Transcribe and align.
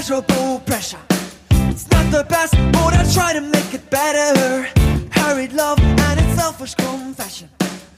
immeasurable 0.00 0.60
pressure. 0.60 0.98
It's 1.68 1.86
not 1.90 2.10
the 2.10 2.24
best, 2.24 2.54
but 2.72 2.94
I 2.94 3.04
try 3.12 3.34
to 3.34 3.42
make 3.42 3.74
it 3.74 3.90
better. 3.90 4.66
Hurried 5.10 5.52
love 5.52 5.78
and 5.78 6.20
its 6.20 6.40
selfish 6.40 6.74
confession. 6.74 7.50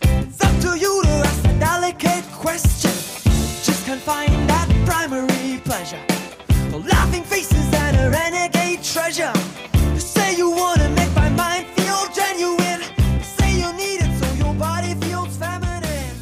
It's 0.02 0.42
up 0.42 0.54
to 0.62 0.76
you 0.76 1.02
to 1.04 1.08
ask 1.08 1.44
a 1.44 1.58
delicate 1.60 2.24
question. 2.32 2.90
Just 3.62 3.86
can't 3.86 4.00
find 4.00 4.32
that 4.50 4.68
primary 4.84 5.60
pleasure. 5.64 6.00
The 6.72 6.78
laughing 6.78 7.22
faces 7.22 7.72
and 7.72 7.96
a 7.96 8.10
renegade 8.10 8.82
treasure. 8.82 9.32
You 9.94 10.00
say 10.00 10.36
you 10.36 10.50
wanna 10.50 10.88
make 10.90 11.14
my 11.14 11.28
mind 11.30 11.66
feel 11.76 12.02
genuine. 12.12 12.80
You 13.18 13.24
say 13.38 13.50
you 13.62 13.72
need 13.74 14.00
it 14.02 14.12
so 14.20 14.26
your 14.44 14.54
body 14.54 14.94
feels 15.06 15.36
feminine. 15.36 16.16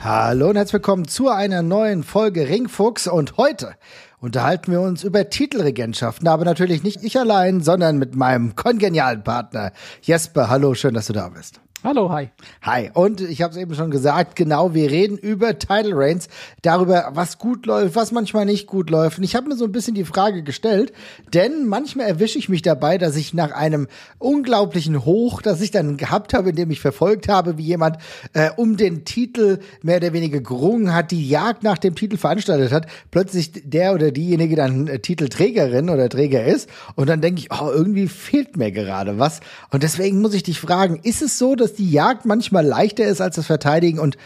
Hallo 0.00 0.48
und 0.48 0.56
herzlich 0.56 0.72
willkommen 0.72 1.06
zu 1.06 1.28
einer 1.28 1.62
neuen 1.62 2.02
Folge 2.02 2.48
Ringfuchs 2.48 3.06
und 3.06 3.36
heute 3.36 3.76
unterhalten 4.20 4.70
wir 4.70 4.80
uns 4.80 5.02
über 5.02 5.28
Titelregentschaften, 5.28 6.28
aber 6.28 6.44
natürlich 6.44 6.82
nicht 6.82 7.02
ich 7.02 7.18
allein, 7.18 7.60
sondern 7.60 7.98
mit 7.98 8.14
meinem 8.14 8.54
kongenialen 8.54 9.24
Partner 9.24 9.72
Jesper. 10.02 10.48
Hallo, 10.48 10.74
schön, 10.74 10.94
dass 10.94 11.06
du 11.06 11.12
da 11.12 11.28
bist. 11.28 11.60
Hallo, 11.82 12.12
hi. 12.12 12.28
Hi. 12.60 12.90
Und 12.92 13.22
ich 13.22 13.40
habe 13.40 13.52
es 13.52 13.56
eben 13.56 13.74
schon 13.74 13.90
gesagt, 13.90 14.36
genau, 14.36 14.74
wir 14.74 14.90
reden 14.90 15.16
über 15.16 15.58
Title 15.58 15.96
Reigns, 15.96 16.28
darüber, 16.60 17.12
was 17.14 17.38
gut 17.38 17.64
läuft, 17.64 17.96
was 17.96 18.12
manchmal 18.12 18.44
nicht 18.44 18.66
gut 18.66 18.90
läuft. 18.90 19.16
Und 19.16 19.24
ich 19.24 19.34
habe 19.34 19.48
mir 19.48 19.56
so 19.56 19.64
ein 19.64 19.72
bisschen 19.72 19.94
die 19.94 20.04
Frage 20.04 20.42
gestellt, 20.42 20.92
denn 21.32 21.66
manchmal 21.66 22.06
erwische 22.06 22.38
ich 22.38 22.50
mich 22.50 22.60
dabei, 22.60 22.98
dass 22.98 23.16
ich 23.16 23.32
nach 23.32 23.52
einem 23.52 23.88
unglaublichen 24.18 25.06
Hoch, 25.06 25.40
das 25.40 25.62
ich 25.62 25.70
dann 25.70 25.96
gehabt 25.96 26.34
habe, 26.34 26.50
in 26.50 26.56
dem 26.56 26.70
ich 26.70 26.80
verfolgt 26.80 27.28
habe, 27.28 27.56
wie 27.56 27.64
jemand 27.64 27.96
äh, 28.34 28.50
um 28.54 28.76
den 28.76 29.06
Titel 29.06 29.58
mehr 29.80 29.96
oder 29.96 30.12
weniger 30.12 30.40
gerungen 30.40 30.92
hat, 30.92 31.12
die 31.12 31.26
Jagd 31.30 31.62
nach 31.62 31.78
dem 31.78 31.94
Titel 31.94 32.18
veranstaltet 32.18 32.72
hat, 32.72 32.88
plötzlich 33.10 33.52
der 33.64 33.94
oder 33.94 34.10
diejenige 34.10 34.54
dann 34.54 34.86
äh, 34.86 34.98
Titelträgerin 34.98 35.88
oder 35.88 36.10
Träger 36.10 36.44
ist. 36.44 36.68
Und 36.94 37.08
dann 37.08 37.22
denke 37.22 37.40
ich, 37.40 37.50
oh, 37.50 37.70
irgendwie 37.72 38.06
fehlt 38.06 38.58
mir 38.58 38.70
gerade 38.70 39.18
was. 39.18 39.40
Und 39.70 39.82
deswegen 39.82 40.20
muss 40.20 40.34
ich 40.34 40.42
dich 40.42 40.60
fragen, 40.60 41.00
ist 41.02 41.22
es 41.22 41.38
so, 41.38 41.54
dass 41.54 41.69
die 41.74 41.90
Jagd 41.90 42.26
manchmal 42.26 42.64
leichter 42.64 43.04
ist 43.04 43.20
als 43.20 43.36
das 43.36 43.46
Verteidigen? 43.46 43.98
Und 43.98 44.16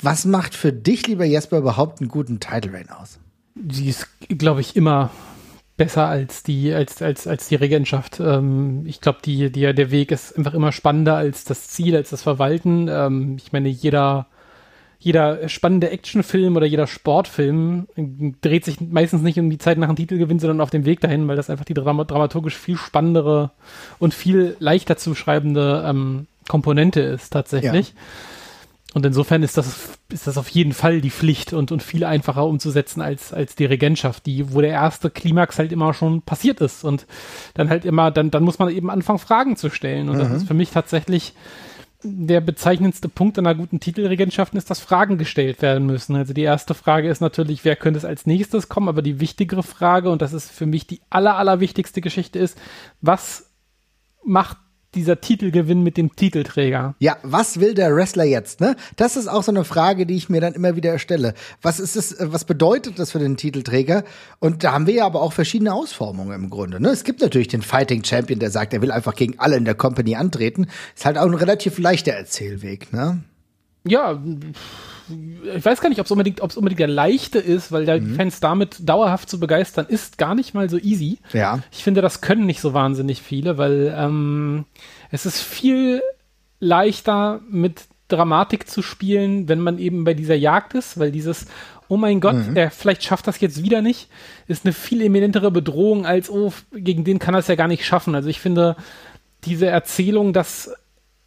was 0.00 0.24
macht 0.24 0.54
für 0.54 0.72
dich, 0.72 1.06
lieber 1.06 1.24
Jesper, 1.24 1.58
überhaupt 1.58 2.00
einen 2.00 2.08
guten 2.08 2.40
Title 2.40 2.72
Reign 2.72 2.90
aus? 2.90 3.18
Sie 3.70 3.88
ist, 3.88 4.08
glaube 4.28 4.60
ich, 4.60 4.76
immer 4.76 5.10
besser 5.76 6.06
als 6.06 6.42
die, 6.42 6.72
als, 6.72 7.02
als, 7.02 7.26
als 7.26 7.48
die 7.48 7.56
Regentschaft. 7.56 8.20
Ähm, 8.20 8.84
ich 8.86 9.00
glaube, 9.00 9.18
die, 9.24 9.50
die, 9.50 9.74
der 9.74 9.90
Weg 9.90 10.12
ist 10.12 10.36
einfach 10.36 10.54
immer 10.54 10.72
spannender 10.72 11.16
als 11.16 11.44
das 11.44 11.68
Ziel, 11.68 11.96
als 11.96 12.10
das 12.10 12.22
Verwalten. 12.22 12.88
Ähm, 12.88 13.36
ich 13.38 13.52
meine, 13.52 13.68
jeder, 13.68 14.26
jeder 14.98 15.48
spannende 15.48 15.90
Actionfilm 15.90 16.56
oder 16.56 16.66
jeder 16.66 16.86
Sportfilm 16.86 17.88
dreht 18.40 18.64
sich 18.64 18.80
meistens 18.80 19.22
nicht 19.22 19.38
um 19.38 19.50
die 19.50 19.58
Zeit 19.58 19.78
nach 19.78 19.88
dem 19.88 19.96
Titelgewinn, 19.96 20.38
sondern 20.38 20.60
auf 20.60 20.70
dem 20.70 20.84
Weg 20.84 21.00
dahin, 21.00 21.26
weil 21.26 21.36
das 21.36 21.50
einfach 21.50 21.64
die 21.64 21.74
Dram 21.74 22.06
dramaturgisch 22.06 22.56
viel 22.56 22.76
spannendere 22.76 23.50
und 23.98 24.14
viel 24.14 24.56
leichter 24.60 24.96
zu 24.96 25.14
schreibende 25.14 25.84
ähm, 25.86 26.26
Komponente 26.48 27.00
ist 27.00 27.30
tatsächlich. 27.32 27.88
Ja. 27.88 27.94
Und 28.94 29.06
insofern 29.06 29.42
ist 29.42 29.56
das, 29.56 29.96
ist 30.10 30.26
das 30.26 30.36
auf 30.36 30.48
jeden 30.50 30.74
Fall 30.74 31.00
die 31.00 31.10
Pflicht 31.10 31.54
und, 31.54 31.72
und 31.72 31.82
viel 31.82 32.04
einfacher 32.04 32.44
umzusetzen 32.44 33.00
als, 33.00 33.32
als 33.32 33.54
die 33.54 33.64
Regentschaft, 33.64 34.26
die, 34.26 34.52
wo 34.52 34.60
der 34.60 34.70
erste 34.70 35.08
Klimax 35.08 35.58
halt 35.58 35.72
immer 35.72 35.94
schon 35.94 36.20
passiert 36.20 36.60
ist 36.60 36.84
und 36.84 37.06
dann 37.54 37.70
halt 37.70 37.86
immer, 37.86 38.10
dann, 38.10 38.30
dann 38.30 38.42
muss 38.42 38.58
man 38.58 38.68
eben 38.68 38.90
anfangen, 38.90 39.18
Fragen 39.18 39.56
zu 39.56 39.70
stellen. 39.70 40.10
Und 40.10 40.16
mhm. 40.16 40.20
das 40.20 40.30
ist 40.32 40.46
für 40.46 40.54
mich 40.54 40.70
tatsächlich 40.70 41.34
der 42.04 42.40
bezeichnendste 42.40 43.08
Punkt 43.08 43.38
einer 43.38 43.54
guten 43.54 43.80
Titelregentschaften 43.80 44.58
ist, 44.58 44.68
dass 44.68 44.80
Fragen 44.80 45.18
gestellt 45.18 45.62
werden 45.62 45.86
müssen. 45.86 46.16
Also 46.16 46.34
die 46.34 46.42
erste 46.42 46.74
Frage 46.74 47.08
ist 47.08 47.20
natürlich, 47.20 47.64
wer 47.64 47.76
könnte 47.76 47.98
es 47.98 48.04
als 48.04 48.26
nächstes 48.26 48.68
kommen, 48.68 48.88
aber 48.88 49.02
die 49.02 49.20
wichtigere 49.20 49.62
Frage, 49.62 50.10
und 50.10 50.20
das 50.20 50.32
ist 50.32 50.50
für 50.50 50.66
mich 50.66 50.86
die 50.86 51.00
aller, 51.10 51.36
aller 51.36 51.60
wichtigste 51.60 52.00
Geschichte 52.00 52.38
ist, 52.38 52.58
was 53.00 53.50
macht 54.24 54.58
dieser 54.94 55.20
Titelgewinn 55.20 55.82
mit 55.82 55.96
dem 55.96 56.14
Titelträger. 56.14 56.94
Ja, 56.98 57.16
was 57.22 57.60
will 57.60 57.74
der 57.74 57.94
Wrestler 57.94 58.24
jetzt, 58.24 58.60
ne? 58.60 58.76
Das 58.96 59.16
ist 59.16 59.28
auch 59.28 59.42
so 59.42 59.52
eine 59.52 59.64
Frage, 59.64 60.06
die 60.06 60.16
ich 60.16 60.28
mir 60.28 60.40
dann 60.40 60.54
immer 60.54 60.76
wieder 60.76 60.98
stelle. 60.98 61.34
Was 61.60 61.80
ist 61.80 61.96
es, 61.96 62.16
was 62.20 62.44
bedeutet 62.44 62.98
das 62.98 63.12
für 63.12 63.18
den 63.18 63.36
Titelträger? 63.36 64.04
Und 64.38 64.64
da 64.64 64.72
haben 64.72 64.86
wir 64.86 64.94
ja 64.94 65.06
aber 65.06 65.22
auch 65.22 65.32
verschiedene 65.32 65.72
Ausformungen 65.72 66.32
im 66.32 66.50
Grunde, 66.50 66.80
ne? 66.80 66.90
Es 66.90 67.04
gibt 67.04 67.20
natürlich 67.20 67.48
den 67.48 67.62
Fighting 67.62 68.04
Champion, 68.04 68.38
der 68.38 68.50
sagt, 68.50 68.74
er 68.74 68.82
will 68.82 68.90
einfach 68.92 69.14
gegen 69.14 69.38
alle 69.38 69.56
in 69.56 69.64
der 69.64 69.74
Company 69.74 70.16
antreten. 70.16 70.66
Ist 70.94 71.04
halt 71.04 71.18
auch 71.18 71.26
ein 71.26 71.34
relativ 71.34 71.78
leichter 71.78 72.12
Erzählweg, 72.12 72.92
ne? 72.92 73.22
Ja, 73.84 74.20
ich 75.54 75.64
weiß 75.64 75.80
gar 75.80 75.88
nicht, 75.88 75.98
ob 75.98 76.06
es 76.06 76.12
unbedingt, 76.12 76.40
ob's 76.40 76.56
unbedingt 76.56 76.80
der 76.80 76.88
leichte 76.88 77.38
ist, 77.38 77.72
weil 77.72 77.84
der 77.84 78.00
mhm. 78.00 78.14
Fans 78.14 78.40
damit 78.40 78.88
dauerhaft 78.88 79.28
zu 79.28 79.40
begeistern, 79.40 79.86
ist 79.88 80.18
gar 80.18 80.34
nicht 80.34 80.54
mal 80.54 80.70
so 80.70 80.78
easy. 80.78 81.18
Ja. 81.32 81.60
Ich 81.72 81.82
finde, 81.82 82.00
das 82.00 82.20
können 82.20 82.46
nicht 82.46 82.60
so 82.60 82.74
wahnsinnig 82.74 83.22
viele, 83.22 83.58
weil 83.58 83.94
ähm, 83.96 84.64
es 85.10 85.26
ist 85.26 85.40
viel 85.40 86.02
leichter 86.60 87.40
mit 87.48 87.82
Dramatik 88.08 88.68
zu 88.68 88.82
spielen, 88.82 89.48
wenn 89.48 89.60
man 89.60 89.78
eben 89.78 90.04
bei 90.04 90.14
dieser 90.14 90.34
Jagd 90.34 90.74
ist, 90.74 90.98
weil 90.98 91.10
dieses 91.10 91.46
Oh 91.88 91.98
mein 91.98 92.20
Gott, 92.20 92.48
mhm. 92.48 92.56
er 92.56 92.70
vielleicht 92.70 93.04
schafft 93.04 93.26
das 93.26 93.38
jetzt 93.40 93.62
wieder 93.62 93.82
nicht, 93.82 94.08
ist 94.48 94.64
eine 94.64 94.72
viel 94.72 95.02
eminentere 95.02 95.50
Bedrohung 95.50 96.06
als, 96.06 96.30
oh, 96.30 96.50
gegen 96.72 97.04
den 97.04 97.18
kann 97.18 97.34
er 97.34 97.40
es 97.40 97.48
ja 97.48 97.54
gar 97.54 97.68
nicht 97.68 97.84
schaffen. 97.84 98.14
Also 98.14 98.30
ich 98.30 98.40
finde, 98.40 98.76
diese 99.44 99.66
Erzählung, 99.66 100.32
dass 100.32 100.74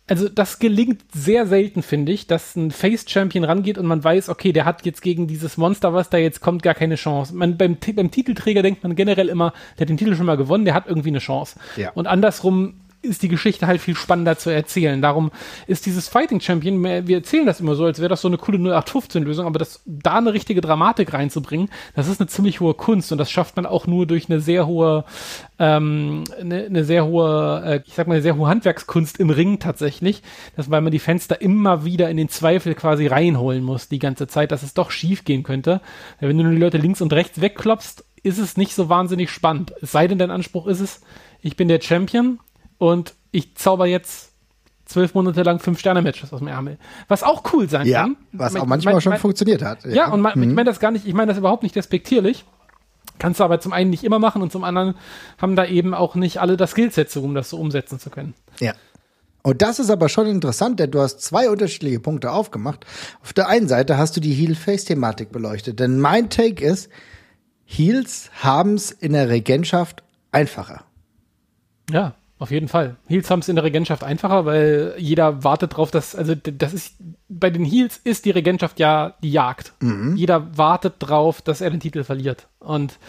also 0.08 0.30
das 0.30 0.60
gelingt 0.60 1.02
sehr 1.14 1.48
selten, 1.48 1.82
finde 1.82 2.12
ich, 2.12 2.28
dass 2.28 2.56
ein 2.56 2.70
Face-Champion 2.70 3.44
rangeht 3.44 3.78
und 3.78 3.88
man 3.88 4.04
weiß, 4.04 4.30
okay, 4.30 4.52
der 4.52 4.66
hat 4.66 4.86
jetzt 4.86 5.02
gegen 5.02 5.26
dieses 5.26 5.58
Monster, 5.58 5.94
was 5.94 6.10
da 6.10 6.18
jetzt 6.18 6.42
kommt, 6.42 6.62
gar 6.62 6.76
keine 6.76 6.96
Chance. 6.96 7.36
Man, 7.36 7.58
beim, 7.58 7.78
beim 7.96 8.12
Titelträger 8.12 8.62
denkt 8.62 8.84
man 8.84 8.96
generell 8.96 9.30
immer, 9.30 9.54
der 9.78 9.82
hat 9.82 9.90
den 9.90 9.98
Titel 9.98 10.16
schon 10.16 10.28
mal 10.28 10.38
gewonnen, 10.38 10.66
der 10.66 10.76
hat 10.76 10.86
irgendwie 10.88 11.10
eine 11.10 11.20
Chance. 11.20 11.60
Ja. 11.76 11.92
Und 11.94 12.06
andersrum 12.06 12.76
ist 13.06 13.24
die 13.24 13.28
Geschichte 13.28 13.68
halt 13.68 13.82
viel 13.82 13.96
spannender 13.96 14.38
zu 14.38 14.50
erzählen. 14.50 15.02
Darum 15.02 15.32
ist 15.68 15.86
dieses 15.86 16.08
Fighting 16.08 16.40
Champion, 16.40 16.84
wir 16.84 17.18
erzählen 17.18 17.46
das 17.46 17.60
immer 17.60 17.76
so, 17.76 17.86
als 17.86 18.00
wäre 18.00 18.10
das 18.10 18.22
so 18.22 18.28
eine 18.28 18.38
coole 18.38 18.58
0815-Lösung, 18.58 19.46
aber 19.46 19.60
das, 19.60 19.82
da 19.86 20.18
eine 20.18 20.34
richtige 20.34 20.62
Dramatik 20.62 21.14
reinzubringen, 21.14 21.70
das 21.96 22.08
ist 22.08 22.20
eine 22.20 22.28
ziemlich 22.28 22.60
hohe 22.60 22.74
Kunst 22.74 23.12
und 23.12 23.18
das 23.18 23.32
schafft 23.32 23.56
man 23.56 23.66
auch 23.66 23.88
nur 23.88 24.06
durch 24.06 24.30
eine 24.30 24.40
sehr 24.40 24.68
hohe, 24.68 25.06
ähm, 25.60 26.24
eine, 26.40 26.66
eine 26.66 26.84
sehr 26.84 27.06
hohe, 27.06 27.64
äh, 27.66 27.82
ich 27.86 27.94
sag 27.94 28.08
mal, 28.08 28.16
eine 28.16 28.24
sehr 28.24 28.36
hohe 28.36 28.48
Handwerkskunst 28.48 29.20
im 29.20 29.30
Ring 29.30 29.60
tatsächlich, 29.60 30.24
das, 30.56 30.72
weil 30.72 30.82
man 30.82 30.92
die 30.92 31.00
Fenster 31.00 31.42
immer 31.42 31.86
wieder 31.86 32.10
in 32.10 32.18
den 32.18 32.30
Zweifel 32.30 32.76
quasi 32.76 33.08
reinholen 33.08 33.64
muss 33.64 33.90
die 33.90 34.00
ganze 34.00 34.28
Zeit, 34.28 34.52
dass 34.52 34.64
es 34.64 34.74
doch 34.74 34.92
schief 34.92 35.26
gehen 35.26 35.44
könnte. 35.44 35.82
Wenn 36.20 36.38
du 36.38 36.44
nur 36.44 36.54
die 36.54 36.60
Leute 36.60 36.78
links 36.78 37.02
und 37.02 37.14
rechts 37.14 37.42
wegklopfst, 37.42 38.04
ist 38.24 38.40
es 38.40 38.58
nicht 38.58 38.74
so 38.74 38.90
wahnsinnig 38.90 39.30
spannend. 39.30 39.74
Es 39.82 39.92
sei 39.92 40.08
denn, 40.08 40.18
dein 40.18 40.32
Anspruch 40.32 40.68
ist 40.68 40.80
es, 40.80 41.02
ich 41.42 41.56
bin 41.56 41.68
der 41.68 41.82
Champion 41.82 42.40
und 42.78 43.14
ich 43.32 43.56
zauber 43.56 43.86
jetzt 43.86 44.32
zwölf 44.86 45.14
Monate 45.14 45.44
lang 45.44 45.60
fünf 45.60 45.80
Sterne 45.80 46.02
Matches 46.02 46.32
aus 46.32 46.40
dem 46.40 46.48
Ärmel. 46.48 46.78
Was 47.08 47.24
auch 47.24 47.44
cool 47.54 47.70
sein 47.70 47.88
ja, 47.88 48.04
kann. 48.04 48.18
Was 48.32 48.56
auch 48.56 48.66
manchmal 48.66 48.94
mein, 48.94 49.02
schon 49.02 49.10
mein, 49.12 49.20
funktioniert 49.20 49.64
hat. 49.64 49.84
Ja, 49.84 49.92
ja 49.92 50.12
und 50.12 50.22
mein, 50.22 50.38
mhm. 50.38 50.44
ich 50.44 50.56
meine 50.56 50.70
das 50.70 50.80
gar 50.80 50.92
nicht, 50.92 51.08
ich 51.08 51.14
meine 51.14 51.30
das 51.30 51.38
überhaupt 51.38 51.64
nicht 51.64 51.76
despektierlich. 51.76 52.46
Kannst 53.18 53.40
du 53.40 53.44
aber 53.44 53.60
zum 53.60 53.74
einen 53.74 53.90
nicht 53.90 54.04
immer 54.04 54.20
machen 54.20 54.42
und 54.42 54.52
zum 54.52 54.64
anderen 54.64 54.96
haben 55.38 55.56
da 55.56 55.66
eben 55.66 55.94
auch 55.94 56.16
nicht 56.16 56.40
alle 56.40 56.58
das 56.58 56.72
Skillset, 56.72 57.16
um 57.18 57.34
das 57.34 57.50
so 57.50 57.58
umsetzen 57.58 58.00
zu 58.00 58.10
können. 58.10 58.34
Ja. 58.60 58.74
Und 59.42 59.62
das 59.62 59.80
ist 59.80 59.90
aber 59.90 60.10
schon 60.10 60.28
interessant, 60.28 60.80
denn 60.80 60.92
du 60.92 61.00
hast 61.00 61.22
zwei 61.22 61.50
unterschiedliche 61.50 62.00
Punkte 62.00 62.32
aufgemacht. 62.32 62.86
Auf 63.22 63.32
der 63.32 63.48
einen 63.48 63.68
Seite 63.68 63.98
hast 63.98 64.18
du 64.18 64.20
die 64.20 64.34
Heel-Face-Thematik 64.34 65.32
beleuchtet, 65.32 65.80
denn 65.80 66.00
mein 66.00 66.30
Take 66.30 66.66
ist, 66.66 66.90
Heels 67.64 68.32
haben 68.42 68.74
es 68.74 68.92
in 68.92 69.14
der 69.14 69.30
Regentschaft 69.30 70.04
einfacher. 70.32 70.84
Ja, 71.92 72.16
auf 72.38 72.52
jeden 72.52 72.68
Fall. 72.68 72.98
Heels 73.08 73.30
haben 73.30 73.40
es 73.40 73.48
in 73.48 73.56
der 73.56 73.64
Regentschaft 73.64 74.04
einfacher, 74.04 74.46
weil 74.46 74.96
jeder 74.98 75.44
wartet 75.44 75.78
drauf, 75.78 75.90
dass, 75.90 76.16
also 76.16 76.36
das 76.36 76.74
ist, 76.74 76.96
bei 77.30 77.50
den 77.50 77.64
Heels 77.64 77.98
ist 78.04 78.26
die 78.26 78.32
Regentschaft 78.32 78.80
ja 78.80 79.16
die 79.24 79.32
Jagd. 79.32 79.74
Mhm. 79.80 80.18
Jeder 80.18 80.58
wartet 80.58 80.96
drauf, 81.00 81.42
dass 81.42 81.62
er 81.62 81.70
den 81.70 81.80
Titel 81.80 82.04
verliert. 82.04 82.48
Und 82.60 83.00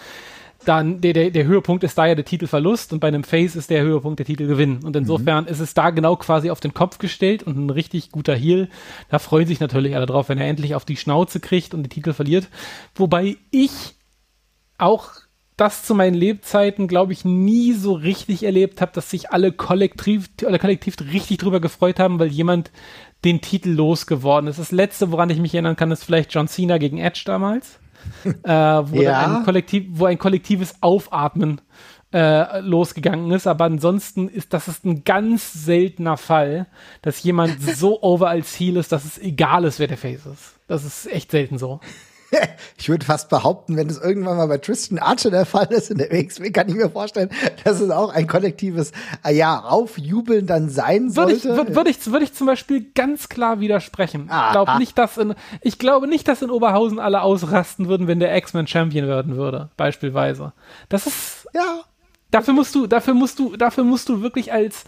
dann 0.65 1.01
der, 1.01 1.13
der, 1.13 1.31
der 1.31 1.45
Höhepunkt 1.45 1.85
ist 1.85 1.99
da 1.99 2.07
ja 2.07 2.15
der 2.15 2.25
Titelverlust 2.25 2.93
und 2.93 3.01
bei 3.01 3.09
einem 3.09 3.25
Face 3.25 3.57
ist 3.57 3.71
der 3.71 3.83
Höhepunkt 3.83 4.19
der 4.19 4.27
Titelgewinn. 4.27 4.85
Und 4.85 4.95
insofern 4.95 5.45
mhm. 5.45 5.51
ist 5.51 5.61
es 5.61 5.75
da 5.75 5.91
genau 5.91 6.17
quasi 6.17 6.51
auf 6.51 6.61
den 6.61 6.75
Kopf 6.75 6.99
gestellt 6.99 7.43
und 7.43 7.57
ein 7.57 7.71
richtig 7.71 8.13
guter 8.13 8.35
Heel. 8.35 8.69
Da 9.09 9.19
freuen 9.19 9.47
sich 9.47 9.61
natürlich 9.61 9.97
alle 9.97 10.07
drauf, 10.07 10.29
wenn 10.29 10.39
er 10.39 10.47
endlich 10.47 10.75
auf 10.75 10.85
die 10.85 10.97
Schnauze 10.97 11.41
kriegt 11.41 11.75
und 11.75 11.83
den 11.83 11.91
Titel 11.91 12.13
verliert. 12.13 12.49
Wobei 12.95 13.37
ich 13.51 13.95
auch 14.79 15.11
das 15.57 15.85
zu 15.85 15.95
meinen 15.95 16.15
Lebzeiten, 16.15 16.87
glaube 16.87 17.13
ich, 17.13 17.25
nie 17.25 17.73
so 17.73 17.95
richtig 17.95 18.43
erlebt 18.43 18.81
habe, 18.81 18.93
dass 18.93 19.11
sich 19.11 19.31
alle 19.31 19.53
kollektiv, 19.53 20.29
alle 20.45 20.59
kollektiv 20.59 20.97
richtig 21.13 21.39
drüber 21.39 21.61
gefreut 21.61 21.99
haben, 21.99 22.19
weil 22.19 22.29
jemand 22.29 22.71
den 23.25 23.41
Titel 23.41 23.71
losgeworden 23.71 24.49
ist. 24.49 24.59
Das 24.59 24.71
letzte, 24.71 25.11
woran 25.13 25.31
ich 25.31 25.39
mich 25.39 25.55
erinnern 25.55 25.77
kann, 25.77 25.91
ist 25.91 26.05
vielleicht 26.05 26.33
John 26.35 26.49
Cena 26.49 26.77
gegen 26.77 26.99
Edge 26.99 27.23
damals, 27.25 27.79
äh, 28.25 28.51
wo, 28.51 29.01
ja. 29.01 29.39
ein 29.39 29.45
Kollektiv, 29.45 29.87
wo 29.93 30.05
ein 30.05 30.19
kollektives 30.19 30.77
Aufatmen 30.83 31.63
äh, 32.13 32.61
losgegangen 32.61 33.31
ist. 33.33 33.47
Aber 33.47 33.65
ansonsten 33.65 34.29
ist 34.29 34.53
das 34.53 34.69
ist 34.69 34.85
ein 34.85 35.05
ganz 35.05 35.53
seltener 35.53 36.19
Fall, 36.19 36.67
dass 37.01 37.23
jemand 37.23 37.61
so 37.63 38.03
over 38.03 38.29
als 38.29 38.55
Heel 38.59 38.77
ist, 38.77 38.93
dass 38.93 39.07
es 39.07 39.19
egal 39.19 39.65
ist, 39.65 39.79
wer 39.79 39.89
der 39.89 39.99
Face 39.99 40.27
ist. 40.27 40.55
Das 40.69 40.85
ist 40.85 41.11
echt 41.11 41.31
selten 41.31 41.57
so. 41.57 41.81
ich 42.79 42.89
würde 42.89 43.05
fast 43.05 43.29
behaupten, 43.29 43.77
wenn 43.77 43.89
es 43.89 43.99
irgendwann 43.99 44.37
mal 44.37 44.47
bei 44.47 44.59
Tristan 44.59 44.99
Archer 44.99 45.31
der 45.31 45.47
Fall 45.47 45.67
ist 45.67 45.91
in 45.91 45.99
der 45.99 46.11
WXW, 46.11 46.51
kann 46.51 46.69
ich 46.69 46.75
mir 46.75 46.91
vorstellen, 46.91 47.31
dass 47.65 47.81
es 47.81 47.91
auch 47.91 48.13
ein 48.13 48.27
kollektives, 48.27 48.93
äh, 49.25 49.35
ja, 49.35 49.61
Aufjubeln 49.61 50.47
dann 50.47 50.69
sein 50.69 51.15
Würde 51.17 51.33
ich, 51.33 51.43
sollte. 51.43 51.57
würde 51.57 51.77
würd 51.77 51.89
ich, 51.89 52.07
würde 52.07 52.25
ich 52.25 52.33
zum 52.33 52.47
Beispiel 52.47 52.87
ganz 52.95 53.29
klar 53.29 53.61
widersprechen. 53.61 54.23
Ich 54.25 54.53
glaube 54.53 54.79
nicht, 54.79 54.99
dass 54.99 55.19
in, 55.19 55.35
ich 55.63 55.79
glaube 55.79 56.07
nicht, 56.07 56.27
dass 56.29 56.43
in 56.43 56.51
Oberhausen 56.51 56.99
alle 56.99 57.23
ausrasten 57.23 57.89
würden, 57.89 58.07
wenn 58.07 58.21
der 58.21 58.37
X-Men 58.37 58.67
Champion 58.67 59.07
werden 59.07 59.37
würde, 59.37 59.71
beispielsweise. 59.77 60.53
Das 60.89 61.07
ist, 61.07 61.49
ja, 61.55 61.81
dafür 62.31 62.55
musst 62.55 62.75
du, 62.75 62.87
dafür 62.87 63.15
musst 63.15 63.39
du, 63.39 63.57
dafür 63.57 63.85
musst 63.85 64.09
du 64.09 64.21
wirklich 64.23 64.53
als 64.53 64.85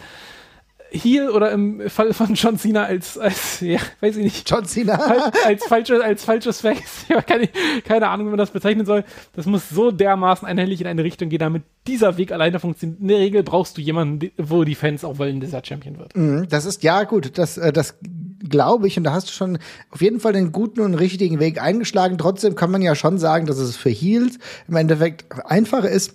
Heel 0.90 1.28
oder 1.28 1.50
im 1.52 1.88
Fall 1.90 2.12
von 2.14 2.34
John 2.34 2.58
Cena 2.58 2.84
als, 2.84 3.18
als, 3.18 3.60
ja, 3.60 3.78
weiß 4.00 4.16
ich 4.16 4.24
nicht, 4.24 4.50
John 4.50 4.64
Cena. 4.64 4.94
als, 4.94 5.44
als 5.44 5.64
falsches, 5.64 6.00
als 6.00 6.24
falsches 6.24 6.60
Face. 6.60 7.04
Keine, 7.26 7.48
keine 7.84 8.08
Ahnung, 8.08 8.26
wie 8.26 8.30
man 8.30 8.38
das 8.38 8.50
bezeichnen 8.50 8.86
soll. 8.86 9.04
Das 9.34 9.46
muss 9.46 9.68
so 9.68 9.90
dermaßen 9.90 10.46
einhellig 10.48 10.80
in 10.80 10.86
eine 10.86 11.04
Richtung 11.04 11.28
gehen, 11.28 11.40
damit 11.40 11.62
dieser 11.86 12.16
Weg 12.16 12.32
alleine 12.32 12.58
funktioniert. 12.60 13.00
In 13.00 13.08
der 13.08 13.18
Regel 13.18 13.42
brauchst 13.42 13.76
du 13.76 13.80
jemanden, 13.82 14.30
wo 14.38 14.64
die 14.64 14.74
Fans 14.74 15.04
auch 15.04 15.18
wollen, 15.18 15.40
dass 15.40 15.52
er 15.52 15.62
Champion 15.64 15.98
wird. 15.98 16.16
Mhm, 16.16 16.46
Das 16.48 16.64
ist 16.64 16.82
ja 16.82 17.04
gut, 17.04 17.36
das, 17.38 17.58
äh, 17.58 17.72
das 17.72 17.96
glaube 18.48 18.86
ich 18.86 18.96
und 18.96 19.04
da 19.04 19.12
hast 19.12 19.28
du 19.28 19.32
schon 19.32 19.58
auf 19.90 20.00
jeden 20.00 20.20
Fall 20.20 20.32
den 20.32 20.52
guten 20.52 20.80
und 20.80 20.94
richtigen 20.94 21.40
Weg 21.40 21.60
eingeschlagen. 21.60 22.18
Trotzdem 22.18 22.54
kann 22.54 22.70
man 22.70 22.82
ja 22.82 22.94
schon 22.94 23.18
sagen, 23.18 23.46
dass 23.46 23.58
es 23.58 23.76
für 23.76 23.90
Heels 23.90 24.38
im 24.68 24.76
Endeffekt 24.76 25.26
einfacher 25.44 25.88
ist, 25.90 26.14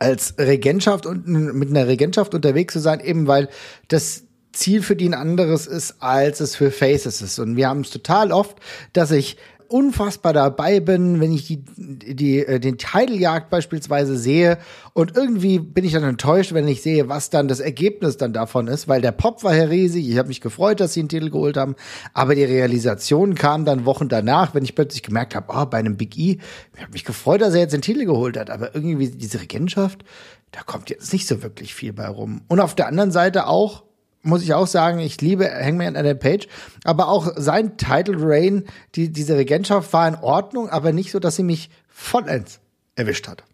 als 0.00 0.34
Regentschaft 0.38 1.06
und 1.06 1.28
mit 1.28 1.70
einer 1.70 1.86
Regentschaft 1.86 2.34
unterwegs 2.34 2.72
zu 2.72 2.80
sein, 2.80 3.00
eben 3.00 3.28
weil 3.28 3.48
das 3.88 4.24
Ziel 4.52 4.82
für 4.82 4.96
die 4.96 5.08
ein 5.08 5.14
anderes 5.14 5.66
ist, 5.66 6.02
als 6.02 6.40
es 6.40 6.56
für 6.56 6.72
Faces 6.72 7.22
ist. 7.22 7.38
Und 7.38 7.56
wir 7.56 7.68
haben 7.68 7.82
es 7.82 7.90
total 7.90 8.32
oft, 8.32 8.56
dass 8.92 9.12
ich 9.12 9.36
unfassbar 9.70 10.32
dabei 10.32 10.80
bin, 10.80 11.20
wenn 11.20 11.32
ich 11.32 11.46
die, 11.46 11.64
die, 11.76 12.44
äh, 12.44 12.58
den 12.60 12.76
Titeljagd 12.78 13.50
beispielsweise 13.50 14.16
sehe. 14.16 14.58
Und 14.92 15.16
irgendwie 15.16 15.58
bin 15.58 15.84
ich 15.84 15.92
dann 15.92 16.02
enttäuscht, 16.02 16.52
wenn 16.52 16.66
ich 16.68 16.82
sehe, 16.82 17.08
was 17.08 17.30
dann 17.30 17.48
das 17.48 17.60
Ergebnis 17.60 18.16
dann 18.16 18.32
davon 18.32 18.66
ist, 18.66 18.88
weil 18.88 19.00
der 19.00 19.12
Pop 19.12 19.44
war 19.44 19.54
ja 19.54 19.64
riesig, 19.64 20.08
ich 20.08 20.18
habe 20.18 20.28
mich 20.28 20.40
gefreut, 20.40 20.80
dass 20.80 20.94
sie 20.94 21.00
einen 21.00 21.08
Titel 21.08 21.30
geholt 21.30 21.56
haben, 21.56 21.76
aber 22.14 22.34
die 22.34 22.44
Realisation 22.44 23.34
kam 23.34 23.64
dann 23.64 23.84
Wochen 23.84 24.08
danach, 24.08 24.54
wenn 24.54 24.64
ich 24.64 24.74
plötzlich 24.74 25.02
gemerkt 25.02 25.34
habe, 25.34 25.46
oh, 25.48 25.66
bei 25.66 25.78
einem 25.78 25.96
Big 25.96 26.18
E, 26.18 26.38
ich 26.74 26.82
habe 26.82 26.92
mich 26.92 27.04
gefreut, 27.04 27.40
dass 27.40 27.54
er 27.54 27.60
jetzt 27.60 27.72
den 27.72 27.82
Titel 27.82 28.04
geholt 28.04 28.36
hat, 28.36 28.50
aber 28.50 28.74
irgendwie 28.74 29.08
diese 29.08 29.40
Regentschaft, 29.40 30.04
da 30.52 30.62
kommt 30.62 30.90
jetzt 30.90 31.12
nicht 31.12 31.26
so 31.26 31.42
wirklich 31.42 31.74
viel 31.74 31.92
bei 31.92 32.08
rum. 32.08 32.42
Und 32.48 32.60
auf 32.60 32.74
der 32.74 32.88
anderen 32.88 33.12
Seite 33.12 33.46
auch, 33.46 33.84
muss 34.22 34.42
ich 34.42 34.54
auch 34.54 34.66
sagen, 34.66 34.98
ich 34.98 35.20
liebe 35.20 35.48
Hangman 35.50 35.96
Adam 35.96 36.18
Page, 36.18 36.46
aber 36.84 37.08
auch 37.08 37.32
sein 37.36 37.76
Title 37.76 38.16
Reign, 38.18 38.64
die, 38.94 39.10
diese 39.10 39.36
Regentschaft 39.36 39.92
war 39.92 40.06
in 40.06 40.16
Ordnung, 40.16 40.68
aber 40.68 40.92
nicht 40.92 41.10
so, 41.10 41.18
dass 41.18 41.36
sie 41.36 41.42
mich 41.42 41.70
vollends 41.88 42.60
erwischt 42.96 43.28
hat. 43.28 43.44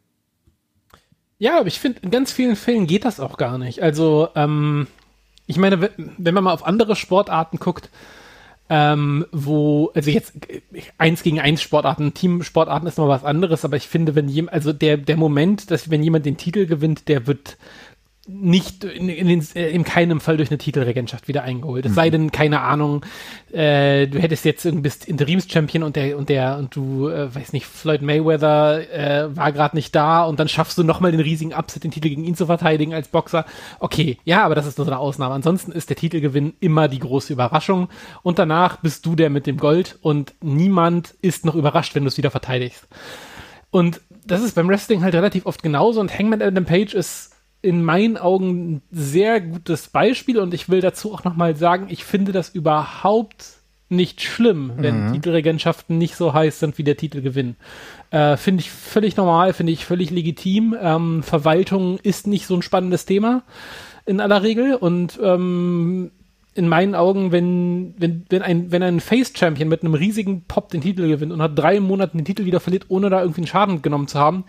Ja, 1.38 1.58
aber 1.58 1.68
ich 1.68 1.78
finde, 1.78 2.00
in 2.02 2.10
ganz 2.10 2.32
vielen 2.32 2.56
Fällen 2.56 2.86
geht 2.86 3.04
das 3.04 3.20
auch 3.20 3.36
gar 3.36 3.58
nicht. 3.58 3.82
Also, 3.82 4.28
ähm, 4.34 4.86
ich 5.46 5.58
meine, 5.58 5.90
wenn 5.96 6.34
man 6.34 6.44
mal 6.44 6.52
auf 6.52 6.66
andere 6.66 6.96
Sportarten 6.96 7.58
guckt, 7.58 7.90
ähm, 8.68 9.26
wo, 9.30 9.92
also 9.94 10.10
jetzt 10.10 10.32
eins 10.98 11.22
gegen 11.22 11.38
eins 11.38 11.62
Sportarten, 11.62 12.14
Teamsportarten 12.14 12.88
ist 12.88 12.98
mal 12.98 13.08
was 13.08 13.22
anderes, 13.22 13.64
aber 13.64 13.76
ich 13.76 13.86
finde, 13.86 14.16
wenn 14.16 14.28
jemand, 14.28 14.54
also 14.54 14.72
der, 14.72 14.96
der 14.96 15.16
Moment, 15.16 15.70
dass 15.70 15.88
wenn 15.88 16.02
jemand 16.02 16.26
den 16.26 16.36
Titel 16.36 16.66
gewinnt, 16.66 17.06
der 17.06 17.28
wird 17.28 17.58
nicht 18.28 18.82
in, 18.82 19.08
in, 19.08 19.40
in 19.54 19.84
keinem 19.84 20.20
Fall 20.20 20.36
durch 20.36 20.50
eine 20.50 20.58
Titelregentschaft 20.58 21.28
wieder 21.28 21.44
eingeholt. 21.44 21.86
Es 21.86 21.94
sei 21.94 22.10
denn, 22.10 22.32
keine 22.32 22.60
Ahnung, 22.60 23.04
äh, 23.52 24.08
du 24.08 24.18
hättest 24.18 24.44
jetzt 24.44 24.64
irgendwie 24.64 24.82
bist 24.82 25.06
Interimschampion 25.06 25.84
und 25.84 25.94
der 25.94 26.18
und 26.18 26.28
der 26.28 26.58
und 26.58 26.74
du, 26.74 27.08
äh, 27.08 27.32
weiß 27.32 27.52
nicht, 27.52 27.66
Floyd 27.66 28.02
Mayweather 28.02 28.90
äh, 28.92 29.36
war 29.36 29.52
gerade 29.52 29.76
nicht 29.76 29.94
da 29.94 30.24
und 30.24 30.40
dann 30.40 30.48
schaffst 30.48 30.76
du 30.76 30.82
nochmal 30.82 31.12
den 31.12 31.20
riesigen 31.20 31.54
Upset, 31.54 31.84
den 31.84 31.92
Titel 31.92 32.08
gegen 32.08 32.24
ihn 32.24 32.34
zu 32.34 32.46
verteidigen 32.46 32.94
als 32.94 33.08
Boxer. 33.08 33.44
Okay, 33.78 34.18
ja, 34.24 34.44
aber 34.44 34.56
das 34.56 34.66
ist 34.66 34.76
nur 34.76 34.86
so 34.86 34.90
eine 34.90 34.98
Ausnahme. 34.98 35.34
Ansonsten 35.34 35.70
ist 35.70 35.88
der 35.88 35.96
Titelgewinn 35.96 36.54
immer 36.58 36.88
die 36.88 36.98
große 36.98 37.32
Überraschung 37.32 37.88
und 38.22 38.40
danach 38.40 38.78
bist 38.78 39.06
du 39.06 39.14
der 39.14 39.30
mit 39.30 39.46
dem 39.46 39.56
Gold 39.56 39.98
und 40.02 40.34
niemand 40.42 41.14
ist 41.22 41.44
noch 41.44 41.54
überrascht, 41.54 41.94
wenn 41.94 42.02
du 42.02 42.08
es 42.08 42.18
wieder 42.18 42.32
verteidigst. 42.32 42.88
Und 43.70 44.00
das 44.26 44.42
ist 44.42 44.56
beim 44.56 44.68
Wrestling 44.68 45.04
halt 45.04 45.14
relativ 45.14 45.46
oft 45.46 45.62
genauso 45.62 46.00
und 46.00 46.16
Hangman 46.16 46.42
Adam 46.42 46.64
Page 46.64 46.94
ist 46.94 47.35
in 47.66 47.82
meinen 47.82 48.16
Augen 48.16 48.74
ein 48.74 48.82
sehr 48.92 49.40
gutes 49.40 49.88
Beispiel 49.88 50.38
und 50.38 50.54
ich 50.54 50.68
will 50.68 50.80
dazu 50.80 51.12
auch 51.12 51.24
nochmal 51.24 51.56
sagen, 51.56 51.86
ich 51.88 52.04
finde 52.04 52.30
das 52.30 52.50
überhaupt 52.50 53.44
nicht 53.88 54.22
schlimm, 54.22 54.72
wenn 54.76 55.12
Titelregentschaften 55.12 55.98
nicht 55.98 56.16
so 56.16 56.32
heiß 56.32 56.60
sind 56.60 56.78
wie 56.78 56.84
der 56.84 56.96
Titelgewinn. 56.96 57.56
Äh, 58.10 58.36
finde 58.36 58.60
ich 58.60 58.70
völlig 58.70 59.16
normal, 59.16 59.52
finde 59.52 59.72
ich 59.72 59.84
völlig 59.84 60.10
legitim. 60.10 60.76
Ähm, 60.80 61.22
Verwaltung 61.22 61.98
ist 61.98 62.26
nicht 62.26 62.46
so 62.46 62.54
ein 62.54 62.62
spannendes 62.62 63.04
Thema 63.04 63.42
in 64.04 64.20
aller 64.20 64.42
Regel 64.42 64.74
und 64.74 65.18
ähm, 65.20 66.12
in 66.54 66.68
meinen 66.68 66.94
Augen, 66.94 67.32
wenn, 67.32 67.94
wenn, 67.98 68.24
wenn 68.28 68.42
ein, 68.42 68.72
wenn 68.72 68.82
ein 68.82 69.00
Face-Champion 69.00 69.68
mit 69.68 69.82
einem 69.82 69.94
riesigen 69.94 70.44
Pop 70.44 70.70
den 70.70 70.80
Titel 70.80 71.08
gewinnt 71.08 71.32
und 71.32 71.38
nach 71.38 71.54
drei 71.54 71.80
Monaten 71.80 72.18
den 72.18 72.24
Titel 72.24 72.44
wieder 72.44 72.60
verliert, 72.60 72.86
ohne 72.88 73.10
da 73.10 73.20
irgendwie 73.20 73.42
einen 73.42 73.48
Schaden 73.48 73.82
genommen 73.82 74.08
zu 74.08 74.18
haben, 74.18 74.44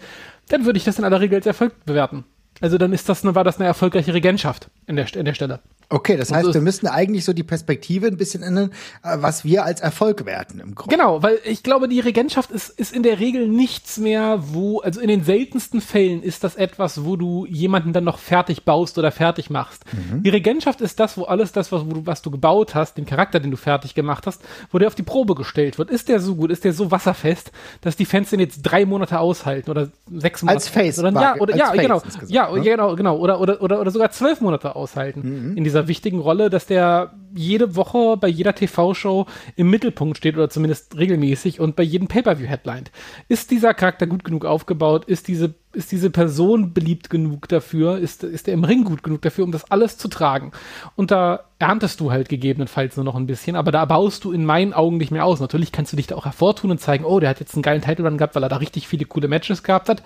dann 0.49 0.65
würde 0.65 0.77
ich 0.77 0.85
das 0.85 0.99
in 0.99 1.05
aller 1.05 1.19
Regel 1.19 1.35
als 1.35 1.47
Erfolg 1.47 1.73
bewerten. 1.85 2.23
Also 2.61 2.77
dann 2.77 2.93
ist 2.93 3.07
das, 3.09 3.23
war 3.23 3.43
das 3.43 3.57
eine 3.57 3.67
erfolgreiche 3.67 4.13
Regentschaft 4.13 4.69
in 4.87 4.95
der, 4.95 5.13
in 5.15 5.25
der 5.25 5.33
Stelle. 5.33 5.59
Okay, 5.89 6.17
das 6.17 6.33
heißt, 6.33 6.53
wir 6.53 6.61
müssten 6.61 6.87
eigentlich 6.87 7.23
so 7.23 7.31
die 7.31 7.43
Perspektive 7.43 8.07
ein 8.07 8.17
bisschen 8.17 8.43
ändern, 8.43 8.71
äh, 9.03 9.17
was 9.19 9.45
wir 9.45 9.63
als 9.63 9.79
Erfolg 9.79 10.25
werten 10.25 10.59
im 10.59 10.75
Grunde. 10.75 10.95
Genau, 10.95 11.23
weil 11.23 11.39
ich 11.45 11.63
glaube, 11.63 11.87
die 11.87 12.01
Regentschaft 12.01 12.51
ist, 12.51 12.69
ist 12.69 12.93
in 12.93 13.03
der 13.03 13.19
Regel 13.19 13.47
nichts 13.47 13.97
mehr, 13.97 14.39
wo, 14.51 14.81
also 14.81 14.99
in 14.99 15.07
den 15.07 15.23
seltensten 15.23 15.79
Fällen 15.79 16.23
ist 16.23 16.43
das 16.43 16.55
etwas, 16.55 17.05
wo 17.05 17.15
du 17.15 17.45
jemanden 17.45 17.93
dann 17.93 18.03
noch 18.03 18.19
fertig 18.19 18.65
baust 18.65 18.97
oder 18.97 19.11
fertig 19.11 19.49
machst. 19.49 19.85
Die 20.23 20.29
Regentschaft 20.29 20.81
ist 20.81 20.99
das, 20.99 21.17
wo 21.17 21.23
alles 21.23 21.53
das, 21.53 21.71
was, 21.71 21.85
wo 21.85 21.93
du, 21.93 22.05
was 22.05 22.21
du 22.21 22.31
gebaut 22.31 22.75
hast, 22.75 22.97
den 22.97 23.05
Charakter, 23.05 23.39
den 23.39 23.51
du 23.51 23.57
fertig 23.57 23.95
gemacht 23.95 24.27
hast, 24.27 24.41
wo 24.71 24.79
der 24.79 24.87
auf 24.87 24.95
die 24.95 25.03
Probe 25.03 25.35
gestellt 25.35 25.77
wird. 25.77 25.89
Ist 25.89 26.09
der 26.09 26.19
so 26.19 26.35
gut, 26.35 26.51
ist 26.51 26.65
der 26.65 26.73
so 26.73 26.91
wasserfest, 26.91 27.51
dass 27.81 27.95
die 27.95 28.05
Fans 28.05 28.29
den 28.29 28.41
jetzt 28.41 28.61
drei 28.61 28.85
Monate 28.85 29.19
aushalten 29.19 29.71
oder 29.71 29.89
sechs 30.11 30.41
Monate? 30.41 30.57
Als 30.57 30.67
Face 30.67 30.99
Oder, 30.99 31.11
ja, 31.11 31.35
oder, 31.39 31.55
ja, 31.55 31.71
genau. 31.71 31.99
gesagt, 31.99 32.29
ja, 32.29 32.51
ne? 32.51 32.61
genau, 32.61 32.95
genau. 32.95 33.17
Oder, 33.17 33.39
oder, 33.39 33.61
oder, 33.61 33.79
oder 33.79 33.91
sogar 33.91 34.11
zwölf 34.11 34.41
Monate 34.41 34.75
aushalten 34.75 35.55
in 35.55 35.63
dieser 35.63 35.76
wichtigen 35.85 36.19
Rolle, 36.19 36.49
dass 36.49 36.65
der 36.65 37.13
jede 37.35 37.75
Woche 37.75 38.17
bei 38.17 38.27
jeder 38.27 38.55
TV-Show 38.55 39.25
im 39.55 39.69
Mittelpunkt 39.69 40.17
steht 40.17 40.35
oder 40.35 40.49
zumindest 40.49 40.97
regelmäßig 40.97 41.59
und 41.59 41.75
bei 41.75 41.83
jedem 41.83 42.07
Pay-Per-View 42.07 42.47
headlined. 42.47 42.91
Ist 43.27 43.51
dieser 43.51 43.73
Charakter 43.73 44.07
gut 44.07 44.23
genug 44.23 44.45
aufgebaut? 44.45 45.05
Ist 45.05 45.27
diese, 45.27 45.53
ist 45.73 45.91
diese 45.91 46.09
Person 46.09 46.73
beliebt 46.73 47.09
genug 47.09 47.47
dafür? 47.47 47.97
Ist, 47.97 48.23
ist 48.23 48.47
er 48.47 48.53
im 48.53 48.63
Ring 48.63 48.83
gut 48.83 49.03
genug 49.03 49.21
dafür, 49.21 49.43
um 49.43 49.51
das 49.51 49.69
alles 49.69 49.97
zu 49.97 50.07
tragen? 50.07 50.51
Und 50.95 51.11
da 51.11 51.41
erntest 51.59 51.99
du 51.99 52.11
halt 52.11 52.29
gegebenenfalls 52.29 52.95
nur 52.95 53.05
noch 53.05 53.15
ein 53.15 53.27
bisschen, 53.27 53.55
aber 53.55 53.71
da 53.71 53.85
baust 53.85 54.23
du 54.23 54.31
in 54.31 54.45
meinen 54.45 54.73
Augen 54.73 54.97
nicht 54.97 55.11
mehr 55.11 55.25
aus. 55.25 55.39
Natürlich 55.39 55.71
kannst 55.71 55.91
du 55.91 55.97
dich 55.97 56.07
da 56.07 56.15
auch 56.15 56.25
hervortun 56.25 56.71
und 56.71 56.79
zeigen, 56.79 57.05
oh, 57.05 57.19
der 57.19 57.29
hat 57.29 57.39
jetzt 57.39 57.55
einen 57.55 57.63
geilen 57.63 57.81
Title 57.81 58.05
Run 58.05 58.17
gehabt, 58.17 58.35
weil 58.35 58.43
er 58.43 58.49
da 58.49 58.57
richtig 58.57 58.87
viele 58.87 59.05
coole 59.05 59.27
Matches 59.27 59.63
gehabt 59.63 59.89
hat. 59.89 60.03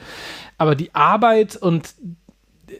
Aber 0.58 0.76
die 0.76 0.94
Arbeit 0.96 1.56
und 1.56 1.94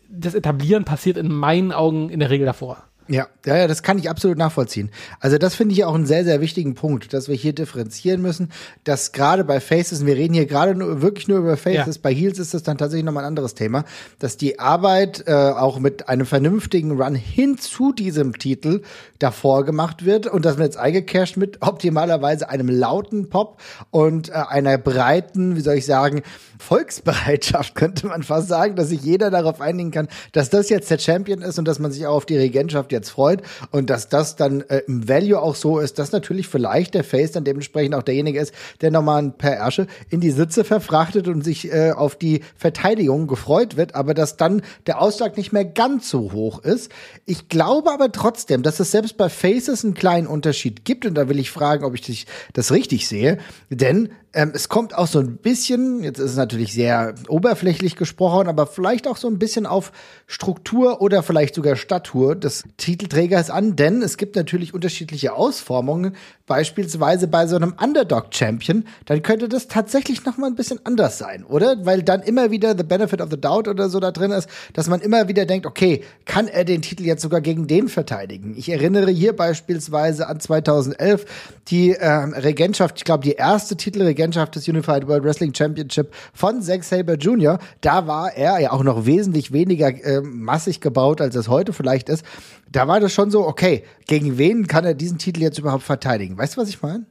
das 0.10 0.34
Etablieren 0.36 0.86
passiert 0.86 1.18
in 1.18 1.32
meinen 1.34 1.72
Augen 1.72 2.10
in 2.10 2.20
der 2.20 2.30
Regel 2.30 2.46
davor. 2.46 2.84
Ja, 3.08 3.28
ja, 3.46 3.58
ja, 3.58 3.68
das 3.68 3.84
kann 3.84 3.98
ich 3.98 4.10
absolut 4.10 4.38
nachvollziehen. 4.38 4.90
Also 5.20 5.38
das 5.38 5.54
finde 5.54 5.74
ich 5.74 5.84
auch 5.84 5.96
einen 5.96 6.06
sehr, 6.06 6.24
sehr 6.24 6.40
wichtigen 6.40 6.76
Punkt, 6.76 7.14
dass 7.14 7.28
wir 7.28 7.36
hier 7.36 7.52
differenzieren 7.52 8.22
müssen, 8.22 8.52
dass 8.86 9.12
gerade 9.12 9.44
bei 9.44 9.60
Faces, 9.60 10.00
und 10.00 10.08
wir 10.08 10.16
reden 10.16 10.34
hier 10.34 10.46
gerade 10.46 10.76
nur, 10.76 11.02
wirklich 11.02 11.28
nur 11.28 11.40
über 11.40 11.58
Faces, 11.58 11.96
Ja. 11.96 12.02
bei 12.04 12.14
Heels 12.14 12.40
ist 12.40 12.54
das 12.54 12.64
dann 12.64 12.78
tatsächlich 12.78 13.04
nochmal 13.04 13.24
ein 13.24 13.30
anderes 13.30 13.54
Thema, 13.54 13.84
dass 14.20 14.38
die 14.38 14.60
Arbeit 14.60 15.26
äh, 15.28 15.34
auch 15.34 15.80
mit 15.80 16.08
einem 16.08 16.26
vernünftigen 16.26 17.02
Run 17.02 17.16
hin 17.16 17.58
zu 17.58 17.92
diesem 17.92 18.38
Titel 18.38 18.82
davor 19.20 19.66
gemacht 19.66 20.06
wird 20.06 20.28
und 20.28 20.46
dass 20.46 20.56
man 20.56 20.66
jetzt 20.66 20.78
eingecasht 20.78 21.36
mit 21.36 21.62
optimalerweise 21.62 22.48
einem 22.50 22.70
lauten 22.70 23.30
Pop 23.30 23.60
und 23.90 24.30
äh, 24.30 24.34
einer 24.34 24.78
breiten, 24.78 25.58
wie 25.58 25.62
soll 25.62 25.76
ich 25.76 25.86
sagen, 25.86 26.22
Volksbereitschaft, 26.62 27.76
könnte 27.82 28.08
man 28.08 28.24
fast 28.24 28.48
sagen, 28.48 28.76
dass 28.76 28.90
sich 28.90 29.02
jeder 29.02 29.32
darauf 29.32 29.60
einigen 29.60 29.92
kann, 29.92 30.08
dass 30.32 30.50
das 30.50 30.70
jetzt 30.70 30.90
der 30.92 31.00
Champion 31.00 31.42
ist 31.42 31.58
und 31.60 31.68
dass 31.68 31.80
man 31.80 31.92
sich 31.92 32.06
auch 32.06 32.16
auf 32.16 32.26
die 32.26 32.38
Regentschaft 32.38 32.92
jetzt 32.92 33.10
freut 33.10 33.42
und 33.72 33.90
dass 33.90 34.10
das 34.10 34.36
dann 34.36 34.62
äh, 34.62 34.84
im 34.88 35.10
Value 35.10 35.42
auch 35.42 35.56
so 35.56 35.80
ist, 35.80 36.00
dass 36.00 36.12
natürlich 36.12 36.48
vielleicht 36.48 36.94
der 36.94 37.04
Face 37.04 37.32
dann 37.32 37.44
dementsprechend 37.44 37.96
auch 37.96 38.04
derjenige 38.04 38.40
ist, 38.40 38.54
der 38.82 38.92
nochmal 38.92 39.24
ein 39.24 39.38
paar 39.38 39.54
Ärsche 39.54 39.88
in 40.10 40.22
die 40.22 40.32
Sitze 40.32 40.64
verfrachtet 40.64 41.28
und 41.28 41.44
sich 41.44 41.72
äh, 41.74 41.92
auf 41.92 42.16
die 42.16 42.42
Verteidigung 42.56 43.28
gefreut 43.28 43.76
wird, 43.76 43.96
aber 43.96 44.14
dass 44.14 44.38
dann 44.38 44.62
der 44.86 45.02
Ausschlag 45.02 45.38
nicht 45.38 45.52
mehr 45.52 45.66
ganz 45.66 46.10
so 46.10 46.32
hoch 46.32 46.64
ist. 46.64 46.92
Ich 47.26 47.50
glaube 47.50 47.92
aber 47.92 48.12
trotzdem, 48.12 48.62
dass 48.62 48.80
es 48.80 48.92
selbst 48.92 49.18
bei 49.18 49.30
Faces 49.30 49.84
einen 49.84 49.96
kleinen 49.96 50.28
Unterschied 50.28 50.86
gibt 50.86 51.06
und 51.06 51.16
da 51.16 51.28
will 51.28 51.40
ich 51.40 51.50
fragen, 51.52 51.84
ob 51.84 51.96
ich 51.96 52.28
das 52.54 52.72
richtig 52.72 53.08
sehe, 53.08 53.40
denn 53.70 54.10
ähm, 54.34 54.52
es 54.54 54.70
kommt 54.70 54.96
auch 54.96 55.08
so 55.08 55.20
ein 55.20 55.38
bisschen, 55.38 56.04
jetzt 56.04 56.20
ist 56.20 56.32
es 56.32 56.38
natürlich 56.38 56.51
sehr 56.52 57.16
oberflächlich 57.28 57.96
gesprochen, 57.96 58.48
aber 58.48 58.68
vielleicht 58.68 59.08
auch 59.08 59.18
so 59.18 59.28
ein 59.28 59.40
bisschen 59.40 59.66
auf 59.66 59.92
Struktur 60.28 61.02
oder 61.02 61.24
vielleicht 61.24 61.56
sogar 61.56 61.76
Statur 61.76 62.36
des 62.36 62.64
Titelträgers 62.78 63.50
an, 63.50 63.76
denn 63.76 64.02
es 64.02 64.18
gibt 64.18 64.36
natürlich 64.36 64.74
unterschiedliche 64.74 65.34
Ausformungen. 65.34 66.16
Beispielsweise 66.52 67.30
bei 67.30 67.48
so 67.48 67.56
einem 67.56 67.74
Underdog-Champion, 67.82 68.84
dann 69.06 69.22
könnte 69.24 69.48
das 69.48 69.70
tatsächlich 69.70 70.26
noch 70.26 70.36
mal 70.36 70.48
ein 70.48 70.56
bisschen 70.56 70.82
anders 70.84 71.18
sein, 71.18 71.46
oder? 71.46 71.86
Weil 71.86 72.04
dann 72.04 72.22
immer 72.24 72.52
wieder 72.52 72.76
the 72.78 72.84
benefit 72.84 73.22
of 73.22 73.30
the 73.32 73.40
doubt 73.40 73.70
oder 73.70 73.88
so 73.88 74.02
da 74.02 74.12
drin 74.12 74.32
ist, 74.32 74.50
dass 74.74 74.90
man 74.90 75.00
immer 75.00 75.30
wieder 75.30 75.46
denkt, 75.46 75.66
okay, 75.66 76.04
kann 76.26 76.50
er 76.50 76.66
den 76.66 76.82
Titel 76.82 77.06
jetzt 77.06 77.22
sogar 77.22 77.40
gegen 77.40 77.68
den 77.68 77.88
verteidigen? 77.88 78.54
Ich 78.58 78.68
erinnere 78.68 79.12
hier 79.12 79.34
beispielsweise 79.34 80.28
an 80.28 80.42
2011 80.42 81.24
die 81.70 81.92
äh, 81.92 82.06
Regentschaft, 82.10 82.98
ich 82.98 83.06
glaube 83.06 83.24
die 83.24 83.36
erste 83.36 83.78
Titelregentschaft 83.78 84.54
des 84.54 84.68
Unified 84.68 85.08
World 85.08 85.24
Wrestling 85.24 85.54
Championship 85.56 86.14
von 86.34 86.62
Zack 86.62 86.84
Saber 86.84 87.14
Jr. 87.14 87.60
Da 87.80 88.08
war 88.08 88.36
er 88.36 88.60
ja 88.60 88.74
auch 88.74 88.84
noch 88.84 89.06
wesentlich 89.06 89.54
weniger 89.54 89.88
äh, 89.88 90.20
massig 90.20 90.82
gebaut, 90.82 91.22
als 91.22 91.34
es 91.36 91.48
heute 91.48 91.72
vielleicht 91.72 92.10
ist 92.10 92.26
da 92.72 92.88
war 92.88 93.00
das 93.00 93.12
schon 93.14 93.32
so, 93.32 93.46
okay, 93.46 93.84
gegen 94.08 94.38
wen 94.38 94.66
kann 94.68 94.86
er 94.86 94.94
diesen 94.94 95.18
Titel 95.18 95.42
jetzt 95.42 95.60
überhaupt 95.60 95.84
verteidigen? 95.84 96.38
Weißt 96.42 96.58
du, 96.58 96.62
was 96.62 96.70
ich 96.70 96.82
meine? 96.82 97.06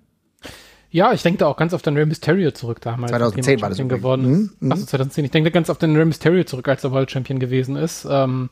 Ja, 0.90 1.12
ich 1.12 1.22
denke 1.22 1.38
da 1.38 1.46
auch 1.46 1.56
ganz 1.56 1.72
auf 1.72 1.82
den 1.82 1.96
Rey 1.96 2.04
Mysterio 2.04 2.50
zurück 2.50 2.80
damals. 2.80 3.12
2010 3.12 3.60
war 3.60 3.68
das 3.68 3.78
geworden. 3.78 4.50
Mhm. 4.58 4.72
Achso, 4.72 4.86
2010. 4.86 5.24
Ich 5.26 5.30
denke 5.30 5.52
ganz 5.52 5.70
auf 5.70 5.78
den 5.78 5.94
Rey 5.94 6.04
Mysterio 6.04 6.42
zurück, 6.42 6.66
als 6.66 6.82
er 6.82 6.90
World 6.90 7.12
Champion 7.12 7.38
gewesen 7.38 7.76
ist, 7.76 8.08
ähm, 8.10 8.50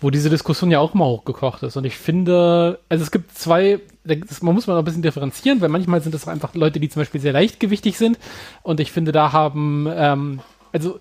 wo 0.00 0.10
diese 0.10 0.28
Diskussion 0.28 0.72
ja 0.72 0.80
auch 0.80 0.92
mal 0.94 1.04
hochgekocht 1.04 1.62
ist. 1.62 1.76
Und 1.76 1.84
ich 1.84 1.96
finde, 1.96 2.80
also 2.88 3.04
es 3.04 3.12
gibt 3.12 3.38
zwei, 3.38 3.78
das, 4.02 4.42
man 4.42 4.56
muss 4.56 4.66
mal 4.66 4.76
ein 4.76 4.84
bisschen 4.84 5.02
differenzieren, 5.02 5.60
weil 5.60 5.68
manchmal 5.68 6.00
sind 6.00 6.16
das 6.16 6.26
einfach 6.26 6.52
Leute, 6.56 6.80
die 6.80 6.88
zum 6.88 7.02
Beispiel 7.02 7.20
sehr 7.20 7.32
leichtgewichtig 7.32 7.96
sind. 7.96 8.18
Und 8.64 8.80
ich 8.80 8.90
finde, 8.90 9.12
da 9.12 9.30
haben, 9.30 9.86
ähm, 9.88 10.40
also 10.72 10.98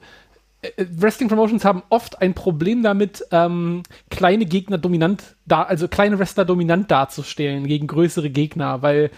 Wrestling 0.77 1.29
Promotions 1.29 1.63
haben 1.65 1.83
oft 1.89 2.21
ein 2.21 2.33
Problem 2.33 2.81
damit, 2.81 3.23
ähm, 3.31 3.83
kleine 4.09 4.45
Gegner 4.45 4.77
dominant 4.77 5.35
da, 5.45 5.61
also 5.61 5.87
kleine 5.87 6.17
Wrestler 6.17 6.45
dominant 6.45 6.89
darzustellen 6.89 7.67
gegen 7.67 7.87
größere 7.87 8.29
Gegner, 8.29 8.81
weil 8.81 9.11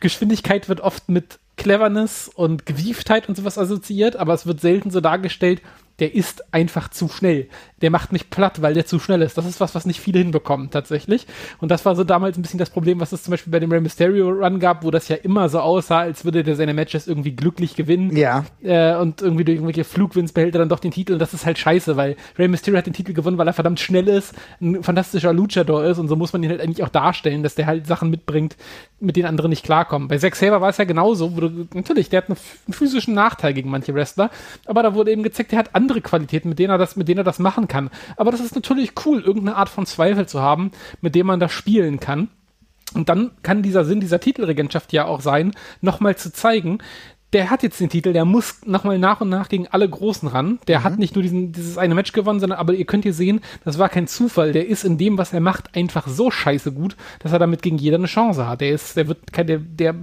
Geschwindigkeit 0.00 0.68
wird 0.68 0.80
oft 0.80 1.08
mit 1.08 1.38
Cleverness 1.56 2.28
und 2.28 2.66
Gewieftheit 2.66 3.28
und 3.28 3.34
sowas 3.34 3.58
assoziiert, 3.58 4.16
aber 4.16 4.34
es 4.34 4.46
wird 4.46 4.60
selten 4.60 4.90
so 4.90 5.00
dargestellt, 5.00 5.60
der 5.98 6.14
ist 6.14 6.52
einfach 6.52 6.88
zu 6.90 7.08
schnell. 7.08 7.48
Der 7.80 7.90
macht 7.90 8.12
mich 8.12 8.28
platt, 8.30 8.60
weil 8.62 8.74
der 8.74 8.86
zu 8.86 8.98
schnell 8.98 9.22
ist. 9.22 9.38
Das 9.38 9.46
ist 9.46 9.60
was, 9.60 9.74
was 9.74 9.86
nicht 9.86 10.00
viele 10.00 10.18
hinbekommen, 10.18 10.70
tatsächlich. 10.70 11.26
Und 11.58 11.70
das 11.70 11.84
war 11.84 11.96
so 11.96 12.04
damals 12.04 12.36
ein 12.36 12.42
bisschen 12.42 12.58
das 12.58 12.70
Problem, 12.70 13.00
was 13.00 13.12
es 13.12 13.22
zum 13.22 13.30
Beispiel 13.30 13.50
bei 13.50 13.60
dem 13.60 13.70
Rey 13.70 13.80
Mysterio 13.80 14.28
Run 14.28 14.60
gab, 14.60 14.84
wo 14.84 14.90
das 14.90 15.08
ja 15.08 15.16
immer 15.16 15.48
so 15.48 15.60
aussah, 15.60 16.00
als 16.00 16.24
würde 16.24 16.42
der 16.42 16.56
seine 16.56 16.74
Matches 16.74 17.06
irgendwie 17.06 17.32
glücklich 17.32 17.76
gewinnen. 17.76 18.14
Ja. 18.16 18.44
Äh, 18.62 18.96
und 18.96 19.22
irgendwie 19.22 19.44
durch 19.44 19.56
irgendwelche 19.56 19.84
Flugwinds 19.84 20.32
behält 20.32 20.54
er 20.54 20.60
dann 20.60 20.68
doch 20.68 20.80
den 20.80 20.90
Titel. 20.90 21.14
Und 21.14 21.18
das 21.18 21.34
ist 21.34 21.46
halt 21.46 21.58
scheiße, 21.58 21.96
weil 21.96 22.16
Rey 22.38 22.48
Mysterio 22.48 22.78
hat 22.78 22.86
den 22.86 22.92
Titel 22.92 23.12
gewonnen, 23.12 23.38
weil 23.38 23.46
er 23.46 23.54
verdammt 23.54 23.80
schnell 23.80 24.08
ist, 24.08 24.34
ein 24.60 24.82
fantastischer 24.82 25.32
Luchador 25.32 25.84
ist. 25.84 25.98
Und 25.98 26.08
so 26.08 26.16
muss 26.16 26.32
man 26.32 26.42
ihn 26.42 26.50
halt 26.50 26.60
eigentlich 26.60 26.82
auch 26.82 26.90
darstellen, 26.90 27.42
dass 27.42 27.54
der 27.54 27.66
halt 27.66 27.86
Sachen 27.86 28.10
mitbringt, 28.10 28.56
mit 29.00 29.16
denen 29.16 29.26
andere 29.26 29.48
nicht 29.48 29.64
klarkommen. 29.64 30.08
Bei 30.08 30.18
Zack 30.18 30.36
Saber 30.36 30.60
war 30.60 30.70
es 30.70 30.78
ja 30.78 30.84
genauso, 30.84 31.28
du, 31.28 31.66
natürlich, 31.74 32.08
der 32.08 32.22
hat 32.22 32.28
einen, 32.28 32.38
einen 32.66 32.74
physischen 32.74 33.14
Nachteil 33.14 33.52
gegen 33.52 33.70
manche 33.70 33.94
Wrestler, 33.94 34.30
aber 34.64 34.82
da 34.82 34.94
wurde 34.94 35.10
eben 35.10 35.22
gezeigt, 35.22 35.52
der 35.52 35.58
hat 35.58 35.74
andere 35.74 35.85
andere 35.86 36.00
Qualitäten, 36.00 36.48
mit 36.48 36.58
denen 36.58 36.70
er 36.70 36.78
das, 36.78 36.96
mit 36.96 37.06
denen 37.06 37.18
er 37.18 37.24
das 37.24 37.38
machen 37.38 37.68
kann. 37.68 37.90
Aber 38.16 38.32
das 38.32 38.40
ist 38.40 38.56
natürlich 38.56 38.92
cool, 39.04 39.20
irgendeine 39.20 39.56
Art 39.56 39.68
von 39.68 39.86
Zweifel 39.86 40.26
zu 40.26 40.40
haben, 40.40 40.72
mit 41.00 41.14
dem 41.14 41.26
man 41.28 41.38
das 41.38 41.52
spielen 41.52 42.00
kann. 42.00 42.28
Und 42.94 43.08
dann 43.08 43.30
kann 43.42 43.62
dieser 43.62 43.84
Sinn 43.84 44.00
dieser 44.00 44.20
Titelregentschaft 44.20 44.92
ja 44.92 45.04
auch 45.04 45.20
sein, 45.20 45.52
nochmal 45.80 46.16
zu 46.16 46.32
zeigen, 46.32 46.78
der 47.32 47.50
hat 47.50 47.62
jetzt 47.62 47.80
den 47.80 47.88
Titel, 47.88 48.12
der 48.12 48.24
muss 48.24 48.64
nochmal 48.64 48.98
nach 48.98 49.20
und 49.20 49.28
nach 49.28 49.48
gegen 49.48 49.66
alle 49.66 49.88
Großen 49.88 50.28
ran. 50.28 50.58
Der 50.68 50.80
mhm. 50.80 50.84
hat 50.84 50.98
nicht 50.98 51.14
nur 51.14 51.22
diesen, 51.22 51.52
dieses 51.52 51.76
eine 51.76 51.94
Match 51.94 52.12
gewonnen, 52.12 52.40
sondern 52.40 52.58
aber 52.58 52.72
ihr 52.74 52.86
könnt 52.86 53.04
hier 53.04 53.12
sehen, 53.12 53.40
das 53.64 53.78
war 53.78 53.88
kein 53.88 54.06
Zufall. 54.06 54.52
Der 54.52 54.66
ist 54.66 54.84
in 54.84 54.96
dem, 54.96 55.18
was 55.18 55.32
er 55.32 55.40
macht, 55.40 55.76
einfach 55.76 56.06
so 56.06 56.30
scheiße 56.30 56.72
gut, 56.72 56.96
dass 57.18 57.32
er 57.32 57.38
damit 57.38 57.62
gegen 57.62 57.78
jeder 57.78 57.96
eine 57.96 58.06
Chance 58.06 58.46
hat. 58.48 58.60
Der 58.60 58.70
ist, 58.70 58.96
der 58.96 59.08
wird, 59.08 59.18
der, 59.36 59.58
der 59.58 59.94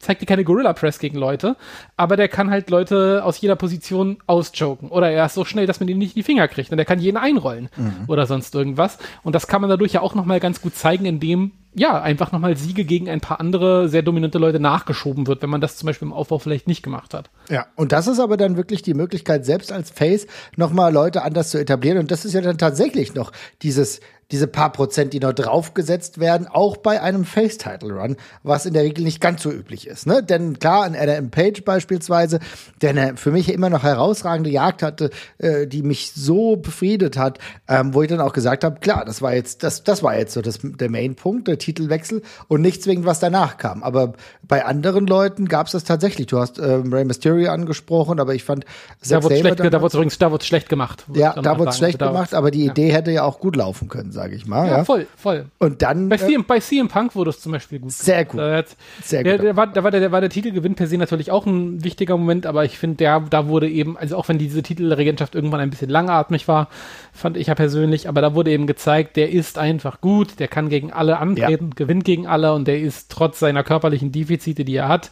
zeigt 0.00 0.22
dir 0.22 0.26
keine 0.26 0.44
Gorilla 0.44 0.72
Press 0.72 0.98
gegen 0.98 1.16
Leute, 1.16 1.56
aber 1.96 2.16
der 2.16 2.28
kann 2.28 2.50
halt 2.50 2.70
Leute 2.70 3.22
aus 3.24 3.40
jeder 3.40 3.54
Position 3.54 4.18
ausjoken. 4.26 4.88
Oder 4.88 5.10
er 5.10 5.26
ist 5.26 5.34
so 5.34 5.44
schnell, 5.44 5.66
dass 5.66 5.78
man 5.78 5.88
ihn 5.88 5.98
nicht 5.98 6.16
in 6.16 6.20
die 6.20 6.24
Finger 6.24 6.48
kriegt. 6.48 6.70
Und 6.72 6.78
der 6.78 6.86
kann 6.86 6.98
jeden 6.98 7.16
einrollen 7.16 7.68
mhm. 7.76 8.04
oder 8.08 8.26
sonst 8.26 8.54
irgendwas. 8.54 8.98
Und 9.22 9.34
das 9.34 9.46
kann 9.46 9.60
man 9.60 9.70
dadurch 9.70 9.92
ja 9.92 10.00
auch 10.00 10.14
nochmal 10.14 10.40
ganz 10.40 10.60
gut 10.60 10.74
zeigen, 10.74 11.04
indem 11.04 11.52
ja, 11.72 12.00
einfach 12.02 12.32
nochmal 12.32 12.56
Siege 12.56 12.84
gegen 12.84 13.08
ein 13.08 13.20
paar 13.20 13.38
andere 13.38 13.88
sehr 13.88 14.02
dominante 14.02 14.38
Leute 14.38 14.58
nachgeschoben 14.58 15.28
wird, 15.28 15.40
wenn 15.42 15.50
man 15.50 15.60
das 15.60 15.76
zum 15.76 15.86
Beispiel 15.86 16.08
im 16.08 16.12
Aufbau 16.12 16.38
vielleicht 16.38 16.66
nicht 16.66 16.82
gemacht 16.82 17.14
hat. 17.14 17.30
Ja, 17.48 17.66
und 17.76 17.92
das 17.92 18.08
ist 18.08 18.18
aber 18.18 18.36
dann 18.36 18.56
wirklich 18.56 18.82
die 18.82 18.94
Möglichkeit, 18.94 19.44
selbst 19.44 19.70
als 19.70 19.90
Face 19.90 20.26
nochmal 20.56 20.92
Leute 20.92 21.22
anders 21.22 21.50
zu 21.50 21.58
etablieren. 21.58 21.98
Und 21.98 22.10
das 22.10 22.24
ist 22.24 22.32
ja 22.32 22.40
dann 22.40 22.58
tatsächlich 22.58 23.14
noch 23.14 23.30
dieses 23.62 24.00
diese 24.30 24.46
paar 24.46 24.70
Prozent, 24.70 25.12
die 25.12 25.20
noch 25.20 25.32
draufgesetzt 25.32 26.20
werden, 26.20 26.46
auch 26.46 26.76
bei 26.76 27.00
einem 27.00 27.24
Face-Title-Run, 27.24 28.16
was 28.42 28.66
in 28.66 28.74
der 28.74 28.82
Regel 28.82 29.04
nicht 29.04 29.20
ganz 29.20 29.42
so 29.42 29.50
üblich 29.50 29.86
ist. 29.86 30.06
Ne? 30.06 30.22
Denn 30.22 30.58
klar, 30.58 30.84
an 30.84 30.94
Adam 30.94 31.30
Page 31.30 31.64
beispielsweise, 31.64 32.38
der 32.80 32.90
eine 32.90 33.16
für 33.16 33.32
mich 33.32 33.52
immer 33.52 33.70
noch 33.70 33.82
herausragende 33.82 34.50
Jagd 34.50 34.82
hatte, 34.82 35.10
äh, 35.38 35.66
die 35.66 35.82
mich 35.82 36.12
so 36.12 36.56
befriedet 36.56 37.16
hat, 37.16 37.38
ähm, 37.68 37.94
wo 37.94 38.02
ich 38.02 38.08
dann 38.08 38.20
auch 38.20 38.32
gesagt 38.32 38.64
habe, 38.64 38.80
klar, 38.80 39.04
das 39.04 39.22
war 39.22 39.34
jetzt, 39.34 39.62
das, 39.62 39.82
das 39.84 40.02
war 40.02 40.16
jetzt 40.16 40.34
so 40.34 40.42
das, 40.42 40.60
der 40.62 40.90
Main-Punkt, 40.90 41.48
der 41.48 41.58
Titelwechsel 41.58 42.22
und 42.48 42.60
nicht 42.60 42.82
zwingend, 42.82 43.06
was 43.06 43.20
danach 43.20 43.56
kam. 43.56 43.82
Aber 43.82 44.14
bei 44.42 44.64
anderen 44.64 45.06
Leuten 45.06 45.46
gab 45.46 45.66
es 45.66 45.72
das 45.72 45.84
tatsächlich. 45.84 46.28
Du 46.28 46.38
hast 46.38 46.58
ähm, 46.58 46.92
Rey 46.92 47.04
Mysterio 47.04 47.50
angesprochen, 47.50 48.20
aber 48.20 48.34
ich 48.34 48.44
fand 48.44 48.64
da 49.08 49.22
wurde 49.22 49.36
schlecht, 49.36 49.60
da 49.60 49.80
wurde 49.80 49.96
übrigens, 49.96 50.18
da 50.18 50.30
wurde 50.30 50.44
schlecht 50.44 50.68
gemacht. 50.68 51.04
Ja, 51.14 51.32
da 51.34 51.58
wurde 51.58 51.72
schlecht 51.72 51.98
gemacht, 51.98 52.34
aber 52.34 52.50
die 52.50 52.66
Idee 52.66 52.88
ja. 52.88 52.94
hätte 52.94 53.10
ja 53.10 53.24
auch 53.24 53.40
gut 53.40 53.56
laufen 53.56 53.88
können 53.88 54.12
sage 54.20 54.36
ich 54.36 54.46
mal. 54.46 54.66
Ja, 54.66 54.78
ja, 54.78 54.84
voll, 54.84 55.06
voll. 55.16 55.46
Und 55.58 55.80
dann. 55.80 56.10
Bei 56.10 56.18
CM, 56.18 56.42
äh, 56.42 56.44
bei 56.46 56.60
CM 56.60 56.88
Punk 56.88 57.14
wurde 57.14 57.30
es 57.30 57.40
zum 57.40 57.52
Beispiel 57.52 57.78
gut. 57.78 57.92
Sehr 57.92 58.26
gut. 58.26 58.38
Da, 58.38 58.62
sehr 59.02 59.20
gut. 59.20 59.32
Der, 59.32 59.38
der 59.38 59.56
war, 59.56 59.66
da 59.66 59.82
war 59.82 59.90
der, 59.90 60.00
der, 60.00 60.12
war 60.12 60.20
der 60.20 60.28
Titelgewinn 60.28 60.74
per 60.74 60.86
se 60.86 60.98
natürlich 60.98 61.30
auch 61.30 61.46
ein 61.46 61.82
wichtiger 61.82 62.18
Moment, 62.18 62.44
aber 62.44 62.66
ich 62.66 62.76
finde, 62.76 62.98
der, 62.98 63.20
da 63.20 63.48
wurde 63.48 63.66
eben, 63.66 63.96
also 63.96 64.18
auch 64.18 64.28
wenn 64.28 64.36
diese 64.36 64.62
Titelregentschaft 64.62 65.34
irgendwann 65.34 65.60
ein 65.60 65.70
bisschen 65.70 65.88
langatmig 65.88 66.48
war, 66.48 66.68
fand 67.14 67.38
ich 67.38 67.46
ja 67.46 67.54
persönlich, 67.54 68.10
aber 68.10 68.20
da 68.20 68.34
wurde 68.34 68.50
eben 68.50 68.66
gezeigt, 68.66 69.16
der 69.16 69.30
ist 69.30 69.56
einfach 69.56 70.02
gut, 70.02 70.38
der 70.38 70.48
kann 70.48 70.68
gegen 70.68 70.92
alle 70.92 71.16
antreten, 71.16 71.70
ja. 71.70 71.74
gewinnt 71.74 72.04
gegen 72.04 72.26
alle 72.26 72.52
und 72.52 72.68
der 72.68 72.78
ist 72.78 73.10
trotz 73.10 73.38
seiner 73.38 73.64
körperlichen 73.64 74.12
Defizite, 74.12 74.66
die 74.66 74.76
er 74.76 74.88
hat, 74.88 75.10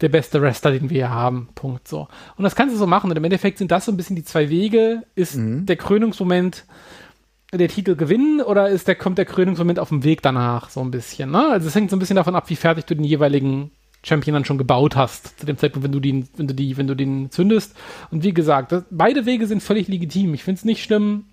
der 0.00 0.08
beste 0.08 0.40
Wrestler, 0.40 0.72
den 0.72 0.90
wir 0.90 0.96
hier 0.96 1.10
haben. 1.10 1.48
Punkt 1.54 1.88
so. 1.88 2.08
Und 2.36 2.44
das 2.44 2.54
kannst 2.54 2.74
du 2.74 2.78
so 2.78 2.86
machen. 2.86 3.10
Und 3.10 3.16
im 3.16 3.24
Endeffekt 3.24 3.58
sind 3.58 3.70
das 3.70 3.86
so 3.86 3.92
ein 3.92 3.96
bisschen 3.96 4.16
die 4.16 4.24
zwei 4.24 4.50
Wege. 4.50 5.02
Ist 5.14 5.36
mhm. 5.36 5.64
der 5.66 5.76
Krönungsmoment 5.76 6.64
der 7.58 7.68
Titel 7.68 7.96
gewinnen 7.96 8.40
oder 8.40 8.68
ist 8.68 8.88
der, 8.88 8.94
kommt 8.94 9.18
der 9.18 9.24
Krönungsmoment 9.24 9.78
auf 9.78 9.88
dem 9.88 10.04
Weg 10.04 10.22
danach 10.22 10.70
so 10.70 10.80
ein 10.80 10.90
bisschen? 10.90 11.30
Ne? 11.30 11.50
Also 11.50 11.68
es 11.68 11.74
hängt 11.74 11.90
so 11.90 11.96
ein 11.96 11.98
bisschen 11.98 12.16
davon 12.16 12.34
ab, 12.34 12.48
wie 12.50 12.56
fertig 12.56 12.86
du 12.86 12.94
den 12.94 13.04
jeweiligen 13.04 13.70
Champion 14.02 14.34
dann 14.34 14.44
schon 14.44 14.58
gebaut 14.58 14.94
hast, 14.94 15.38
zu 15.40 15.46
dem 15.46 15.58
Zeitpunkt, 15.58 15.84
wenn 15.84 15.92
du 15.92 16.00
den, 16.00 16.28
wenn 16.36 16.46
du 16.46 16.54
die, 16.54 16.76
wenn 16.76 16.86
du 16.86 16.94
den 16.94 17.30
zündest. 17.30 17.76
Und 18.10 18.22
wie 18.22 18.32
gesagt, 18.32 18.72
das, 18.72 18.84
beide 18.90 19.26
Wege 19.26 19.46
sind 19.46 19.62
völlig 19.62 19.88
legitim. 19.88 20.32
Ich 20.34 20.44
finde 20.44 20.58
es 20.58 20.64
nicht 20.64 20.82
schlimm, 20.82 21.24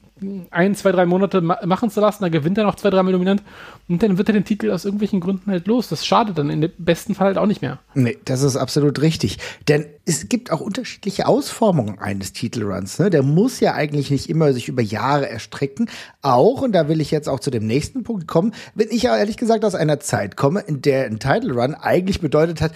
ein, 0.51 0.75
zwei, 0.75 0.91
drei 0.91 1.05
Monate 1.05 1.41
ma 1.41 1.59
machen 1.65 1.89
zu 1.89 1.99
lassen, 1.99 2.23
dann 2.23 2.31
gewinnt 2.31 2.57
er 2.57 2.63
noch 2.63 2.75
zwei, 2.75 2.89
dreimal 2.89 3.13
dominant 3.13 3.41
und 3.89 4.03
dann 4.03 4.17
wird 4.17 4.29
er 4.29 4.33
den 4.33 4.45
Titel 4.45 4.71
aus 4.71 4.85
irgendwelchen 4.85 5.19
Gründen 5.19 5.51
halt 5.51 5.67
los. 5.67 5.89
Das 5.89 6.05
schadet 6.05 6.37
dann 6.37 6.49
im 6.49 6.69
besten 6.77 7.15
Fall 7.15 7.27
halt 7.27 7.37
auch 7.37 7.47
nicht 7.47 7.61
mehr. 7.61 7.79
Nee, 7.95 8.17
das 8.25 8.43
ist 8.43 8.55
absolut 8.55 9.01
richtig. 9.01 9.39
Denn 9.67 9.85
es 10.05 10.29
gibt 10.29 10.51
auch 10.51 10.61
unterschiedliche 10.61 11.27
Ausformungen 11.27 11.97
eines 11.99 12.31
Titelruns. 12.31 12.99
Ne? 12.99 13.09
Der 13.09 13.23
muss 13.23 13.59
ja 13.59 13.73
eigentlich 13.73 14.11
nicht 14.11 14.29
immer 14.29 14.53
sich 14.53 14.67
über 14.67 14.81
Jahre 14.81 15.27
erstrecken. 15.29 15.89
Auch, 16.21 16.61
und 16.61 16.73
da 16.73 16.87
will 16.87 17.01
ich 17.01 17.11
jetzt 17.11 17.27
auch 17.27 17.39
zu 17.39 17.51
dem 17.51 17.65
nächsten 17.65 18.03
Punkt 18.03 18.27
kommen, 18.27 18.53
wenn 18.75 18.89
ich 18.91 19.03
ja 19.03 19.17
ehrlich 19.17 19.37
gesagt 19.37 19.65
aus 19.65 19.75
einer 19.75 19.99
Zeit 19.99 20.37
komme, 20.37 20.61
in 20.61 20.81
der 20.81 21.05
ein 21.05 21.19
Title 21.19 21.53
Run 21.53 21.73
eigentlich 21.73 22.21
bedeutet 22.21 22.61
hat, 22.61 22.73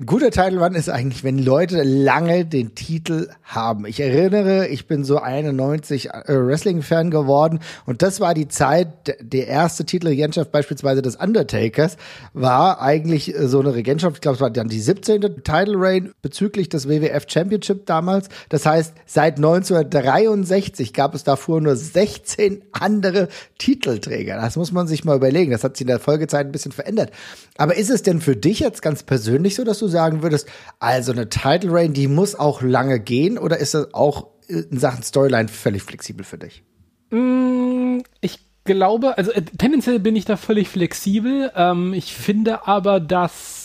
ein 0.00 0.06
guter 0.06 0.32
Title 0.32 0.60
Run 0.60 0.74
ist 0.74 0.90
eigentlich, 0.90 1.22
wenn 1.22 1.38
Leute 1.38 1.84
lange 1.84 2.44
den 2.44 2.74
Titel 2.74 3.28
haben. 3.44 3.86
Ich 3.86 4.00
erinnere, 4.00 4.66
ich 4.66 4.88
bin 4.88 5.04
so 5.04 5.18
91 5.20 6.08
äh, 6.08 6.22
Wrestling-Fan 6.26 7.12
geworden 7.12 7.60
und 7.86 8.02
das 8.02 8.18
war 8.18 8.34
die 8.34 8.48
Zeit, 8.48 8.88
der 9.20 9.46
erste 9.46 9.84
Titelregentschaft 9.84 10.50
beispielsweise 10.50 11.00
des 11.00 11.14
Undertakers 11.14 11.96
war 12.32 12.82
eigentlich 12.82 13.36
äh, 13.36 13.46
so 13.46 13.60
eine 13.60 13.72
Regentschaft, 13.76 14.16
ich 14.16 14.20
glaube, 14.20 14.34
es 14.34 14.40
war 14.40 14.50
dann 14.50 14.66
die 14.66 14.80
17. 14.80 15.20
Title 15.44 15.76
Reign 15.76 16.12
bezüglich 16.22 16.68
des 16.68 16.88
WWF 16.88 17.26
Championship 17.28 17.86
damals. 17.86 18.28
Das 18.48 18.66
heißt, 18.66 18.94
seit 19.06 19.36
1963 19.36 20.92
gab 20.92 21.14
es 21.14 21.22
davor 21.22 21.60
nur 21.60 21.76
16 21.76 22.62
andere 22.72 23.28
Titelträger. 23.58 24.34
Das 24.34 24.56
muss 24.56 24.72
man 24.72 24.88
sich 24.88 25.04
mal 25.04 25.14
überlegen. 25.14 25.52
Das 25.52 25.62
hat 25.62 25.76
sich 25.76 25.82
in 25.82 25.86
der 25.86 26.00
Folgezeit 26.00 26.46
ein 26.46 26.52
bisschen 26.52 26.72
verändert. 26.72 27.12
Aber 27.56 27.76
ist 27.76 27.90
es 27.90 28.02
denn 28.02 28.20
für 28.20 28.34
dich 28.34 28.58
jetzt 28.58 28.82
ganz 28.82 29.04
persönlich 29.04 29.54
so, 29.54 29.62
dass 29.62 29.78
du 29.78 29.83
du 29.84 29.88
sagen 29.88 30.22
würdest, 30.22 30.48
also 30.78 31.12
eine 31.12 31.28
Title 31.28 31.72
Reign, 31.72 31.92
die 31.92 32.08
muss 32.08 32.34
auch 32.34 32.62
lange 32.62 33.00
gehen 33.00 33.38
oder 33.38 33.58
ist 33.58 33.74
das 33.74 33.92
auch 33.94 34.28
in 34.48 34.78
Sachen 34.78 35.02
Storyline 35.02 35.48
völlig 35.48 35.82
flexibel 35.82 36.24
für 36.24 36.38
dich? 36.38 36.62
Mm, 37.10 38.00
ich 38.20 38.40
glaube, 38.64 39.16
also 39.18 39.30
äh, 39.30 39.42
tendenziell 39.42 39.98
bin 40.00 40.16
ich 40.16 40.24
da 40.24 40.36
völlig 40.36 40.68
flexibel. 40.68 41.50
Ähm, 41.54 41.92
ich 41.94 42.14
finde 42.14 42.66
aber, 42.66 43.00
dass 43.00 43.63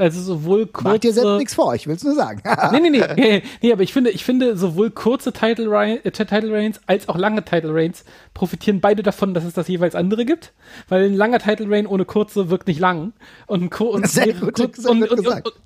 Also 0.00 0.22
sowohl 0.22 0.66
kurze. 0.66 0.88
Macht 0.88 1.02
dir 1.04 1.12
selbst 1.12 1.38
nichts 1.38 1.54
vor, 1.54 1.74
ich 1.74 1.86
will 1.86 1.94
es 1.94 2.02
nur 2.02 2.14
sagen. 2.14 2.42
nee, 2.72 2.80
nee, 2.80 2.88
nee, 2.88 3.02
nee, 3.16 3.42
nee, 3.60 3.72
aber 3.72 3.82
ich 3.82 3.92
finde, 3.92 4.10
ich 4.10 4.24
finde 4.24 4.56
sowohl 4.56 4.90
kurze 4.90 5.30
Title, 5.32 5.70
Reign, 5.70 5.98
äh, 6.04 6.10
Title 6.10 6.52
Reigns 6.52 6.80
als 6.86 7.08
auch 7.10 7.16
lange 7.16 7.44
Title 7.44 7.74
Reigns 7.74 8.04
profitieren 8.32 8.80
beide 8.80 9.02
davon, 9.02 9.34
dass 9.34 9.44
es 9.44 9.52
das 9.52 9.68
jeweils 9.68 9.94
andere 9.94 10.24
gibt. 10.24 10.52
Weil 10.88 11.04
ein 11.04 11.14
langer 11.14 11.38
Title 11.38 11.68
Reign 11.68 11.86
ohne 11.86 12.06
kurze 12.06 12.48
wirkt 12.48 12.66
nicht 12.66 12.80
lang. 12.80 13.12
Und, 13.46 13.78
und, 13.78 14.16
mehrere, 14.16 14.52
gut, 14.52 14.78
und, 14.78 15.10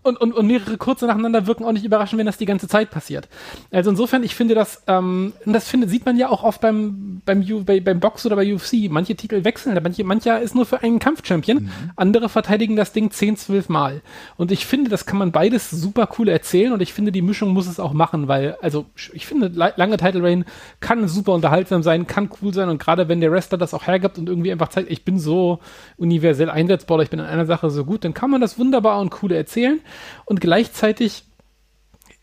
und, 0.03 0.21
und, 0.21 0.33
und, 0.33 0.47
mehrere 0.47 0.79
kurze 0.79 1.07
nacheinander 1.07 1.47
wirken 1.47 1.65
auch 1.65 1.73
nicht 1.73 1.85
überraschend, 1.85 2.19
wenn 2.19 2.27
das 2.27 2.37
die 2.37 2.47
ganze 2.47 2.67
Zeit 2.67 2.91
passiert. 2.91 3.29
Also 3.71 3.91
insofern, 3.91 4.25
ich 4.25 4.35
finde 4.35 4.57
das, 4.57 4.83
ähm, 4.89 5.33
das 5.47 5.69
finde, 5.69 5.89
sieht 5.89 6.07
man 6.07 6.17
ja 6.17 6.29
auch 6.29 6.43
oft 6.43 6.61
beim, 6.61 7.23
beim, 7.25 7.45
bei, 7.65 7.79
beim 7.79 8.01
Box 8.01 8.27
oder 8.27 8.35
bei 8.35 8.53
UFC. 8.53 8.91
Manche 8.91 9.15
Titel 9.15 9.45
wechseln, 9.45 9.79
manche, 9.81 10.03
mancher 10.03 10.41
ist 10.41 10.57
nur 10.57 10.67
für 10.67 10.83
einen 10.83 10.99
Kampfchampion. 10.99 11.65
Mhm. 11.65 11.71
Andere 11.95 12.29
verteidigen 12.29 12.75
das 12.75 12.93
Ding 12.93 13.13
10, 13.13 13.37
12 13.37 13.69
Mal. 13.69 14.03
Und 14.37 14.53
ich 14.53 14.67
finde, 14.67 14.91
das 14.91 15.07
kann 15.07 15.19
man 15.19 15.33
beides 15.33 15.71
super 15.71 16.09
cool 16.19 16.29
erzählen 16.29 16.73
und 16.73 16.81
ich 16.83 16.93
finde, 16.93 17.13
die 17.13 17.23
Mischung 17.23 17.51
muss 17.51 17.67
es 17.67 17.81
auch 17.81 17.93
machen, 17.93 18.29
weil, 18.29 18.57
also, 18.61 18.87
ich 19.13 19.27
finde, 19.27 19.49
lange 19.49 19.97
Title 19.97 20.23
Reign 20.23 20.45
kann 20.81 21.09
super 21.09 21.33
unterhaltsam 21.33 21.83
sein, 21.83 22.07
kann 22.07 22.31
cool 22.43 22.53
sein 22.53 22.69
und 22.69 22.79
gerade 22.79 23.09
wenn 23.09 23.21
der 23.21 23.33
Wrestler 23.33 23.59
das 23.59 23.75
auch 23.75 23.87
hergibt 23.87 24.19
und 24.19 24.29
irgendwie 24.29 24.53
einfach 24.53 24.69
zeigt, 24.69 24.91
ich 24.91 25.05
bin 25.05 25.19
so 25.19 25.61
universell 25.97 26.51
einsetzbar 26.51 26.97
oder 26.97 27.05
ich 27.05 27.11
bin 27.11 27.21
in 27.21 27.27
einer 27.27 27.47
Sache 27.47 27.71
so 27.71 27.85
gut, 27.85 28.05
dann 28.05 28.15
kann 28.15 28.31
man 28.31 28.41
das 28.41 28.59
wunderbar 28.59 29.01
und 29.01 29.23
cool 29.23 29.33
erzählen 29.33 29.81
und 30.25 30.41
gleichzeitig 30.41 31.25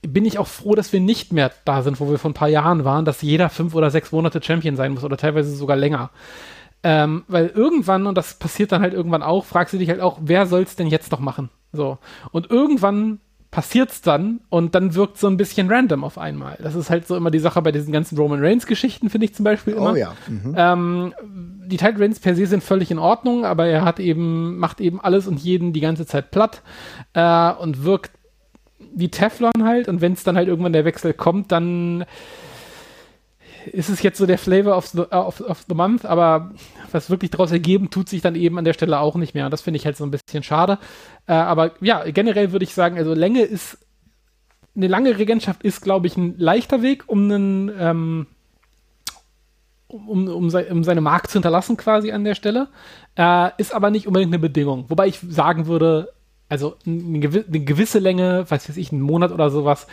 bin 0.01 0.25
ich 0.25 0.39
auch 0.39 0.47
froh, 0.47 0.75
dass 0.75 0.93
wir 0.93 0.99
nicht 0.99 1.31
mehr 1.31 1.51
da 1.65 1.83
sind, 1.83 1.99
wo 1.99 2.09
wir 2.09 2.17
vor 2.17 2.31
ein 2.31 2.35
paar 2.35 2.47
Jahren 2.47 2.85
waren, 2.85 3.05
dass 3.05 3.21
jeder 3.21 3.49
fünf 3.49 3.75
oder 3.75 3.91
sechs 3.91 4.11
Monate 4.11 4.41
Champion 4.41 4.75
sein 4.75 4.93
muss 4.93 5.03
oder 5.03 5.17
teilweise 5.17 5.55
sogar 5.55 5.77
länger. 5.77 6.09
Ähm, 6.83 7.23
weil 7.27 7.47
irgendwann, 7.47 8.07
und 8.07 8.17
das 8.17 8.39
passiert 8.39 8.71
dann 8.71 8.81
halt 8.81 8.93
irgendwann 8.93 9.21
auch, 9.21 9.45
fragst 9.45 9.73
du 9.73 9.77
dich 9.77 9.89
halt 9.89 10.01
auch, 10.01 10.17
wer 10.21 10.47
soll 10.47 10.63
es 10.63 10.75
denn 10.75 10.87
jetzt 10.87 11.11
noch 11.11 11.19
machen? 11.19 11.49
So. 11.71 11.97
Und 12.31 12.49
irgendwann 12.49 13.19
passiert's 13.51 14.01
dann 14.01 14.39
und 14.49 14.75
dann 14.75 14.95
wirkt 14.95 15.17
so 15.17 15.27
ein 15.27 15.35
bisschen 15.35 15.69
random 15.69 16.05
auf 16.05 16.17
einmal. 16.17 16.57
Das 16.63 16.73
ist 16.73 16.89
halt 16.89 17.05
so 17.05 17.17
immer 17.17 17.31
die 17.31 17.39
Sache 17.39 17.61
bei 17.61 17.73
diesen 17.73 17.91
ganzen 17.91 18.17
Roman 18.17 18.39
Reigns 18.39 18.65
Geschichten, 18.65 19.09
finde 19.09 19.25
ich 19.25 19.35
zum 19.35 19.43
Beispiel 19.43 19.73
immer. 19.73 19.91
Oh 19.91 19.95
ja. 19.95 20.13
Mhm. 20.27 20.55
Ähm, 20.57 21.13
die 21.67 21.75
Title 21.75 21.99
Reigns 21.99 22.19
per 22.21 22.33
se 22.33 22.45
sind 22.45 22.63
völlig 22.63 22.91
in 22.91 22.99
Ordnung, 22.99 23.45
aber 23.45 23.67
er 23.67 23.83
hat 23.83 23.99
eben, 23.99 24.57
macht 24.57 24.79
eben 24.79 25.01
alles 25.01 25.27
und 25.27 25.37
jeden 25.37 25.73
die 25.73 25.81
ganze 25.81 26.05
Zeit 26.05 26.31
platt 26.31 26.61
äh, 27.13 27.51
und 27.51 27.83
wirkt 27.83 28.11
wie 28.95 29.09
Teflon 29.09 29.63
halt 29.63 29.89
und 29.89 29.99
wenn 29.99 30.13
es 30.13 30.23
dann 30.23 30.37
halt 30.37 30.47
irgendwann 30.47 30.73
der 30.73 30.85
Wechsel 30.85 31.13
kommt, 31.13 31.51
dann 31.51 32.05
ist 33.65 33.89
es 33.89 34.01
jetzt 34.01 34.17
so 34.17 34.25
der 34.25 34.37
Flavor 34.37 34.77
of 34.77 34.87
the, 34.87 35.01
of, 35.11 35.41
of 35.41 35.65
the 35.67 35.75
Month, 35.75 36.05
aber 36.05 36.51
was 36.91 37.09
wirklich 37.09 37.31
daraus 37.31 37.51
ergeben, 37.51 37.89
tut 37.89 38.09
sich 38.09 38.21
dann 38.21 38.35
eben 38.35 38.57
an 38.57 38.65
der 38.65 38.73
Stelle 38.73 38.99
auch 38.99 39.15
nicht 39.15 39.33
mehr. 39.33 39.49
Das 39.49 39.61
finde 39.61 39.77
ich 39.77 39.85
halt 39.85 39.97
so 39.97 40.03
ein 40.03 40.11
bisschen 40.11 40.43
schade. 40.43 40.79
Äh, 41.27 41.33
aber 41.33 41.71
ja, 41.81 42.03
generell 42.09 42.51
würde 42.51 42.63
ich 42.63 42.73
sagen, 42.73 42.97
also 42.97 43.13
Länge 43.13 43.41
ist, 43.41 43.77
eine 44.75 44.87
lange 44.87 45.17
Regentschaft 45.17 45.63
ist, 45.63 45.81
glaube 45.81 46.07
ich, 46.07 46.17
ein 46.17 46.37
leichter 46.37 46.81
Weg, 46.81 47.03
um 47.07 47.23
einen, 47.23 47.71
ähm, 47.77 48.27
um, 49.87 50.27
um, 50.27 50.49
um, 50.49 50.83
seine 50.83 51.01
Marke 51.01 51.27
zu 51.27 51.33
hinterlassen 51.33 51.75
quasi 51.77 52.11
an 52.11 52.23
der 52.23 52.35
Stelle. 52.35 52.69
Äh, 53.15 53.49
ist 53.57 53.73
aber 53.73 53.91
nicht 53.91 54.07
unbedingt 54.07 54.33
eine 54.33 54.39
Bedingung. 54.39 54.85
Wobei 54.89 55.07
ich 55.07 55.19
sagen 55.19 55.67
würde, 55.67 56.13
also 56.47 56.75
eine, 56.85 57.19
gewi 57.19 57.43
eine 57.45 57.59
gewisse 57.61 57.99
Länge, 57.99 58.49
weiß 58.49 58.75
ich, 58.77 58.91
einen 58.91 59.01
Monat 59.01 59.31
oder 59.31 59.49
sowas, 59.49 59.87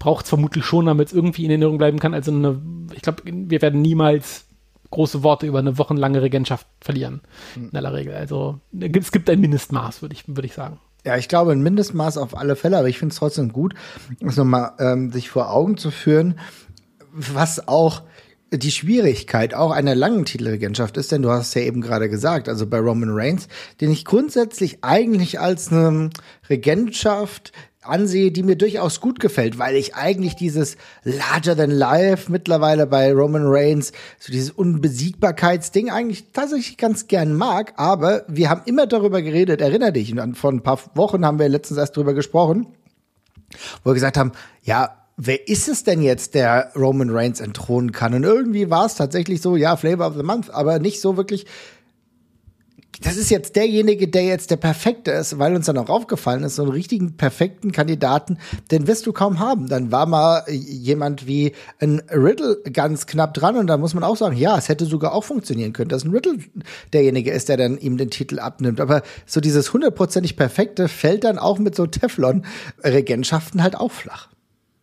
braucht 0.00 0.24
es 0.24 0.30
vermutlich 0.30 0.64
schon, 0.64 0.86
damit 0.86 1.08
es 1.08 1.14
irgendwie 1.14 1.44
in 1.44 1.50
Erinnerung 1.50 1.78
bleiben 1.78 2.00
kann. 2.00 2.14
Also 2.14 2.32
eine, 2.32 2.60
ich 2.92 3.02
glaube, 3.02 3.22
wir 3.24 3.62
werden 3.62 3.80
niemals 3.80 4.46
große 4.90 5.22
Worte 5.22 5.46
über 5.46 5.60
eine 5.60 5.78
wochenlange 5.78 6.20
Regentschaft 6.20 6.66
verlieren. 6.80 7.20
Mhm. 7.54 7.68
In 7.70 7.76
aller 7.76 7.94
Regel. 7.94 8.14
Also 8.14 8.58
es 8.80 9.12
gibt 9.12 9.30
ein 9.30 9.40
Mindestmaß, 9.40 10.02
würde 10.02 10.14
ich, 10.14 10.24
würd 10.26 10.44
ich 10.44 10.54
sagen. 10.54 10.80
Ja, 11.04 11.16
ich 11.16 11.28
glaube, 11.28 11.52
ein 11.52 11.62
Mindestmaß 11.62 12.18
auf 12.18 12.36
alle 12.36 12.56
Fälle, 12.56 12.78
aber 12.78 12.88
ich 12.88 12.98
finde 12.98 13.12
es 13.12 13.18
trotzdem 13.18 13.52
gut, 13.52 13.74
das 14.20 14.36
nochmal 14.36 14.72
ähm, 14.78 15.12
sich 15.12 15.30
vor 15.30 15.50
Augen 15.50 15.76
zu 15.76 15.90
führen, 15.90 16.38
was 17.12 17.68
auch 17.68 18.02
die 18.52 18.70
Schwierigkeit 18.70 19.54
auch 19.54 19.70
einer 19.70 19.94
langen 19.94 20.24
Titelregentschaft 20.24 20.96
ist, 20.96 21.12
denn 21.12 21.22
du 21.22 21.30
hast 21.30 21.54
ja 21.54 21.62
eben 21.62 21.80
gerade 21.80 22.08
gesagt, 22.08 22.48
also 22.48 22.66
bei 22.66 22.78
Roman 22.78 23.10
Reigns, 23.12 23.48
den 23.80 23.90
ich 23.90 24.04
grundsätzlich 24.04 24.78
eigentlich 24.82 25.40
als 25.40 25.70
eine 25.70 26.10
Regentschaft 26.48 27.52
ansehe, 27.82 28.30
die 28.30 28.42
mir 28.42 28.56
durchaus 28.56 29.00
gut 29.00 29.20
gefällt, 29.20 29.58
weil 29.58 29.74
ich 29.74 29.94
eigentlich 29.94 30.36
dieses 30.36 30.76
Larger 31.02 31.56
than 31.56 31.70
Life 31.70 32.30
mittlerweile 32.30 32.86
bei 32.86 33.12
Roman 33.12 33.46
Reigns, 33.46 33.92
so 34.18 34.30
dieses 34.32 34.50
Unbesiegbarkeitsding 34.50 35.90
eigentlich 35.90 36.32
tatsächlich 36.32 36.76
ganz 36.76 37.06
gern 37.06 37.34
mag, 37.34 37.72
aber 37.76 38.24
wir 38.28 38.50
haben 38.50 38.62
immer 38.66 38.86
darüber 38.86 39.22
geredet, 39.22 39.60
erinner 39.62 39.92
dich, 39.92 40.12
und 40.12 40.36
vor 40.36 40.52
ein 40.52 40.62
paar 40.62 40.78
Wochen 40.94 41.24
haben 41.24 41.38
wir 41.38 41.48
letztens 41.48 41.78
erst 41.78 41.96
darüber 41.96 42.12
gesprochen, 42.12 42.66
wo 43.82 43.90
wir 43.90 43.94
gesagt 43.94 44.18
haben, 44.18 44.32
ja, 44.62 44.96
wer 45.16 45.48
ist 45.48 45.68
es 45.68 45.84
denn 45.84 46.02
jetzt, 46.02 46.34
der 46.34 46.72
Roman 46.76 47.10
Reigns 47.10 47.40
entthronen 47.40 47.92
kann? 47.92 48.14
Und 48.14 48.24
irgendwie 48.24 48.70
war 48.70 48.86
es 48.86 48.94
tatsächlich 48.94 49.40
so, 49.40 49.56
ja, 49.56 49.76
Flavor 49.76 50.06
of 50.06 50.16
the 50.16 50.22
Month, 50.22 50.50
aber 50.50 50.78
nicht 50.78 51.00
so 51.00 51.16
wirklich 51.16 51.46
das 53.02 53.16
ist 53.16 53.30
jetzt 53.30 53.56
derjenige, 53.56 54.08
der 54.08 54.24
jetzt 54.24 54.50
der 54.50 54.56
Perfekte 54.56 55.10
ist, 55.10 55.38
weil 55.38 55.54
uns 55.54 55.66
dann 55.66 55.78
auch 55.78 55.88
aufgefallen 55.88 56.42
ist, 56.44 56.56
so 56.56 56.62
einen 56.62 56.72
richtigen 56.72 57.16
perfekten 57.16 57.72
Kandidaten, 57.72 58.38
den 58.70 58.86
wirst 58.86 59.06
du 59.06 59.12
kaum 59.12 59.38
haben. 59.38 59.68
Dann 59.68 59.90
war 59.90 60.06
mal 60.06 60.44
jemand 60.48 61.26
wie 61.26 61.52
ein 61.78 62.02
Riddle 62.10 62.60
ganz 62.72 63.06
knapp 63.06 63.34
dran 63.34 63.56
und 63.56 63.66
da 63.66 63.78
muss 63.78 63.94
man 63.94 64.04
auch 64.04 64.16
sagen, 64.16 64.36
ja, 64.36 64.56
es 64.58 64.68
hätte 64.68 64.84
sogar 64.84 65.14
auch 65.14 65.24
funktionieren 65.24 65.72
können, 65.72 65.88
dass 65.88 66.04
ein 66.04 66.10
Riddle 66.10 66.38
derjenige 66.92 67.30
ist, 67.30 67.48
der 67.48 67.56
dann 67.56 67.78
ihm 67.78 67.96
den 67.96 68.10
Titel 68.10 68.38
abnimmt. 68.38 68.80
Aber 68.80 69.02
so 69.26 69.40
dieses 69.40 69.72
hundertprozentig 69.72 70.36
Perfekte 70.36 70.88
fällt 70.88 71.24
dann 71.24 71.38
auch 71.38 71.58
mit 71.58 71.74
so 71.74 71.86
Teflon-Regentschaften 71.86 73.62
halt 73.62 73.76
auch 73.76 73.92
flach. 73.92 74.28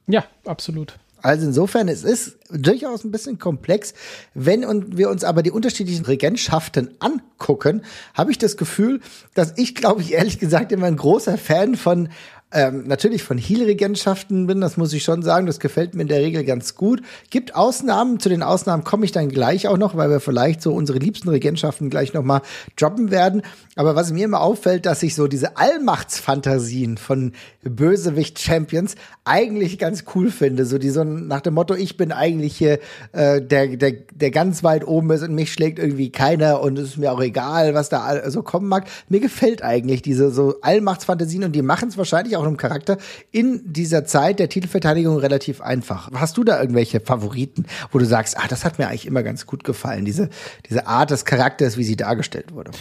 Ja, 0.08 0.25
absolut. 0.45 0.97
Also 1.21 1.47
insofern, 1.47 1.88
es 1.88 2.03
ist 2.03 2.38
durchaus 2.49 3.03
ein 3.03 3.12
bisschen 3.12 3.39
komplex. 3.39 3.93
Wenn 4.34 4.97
wir 4.97 5.10
uns 5.10 5.23
aber 5.23 5.41
die 5.41 5.51
unterschiedlichen 5.51 6.06
Regentschaften 6.06 6.91
angucken, 6.99 7.82
habe 8.13 8.32
ich 8.32 8.38
das 8.38 8.56
Gefühl, 8.56 9.01
dass 9.34 9.53
ich, 9.58 9.75
glaube 9.75 10.01
ich, 10.01 10.13
ehrlich 10.13 10.39
gesagt 10.39 10.71
immer 10.71 10.88
ein 10.88 10.97
großer 10.97 11.38
Fan 11.38 11.75
von 11.75 12.10
ähm, 12.54 12.86
natürlich 12.88 13.24
von 13.24 13.38
Heel-Regentschaften 13.38 14.48
bin, 14.48 14.62
das 14.62 14.78
muss 14.78 14.94
ich 14.94 15.04
schon 15.04 15.22
sagen, 15.22 15.48
das 15.48 15.60
gefällt 15.60 15.96
mir 15.96 16.04
in 16.04 16.08
der 16.08 16.22
Regel 16.22 16.46
ganz 16.46 16.76
gut. 16.76 17.02
Gibt 17.30 17.56
Ausnahmen, 17.56 18.22
zu 18.22 18.30
den 18.30 18.42
Ausnahmen 18.42 18.86
komme 18.86 19.04
ich 19.04 19.12
dann 19.12 19.28
gleich 19.28 19.68
auch 19.68 19.78
noch, 19.78 19.98
weil 19.98 20.10
wir 20.10 20.22
vielleicht 20.22 20.62
so 20.62 20.74
unsere 20.74 20.98
liebsten 20.98 21.28
Regentschaften 21.28 21.90
gleich 21.90 22.14
nochmal 22.14 22.42
droppen 22.78 23.12
werden. 23.12 23.42
Aber 23.76 23.96
was 23.96 24.14
mir 24.14 24.24
immer 24.24 24.40
auffällt, 24.40 24.86
dass 24.86 25.04
ich 25.04 25.14
so 25.14 25.28
diese 25.28 25.58
Allmachtsfantasien 25.58 26.98
von 26.98 27.34
Bösewicht-Champions 27.64 28.96
eigentlich 29.26 29.78
ganz 29.78 30.06
cool 30.16 30.32
finde. 30.32 30.66
So 30.66 30.78
die 30.78 30.90
so 30.90 31.04
nach 31.04 31.42
dem 31.42 31.54
Motto, 31.54 31.74
ich 31.74 31.98
bin 31.98 32.14
eigentlich 32.14 32.56
hier 32.56 32.80
äh, 33.12 33.42
der, 33.42 33.76
der, 33.76 33.92
der 33.92 34.32
ganz 34.32 34.64
weit 34.64 34.88
oben 34.88 35.12
ist 35.12 35.22
und 35.22 35.36
mich 35.36 35.52
schlägt 35.52 35.80
irgendwie 35.80 36.12
keiner 36.12 36.62
und 36.62 36.80
es 36.80 36.92
ist 36.92 36.98
mir 36.98 37.12
auch 37.12 37.22
egal, 37.22 37.74
was 37.74 37.90
da 37.90 38.30
so 38.32 38.42
kommen 38.42 38.70
mag. 38.70 38.88
Mir 39.10 39.20
gefällt 39.20 39.64
eigentlich 39.64 40.02
diese 40.02 40.32
so 40.32 40.56
Allmachtsfantasien 40.62 41.44
und 41.44 41.52
die 41.52 41.62
machen 41.62 41.90
es 41.90 41.98
wahrscheinlich 41.98 42.37
auch 42.38 42.45
im 42.45 42.58
Charakter 42.58 42.97
in 43.32 43.62
dieser 43.65 44.06
Zeit 44.06 44.39
der 44.39 44.50
Titelverteidigung 44.50 45.17
relativ 45.17 45.62
einfach. 45.62 46.10
Hast 46.13 46.38
du 46.38 46.43
da 46.43 46.60
irgendwelche 46.60 47.00
Favoriten, 47.00 47.65
wo 47.91 48.00
du 48.00 48.06
sagst, 48.06 48.38
ah, 48.38 48.47
das 48.47 48.65
hat 48.65 48.80
mir 48.80 48.88
eigentlich 48.88 49.06
immer 49.06 49.23
ganz 49.23 49.45
gut 49.45 49.63
gefallen, 49.63 50.06
diese, 50.06 50.30
diese 50.69 50.88
Art 50.88 51.12
des 51.12 51.26
Charakters, 51.26 51.78
wie 51.78 51.84
sie 51.84 51.95
dargestellt 51.95 52.54
wurde? 52.54 52.71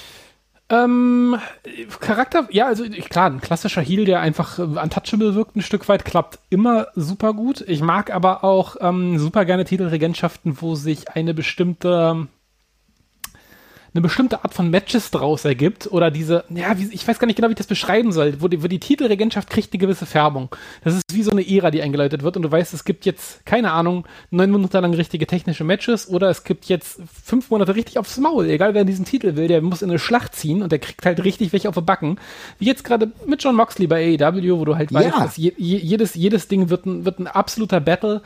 Ähm, 0.68 1.36
Charakter, 2.00 2.48
ja, 2.50 2.66
also 2.66 2.84
klar, 3.08 3.30
ein 3.30 3.40
klassischer 3.40 3.82
Heal, 3.82 4.04
der 4.04 4.20
einfach 4.20 4.58
äh, 4.58 4.62
untouchable 4.62 5.36
wirkt, 5.36 5.54
ein 5.54 5.62
Stück 5.62 5.88
weit, 5.88 6.04
klappt 6.04 6.40
immer 6.50 6.88
super 6.96 7.34
gut. 7.34 7.64
Ich 7.68 7.82
mag 7.82 8.12
aber 8.12 8.42
auch 8.42 8.76
ähm, 8.80 9.16
super 9.18 9.44
gerne 9.44 9.64
Titelregentschaften, 9.64 10.60
wo 10.60 10.74
sich 10.74 11.08
eine 11.10 11.34
bestimmte 11.34 12.26
eine 13.96 14.02
bestimmte 14.02 14.44
Art 14.44 14.52
von 14.52 14.70
Matches 14.70 15.10
draus 15.10 15.44
ergibt 15.44 15.90
oder 15.90 16.10
diese, 16.10 16.44
ja, 16.50 16.78
wie, 16.78 16.88
ich 16.92 17.06
weiß 17.06 17.18
gar 17.18 17.26
nicht 17.26 17.36
genau, 17.36 17.48
wie 17.48 17.52
ich 17.52 17.58
das 17.58 17.66
beschreiben 17.66 18.12
soll, 18.12 18.40
wo 18.40 18.48
die, 18.48 18.62
wo 18.62 18.68
die 18.68 18.78
Titelregentschaft 18.78 19.48
kriegt 19.48 19.72
eine 19.72 19.80
gewisse 19.80 20.04
Färbung. 20.04 20.50
Das 20.84 20.94
ist 20.94 21.02
wie 21.12 21.22
so 21.22 21.30
eine 21.30 21.48
Ära, 21.48 21.70
die 21.70 21.80
eingeleitet 21.80 22.22
wird 22.22 22.36
und 22.36 22.42
du 22.42 22.50
weißt, 22.50 22.74
es 22.74 22.84
gibt 22.84 23.06
jetzt, 23.06 23.44
keine 23.46 23.72
Ahnung, 23.72 24.06
neun 24.30 24.50
Monate 24.50 24.78
lang 24.80 24.92
richtige 24.92 25.26
technische 25.26 25.64
Matches 25.64 26.08
oder 26.08 26.28
es 26.28 26.44
gibt 26.44 26.66
jetzt 26.66 27.00
fünf 27.24 27.50
Monate 27.50 27.74
richtig 27.74 27.98
aufs 27.98 28.18
Maul. 28.18 28.50
Egal 28.50 28.74
wer 28.74 28.84
diesen 28.84 29.06
Titel 29.06 29.36
will, 29.36 29.48
der 29.48 29.62
muss 29.62 29.82
in 29.82 29.90
eine 29.90 29.98
Schlacht 29.98 30.34
ziehen 30.34 30.62
und 30.62 30.70
der 30.72 30.78
kriegt 30.78 31.06
halt 31.06 31.24
richtig 31.24 31.52
welche 31.52 31.68
auf 31.68 31.74
den 31.74 31.86
Backen. 31.86 32.18
Wie 32.58 32.66
jetzt 32.66 32.84
gerade 32.84 33.10
mit 33.26 33.42
John 33.42 33.56
Moxley 33.56 33.86
bei 33.86 34.18
AEW, 34.20 34.58
wo 34.58 34.64
du 34.66 34.76
halt 34.76 34.92
weißt, 34.92 35.16
dass 35.18 35.36
je, 35.38 35.52
jedes, 35.56 36.14
jedes 36.14 36.48
Ding 36.48 36.68
wird 36.68 36.84
ein, 36.84 37.04
wird 37.06 37.18
ein 37.18 37.26
absoluter 37.26 37.80
Battle. 37.80 38.20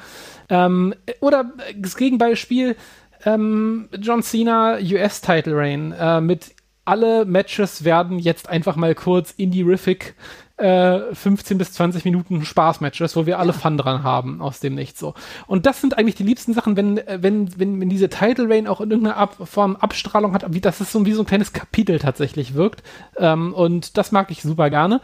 Ähm, 0.48 0.94
oder 1.20 1.52
das 1.76 1.96
Gegenbeispiel, 1.96 2.76
ähm, 3.24 3.88
John 4.00 4.22
Cena 4.22 4.78
US-Title 4.78 5.56
Reign 5.56 5.92
äh, 5.92 6.20
mit 6.20 6.54
alle 6.84 7.24
Matches 7.24 7.84
werden 7.84 8.18
jetzt 8.18 8.48
einfach 8.48 8.76
mal 8.76 8.94
kurz 8.94 9.32
indie-riffic 9.32 10.14
äh, 10.56 11.14
15 11.14 11.56
bis 11.56 11.72
20 11.72 12.04
Minuten 12.04 12.44
Spaß-Matches, 12.44 13.16
wo 13.16 13.26
wir 13.26 13.38
alle 13.38 13.52
Fun 13.52 13.78
dran 13.78 14.02
haben 14.02 14.42
aus 14.42 14.60
dem 14.60 14.74
Nichts 14.74 15.00
so. 15.00 15.14
Und 15.46 15.66
das 15.66 15.80
sind 15.80 15.96
eigentlich 15.96 16.16
die 16.16 16.22
liebsten 16.22 16.52
Sachen, 16.52 16.76
wenn, 16.76 16.98
äh, 16.98 17.18
wenn, 17.20 17.58
wenn, 17.58 17.80
wenn 17.80 17.88
diese 17.88 18.08
Title 18.08 18.48
Reign 18.48 18.66
auch 18.66 18.80
in 18.80 18.90
irgendeiner 18.90 19.16
Ab 19.16 19.36
Form 19.44 19.76
Abstrahlung 19.76 20.34
hat, 20.34 20.52
wie 20.52 20.60
das 20.60 20.80
ist 20.80 20.92
so 20.92 21.06
wie 21.06 21.12
so 21.12 21.22
ein 21.22 21.26
kleines 21.26 21.52
Kapitel 21.52 21.98
tatsächlich 21.98 22.54
wirkt. 22.54 22.82
Ähm, 23.16 23.54
und 23.54 23.96
das 23.96 24.12
mag 24.12 24.30
ich 24.30 24.42
super 24.42 24.68
gerne. 24.70 25.00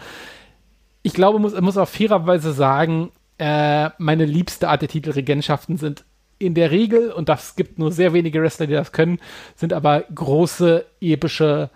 ich 1.03 1.15
glaube, 1.15 1.39
muss, 1.39 1.59
muss 1.61 1.77
auch 1.77 1.89
fairerweise 1.89 2.53
sagen, 2.53 3.13
äh, 3.39 3.91
meine 3.99 4.25
liebste 4.25 4.69
Art 4.69 4.83
der 4.83 4.89
Titelregentschaften 4.89 5.77
sind 5.77 6.05
in 6.39 6.55
der 6.55 6.71
Regel, 6.71 7.11
und 7.13 7.29
das 7.29 7.57
gibt 7.57 7.79
nur 7.79 7.93
sehr 7.93 8.13
wenige 8.13 8.43
Wrestler, 8.43 8.67
die 8.67 8.75
das 8.75 8.93
können, 8.93 9.19
sind 9.55 9.73
aber 9.73 10.05
große, 10.15 10.85
epische, 11.01 11.71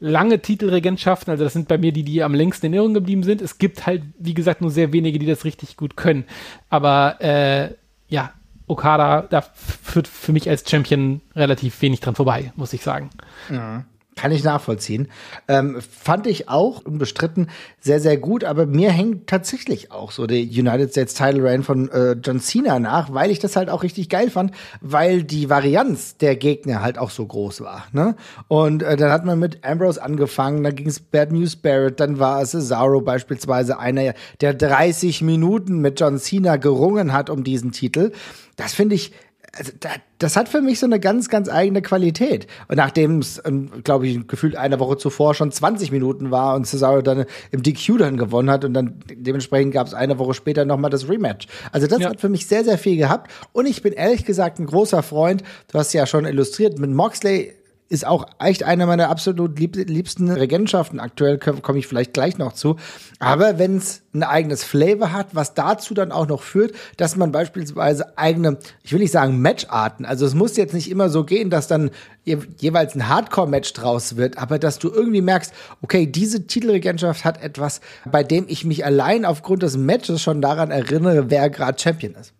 lange 0.00 0.40
Titelregentschaften. 0.40 1.30
Also 1.30 1.44
das 1.44 1.52
sind 1.52 1.68
bei 1.68 1.78
mir 1.78 1.92
die, 1.92 2.04
die 2.04 2.22
am 2.22 2.34
längsten 2.34 2.66
in 2.66 2.72
Erinnerung 2.74 2.94
geblieben 2.94 3.22
sind. 3.22 3.40
Es 3.40 3.58
gibt 3.58 3.86
halt, 3.86 4.02
wie 4.18 4.34
gesagt, 4.34 4.60
nur 4.60 4.70
sehr 4.70 4.92
wenige, 4.92 5.18
die 5.18 5.26
das 5.26 5.44
richtig 5.44 5.76
gut 5.76 5.96
können. 5.96 6.24
Aber 6.68 7.16
äh, 7.20 7.74
ja, 8.08 8.32
Okada, 8.66 9.22
da 9.22 9.40
führt 9.42 10.08
für 10.08 10.32
mich 10.32 10.48
als 10.48 10.68
Champion 10.68 11.20
relativ 11.34 11.80
wenig 11.82 12.00
dran 12.00 12.14
vorbei, 12.14 12.52
muss 12.56 12.72
ich 12.72 12.82
sagen. 12.82 13.10
Ja. 13.50 13.84
Kann 14.16 14.30
ich 14.30 14.44
nachvollziehen. 14.44 15.08
Ähm, 15.48 15.80
fand 15.80 16.26
ich 16.26 16.48
auch 16.48 16.84
unbestritten 16.84 17.48
sehr, 17.80 18.00
sehr 18.00 18.16
gut, 18.16 18.44
aber 18.44 18.64
mir 18.64 18.92
hängt 18.92 19.26
tatsächlich 19.26 19.90
auch 19.90 20.12
so 20.12 20.26
der 20.26 20.38
United 20.38 20.90
States 20.90 21.14
Title 21.14 21.42
Reign 21.42 21.62
von 21.64 21.90
äh, 21.90 22.12
John 22.12 22.40
Cena 22.40 22.78
nach, 22.78 23.12
weil 23.12 23.30
ich 23.30 23.40
das 23.40 23.56
halt 23.56 23.70
auch 23.70 23.82
richtig 23.82 24.08
geil 24.08 24.30
fand, 24.30 24.52
weil 24.80 25.24
die 25.24 25.50
Varianz 25.50 26.16
der 26.16 26.36
Gegner 26.36 26.80
halt 26.80 26.96
auch 26.96 27.10
so 27.10 27.26
groß 27.26 27.62
war. 27.62 27.86
Ne? 27.92 28.14
Und 28.46 28.82
äh, 28.82 28.96
dann 28.96 29.10
hat 29.10 29.24
man 29.24 29.38
mit 29.38 29.64
Ambrose 29.64 30.00
angefangen, 30.00 30.62
dann 30.62 30.76
ging 30.76 30.86
es 30.88 31.00
Bad 31.00 31.32
News 31.32 31.56
Barrett, 31.56 31.98
dann 31.98 32.18
war 32.18 32.44
Cesaro 32.44 33.00
beispielsweise 33.00 33.78
einer, 33.78 34.14
der 34.40 34.54
30 34.54 35.22
Minuten 35.22 35.80
mit 35.80 35.98
John 35.98 36.18
Cena 36.18 36.56
gerungen 36.56 37.12
hat 37.12 37.30
um 37.30 37.42
diesen 37.42 37.72
Titel. 37.72 38.12
Das 38.56 38.74
finde 38.74 38.94
ich 38.94 39.12
also 39.56 39.72
das 40.18 40.36
hat 40.36 40.48
für 40.48 40.60
mich 40.60 40.78
so 40.78 40.86
eine 40.86 41.00
ganz, 41.00 41.28
ganz 41.28 41.48
eigene 41.48 41.82
Qualität. 41.82 42.46
Und 42.68 42.76
nachdem 42.76 43.18
es, 43.18 43.40
ähm, 43.44 43.70
glaube 43.82 44.06
ich, 44.06 44.26
gefühlt 44.26 44.56
eine 44.56 44.80
Woche 44.80 44.96
zuvor 44.96 45.34
schon 45.34 45.50
20 45.50 45.92
Minuten 45.92 46.30
war 46.30 46.54
und 46.54 46.66
Cesaro 46.66 47.02
dann 47.02 47.24
im 47.50 47.62
DQ 47.62 47.98
dann 47.98 48.16
gewonnen 48.16 48.50
hat 48.50 48.64
und 48.64 48.74
dann 48.74 49.00
dementsprechend 49.10 49.72
gab 49.72 49.86
es 49.86 49.94
eine 49.94 50.18
Woche 50.18 50.34
später 50.34 50.64
nochmal 50.64 50.90
das 50.90 51.08
Rematch. 51.08 51.46
Also 51.72 51.86
das 51.86 52.00
ja. 52.00 52.10
hat 52.10 52.20
für 52.20 52.28
mich 52.28 52.46
sehr, 52.46 52.64
sehr 52.64 52.78
viel 52.78 52.96
gehabt. 52.96 53.30
Und 53.52 53.66
ich 53.66 53.82
bin 53.82 53.92
ehrlich 53.92 54.24
gesagt 54.24 54.58
ein 54.58 54.66
großer 54.66 55.02
Freund, 55.02 55.42
du 55.70 55.78
hast 55.78 55.92
ja 55.92 56.06
schon 56.06 56.24
illustriert, 56.24 56.78
mit 56.78 56.90
Moxley 56.90 57.54
ist 57.88 58.06
auch 58.06 58.26
echt 58.38 58.62
eine 58.62 58.86
meiner 58.86 59.10
absolut 59.10 59.58
lieb 59.58 59.76
liebsten 59.76 60.30
Regentschaften. 60.30 61.00
Aktuell 61.00 61.38
komme 61.38 61.78
ich 61.78 61.86
vielleicht 61.86 62.14
gleich 62.14 62.38
noch 62.38 62.54
zu. 62.54 62.76
Aber 63.18 63.58
wenn 63.58 63.76
es 63.76 64.02
ein 64.14 64.22
eigenes 64.22 64.64
Flavor 64.64 65.12
hat, 65.12 65.34
was 65.34 65.54
dazu 65.54 65.92
dann 65.92 66.10
auch 66.10 66.26
noch 66.26 66.42
führt, 66.42 66.72
dass 66.96 67.16
man 67.16 67.30
beispielsweise 67.30 68.16
eigene, 68.16 68.58
ich 68.82 68.92
will 68.92 69.00
nicht 69.00 69.12
sagen 69.12 69.40
Matcharten, 69.42 70.06
also 70.06 70.24
es 70.24 70.34
muss 70.34 70.56
jetzt 70.56 70.72
nicht 70.72 70.90
immer 70.90 71.10
so 71.10 71.24
gehen, 71.24 71.50
dass 71.50 71.68
dann 71.68 71.90
je, 72.24 72.38
jeweils 72.58 72.94
ein 72.94 73.08
Hardcore-Match 73.08 73.74
draus 73.74 74.16
wird, 74.16 74.38
aber 74.38 74.58
dass 74.58 74.78
du 74.78 74.90
irgendwie 74.90 75.22
merkst, 75.22 75.52
okay, 75.82 76.06
diese 76.06 76.46
Titelregentschaft 76.46 77.24
hat 77.24 77.42
etwas, 77.42 77.82
bei 78.10 78.22
dem 78.24 78.46
ich 78.48 78.64
mich 78.64 78.84
allein 78.84 79.26
aufgrund 79.26 79.62
des 79.62 79.76
Matches 79.76 80.22
schon 80.22 80.40
daran 80.40 80.70
erinnere, 80.70 81.28
wer 81.28 81.50
gerade 81.50 81.78
Champion 81.78 82.14
ist. 82.14 82.32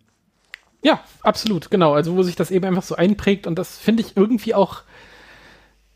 Ja, 0.81 0.99
absolut, 1.21 1.71
genau. 1.71 1.93
Also 1.93 2.15
wo 2.15 2.21
sich 2.21 2.35
das 2.35 2.51
eben 2.51 2.65
einfach 2.65 2.83
so 2.83 2.95
einprägt 2.95 3.47
und 3.47 3.57
das 3.57 3.77
finde 3.77 4.03
ich 4.03 4.15
irgendwie 4.15 4.53
auch 4.53 4.83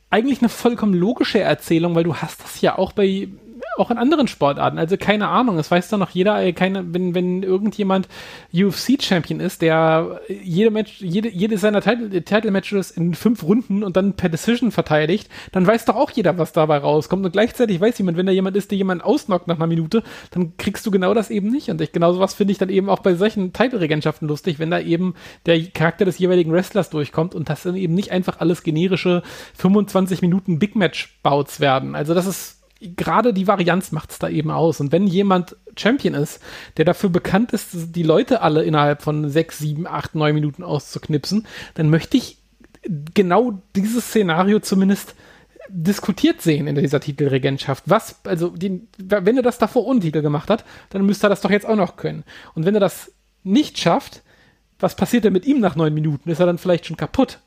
eigentlich 0.09 0.39
eine 0.39 0.49
vollkommen 0.49 0.93
logische 0.93 1.39
Erzählung, 1.39 1.95
weil 1.95 2.03
du 2.03 2.15
hast 2.15 2.43
das 2.43 2.61
ja 2.61 2.77
auch 2.77 2.91
bei 2.91 3.29
auch 3.77 3.91
in 3.91 3.97
anderen 3.97 4.27
Sportarten. 4.27 4.77
Also 4.77 4.97
keine 4.97 5.27
Ahnung, 5.27 5.57
es 5.57 5.71
weiß 5.71 5.89
doch 5.89 5.97
noch 5.97 6.09
jeder, 6.11 6.41
äh, 6.43 6.53
keine, 6.53 6.93
wenn, 6.93 7.15
wenn 7.15 7.43
irgendjemand 7.43 8.07
UFC-Champion 8.53 9.39
ist, 9.39 9.61
der 9.61 10.21
jede 10.27 10.71
Match, 10.71 11.01
jede, 11.01 11.29
jede 11.29 11.57
seiner 11.57 11.81
Title-Matches 11.81 12.91
in 12.91 13.15
fünf 13.15 13.43
Runden 13.43 13.83
und 13.83 13.95
dann 13.97 14.13
per 14.13 14.29
Decision 14.29 14.71
verteidigt, 14.71 15.29
dann 15.51 15.65
weiß 15.65 15.85
doch 15.85 15.95
auch 15.95 16.11
jeder, 16.11 16.37
was 16.37 16.51
dabei 16.51 16.77
rauskommt. 16.77 17.25
Und 17.25 17.31
gleichzeitig 17.31 17.79
weiß 17.79 17.97
jemand, 17.97 18.17
wenn 18.17 18.25
da 18.25 18.31
jemand 18.31 18.55
ist, 18.55 18.71
der 18.71 18.77
jemanden 18.77 19.03
ausnockt 19.03 19.47
nach 19.47 19.57
einer 19.57 19.67
Minute, 19.67 20.03
dann 20.31 20.57
kriegst 20.57 20.85
du 20.85 20.91
genau 20.91 21.13
das 21.13 21.29
eben 21.29 21.49
nicht. 21.49 21.69
Und 21.69 21.81
ich, 21.81 21.91
genau 21.91 22.13
sowas 22.13 22.33
finde 22.33 22.51
ich 22.51 22.57
dann 22.57 22.69
eben 22.69 22.89
auch 22.89 22.99
bei 22.99 23.15
solchen 23.15 23.53
Title-Regentschaften 23.53 24.27
lustig, 24.27 24.59
wenn 24.59 24.71
da 24.71 24.79
eben 24.79 25.15
der 25.45 25.61
Charakter 25.67 26.05
des 26.05 26.19
jeweiligen 26.19 26.51
Wrestlers 26.51 26.89
durchkommt 26.89 27.35
und 27.35 27.49
das 27.49 27.63
dann 27.63 27.75
eben 27.75 27.93
nicht 27.93 28.11
einfach 28.11 28.39
alles 28.39 28.63
generische 28.63 29.23
25 29.57 30.21
Minuten 30.21 30.59
Big 30.59 30.75
Match-Bouts 30.75 31.59
werden. 31.59 31.95
Also 31.95 32.13
das 32.13 32.25
ist 32.25 32.58
gerade 32.79 33.33
die 33.33 33.47
Varianz 33.47 33.91
macht 33.91 34.11
es 34.11 34.19
da 34.19 34.29
eben 34.29 34.51
aus. 34.51 34.79
Und 34.79 34.91
wenn 34.91 35.07
jemand 35.07 35.55
Champion 35.77 36.13
ist, 36.13 36.41
der 36.77 36.85
dafür 36.85 37.09
bekannt 37.09 37.51
ist, 37.51 37.95
die 37.95 38.03
Leute 38.03 38.41
alle 38.41 38.63
innerhalb 38.63 39.01
von 39.01 39.29
sechs, 39.29 39.59
sieben, 39.59 39.87
acht, 39.87 40.15
neun 40.15 40.35
Minuten 40.35 40.63
auszuknipsen, 40.63 41.45
dann 41.73 41.89
möchte 41.89 42.17
ich 42.17 42.37
genau 43.13 43.61
dieses 43.75 44.05
Szenario 44.05 44.59
zumindest 44.59 45.15
diskutiert 45.67 46.41
sehen 46.41 46.67
in 46.67 46.75
dieser 46.75 46.99
Titelregentschaft. 46.99 47.83
Was, 47.85 48.25
also, 48.25 48.49
den, 48.49 48.87
wenn 48.97 49.37
er 49.37 49.43
das 49.43 49.59
davor 49.59 49.85
ohne 49.85 49.99
Titel 49.99 50.21
gemacht 50.21 50.49
hat, 50.49 50.65
dann 50.89 51.05
müsste 51.05 51.27
er 51.27 51.29
das 51.29 51.41
doch 51.41 51.51
jetzt 51.51 51.67
auch 51.67 51.75
noch 51.75 51.95
können. 51.95 52.23
Und 52.55 52.65
wenn 52.65 52.73
er 52.73 52.79
das 52.79 53.11
nicht 53.43 53.77
schafft, 53.77 54.23
was 54.79 54.95
passiert 54.95 55.25
denn 55.25 55.33
mit 55.33 55.45
ihm 55.45 55.59
nach 55.59 55.75
neun 55.75 55.93
Minuten? 55.93 56.29
Ist 56.29 56.39
er 56.39 56.45
dann 56.45 56.57
vielleicht 56.57 56.85
schon 56.85 56.97
kaputt? 56.97 57.39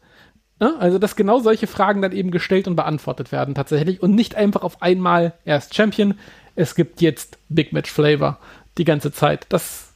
Ne? 0.63 0.77
Also, 0.79 1.01
dass 1.01 1.17
genau 1.17 1.41
solche 1.41 1.67
Fragen 1.67 2.03
dann 2.03 2.13
eben 2.13 2.31
gestellt 2.31 2.69
und 2.69 2.77
beantwortet 2.77 3.33
werden 3.33 3.57
tatsächlich 3.57 4.01
und 4.01 4.15
nicht 4.15 4.37
einfach 4.37 4.63
auf 4.63 4.81
einmal 4.81 5.33
erst 5.45 5.75
Champion, 5.75 6.15
es 6.55 6.77
gibt 6.77 7.01
jetzt 7.01 7.37
Big 7.49 7.73
Match 7.73 7.91
Flavor 7.91 8.39
die 8.79 8.85
ganze 8.85 9.11
Zeit. 9.11 9.47
Das 9.49 9.89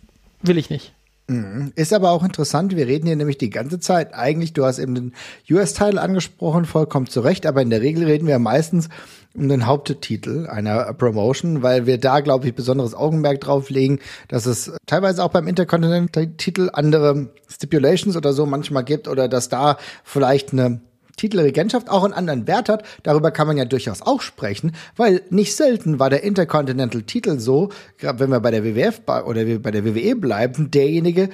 will 0.42 0.58
ich 0.58 0.68
nicht. 0.68 0.92
Mhm. 1.28 1.70
Ist 1.76 1.92
aber 1.92 2.10
auch 2.10 2.24
interessant, 2.24 2.74
wir 2.74 2.88
reden 2.88 3.06
hier 3.06 3.14
nämlich 3.14 3.38
die 3.38 3.50
ganze 3.50 3.78
Zeit 3.78 4.12
eigentlich, 4.12 4.54
du 4.54 4.64
hast 4.64 4.80
eben 4.80 4.96
den 4.96 5.12
US-Title 5.48 6.00
angesprochen, 6.00 6.64
vollkommen 6.64 7.06
zu 7.06 7.20
Recht, 7.20 7.46
aber 7.46 7.62
in 7.62 7.70
der 7.70 7.80
Regel 7.80 8.02
reden 8.02 8.26
wir 8.26 8.40
meistens 8.40 8.88
um 9.36 9.48
den 9.48 9.66
Haupttitel 9.66 10.46
einer 10.46 10.92
Promotion, 10.94 11.62
weil 11.62 11.86
wir 11.86 11.98
da, 11.98 12.20
glaube 12.20 12.46
ich, 12.46 12.54
besonderes 12.54 12.94
Augenmerk 12.94 13.40
drauf 13.40 13.70
legen, 13.70 14.00
dass 14.28 14.46
es 14.46 14.72
teilweise 14.86 15.22
auch 15.22 15.30
beim 15.30 15.46
Intercontinental-Titel 15.46 16.70
andere 16.72 17.30
Stipulations 17.48 18.16
oder 18.16 18.32
so 18.32 18.46
manchmal 18.46 18.84
gibt 18.84 19.08
oder 19.08 19.28
dass 19.28 19.48
da 19.48 19.76
vielleicht 20.04 20.52
eine 20.52 20.80
Titelregentschaft 21.16 21.88
auch 21.88 22.04
einen 22.04 22.12
anderen 22.12 22.46
Wert 22.46 22.68
hat. 22.68 22.84
Darüber 23.02 23.30
kann 23.30 23.46
man 23.46 23.56
ja 23.56 23.64
durchaus 23.64 24.02
auch 24.02 24.20
sprechen, 24.20 24.72
weil 24.96 25.22
nicht 25.30 25.56
selten 25.56 25.98
war 25.98 26.10
der 26.10 26.22
Intercontinental-Titel 26.22 27.38
so, 27.38 27.70
gerade 27.98 28.20
wenn 28.20 28.30
wir 28.30 28.40
bei 28.40 28.50
der 28.50 28.64
WWF 28.64 29.00
oder 29.26 29.44
bei 29.58 29.70
der 29.70 29.84
WWE 29.84 30.16
bleiben, 30.16 30.70
derjenige, 30.70 31.30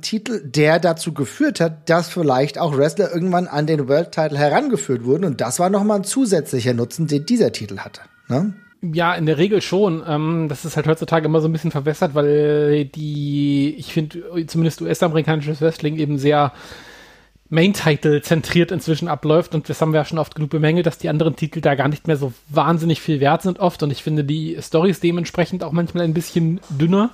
Titel, 0.00 0.40
der 0.44 0.78
dazu 0.78 1.12
geführt 1.12 1.60
hat, 1.60 1.88
dass 1.90 2.08
vielleicht 2.08 2.58
auch 2.58 2.76
Wrestler 2.76 3.12
irgendwann 3.12 3.46
an 3.46 3.66
den 3.66 3.88
World 3.88 4.12
Title 4.12 4.38
herangeführt 4.38 5.04
wurden. 5.04 5.24
Und 5.24 5.40
das 5.40 5.58
war 5.58 5.70
nochmal 5.70 5.98
ein 5.98 6.04
zusätzlicher 6.04 6.72
Nutzen, 6.72 7.06
den 7.06 7.26
dieser 7.26 7.52
Titel 7.52 7.78
hatte. 7.78 8.00
Ne? 8.28 8.54
Ja, 8.80 9.14
in 9.14 9.26
der 9.26 9.38
Regel 9.38 9.60
schon. 9.60 10.02
Ähm, 10.06 10.46
das 10.48 10.64
ist 10.64 10.76
halt 10.76 10.88
heutzutage 10.88 11.26
immer 11.26 11.40
so 11.40 11.48
ein 11.48 11.52
bisschen 11.52 11.70
verwässert, 11.70 12.14
weil 12.14 12.86
die, 12.86 13.74
ich 13.76 13.92
finde, 13.92 14.46
zumindest 14.46 14.80
US-amerikanisches 14.80 15.60
Wrestling 15.60 15.98
eben 15.98 16.18
sehr 16.18 16.52
Main-Title 17.52 18.22
zentriert 18.22 18.72
inzwischen 18.72 19.08
abläuft 19.08 19.54
und 19.54 19.68
das 19.68 19.78
haben 19.82 19.92
wir 19.92 20.00
ja 20.00 20.04
schon 20.06 20.18
oft 20.18 20.34
genug 20.34 20.48
bemängelt, 20.48 20.86
dass 20.86 20.96
die 20.96 21.10
anderen 21.10 21.36
Titel 21.36 21.60
da 21.60 21.74
gar 21.74 21.88
nicht 21.88 22.06
mehr 22.06 22.16
so 22.16 22.32
wahnsinnig 22.48 23.02
viel 23.02 23.20
wert 23.20 23.42
sind 23.42 23.58
oft 23.58 23.82
und 23.82 23.90
ich 23.90 24.02
finde 24.02 24.24
die 24.24 24.56
Stories 24.58 25.00
dementsprechend 25.00 25.62
auch 25.62 25.72
manchmal 25.72 26.04
ein 26.04 26.14
bisschen 26.14 26.60
dünner. 26.70 27.10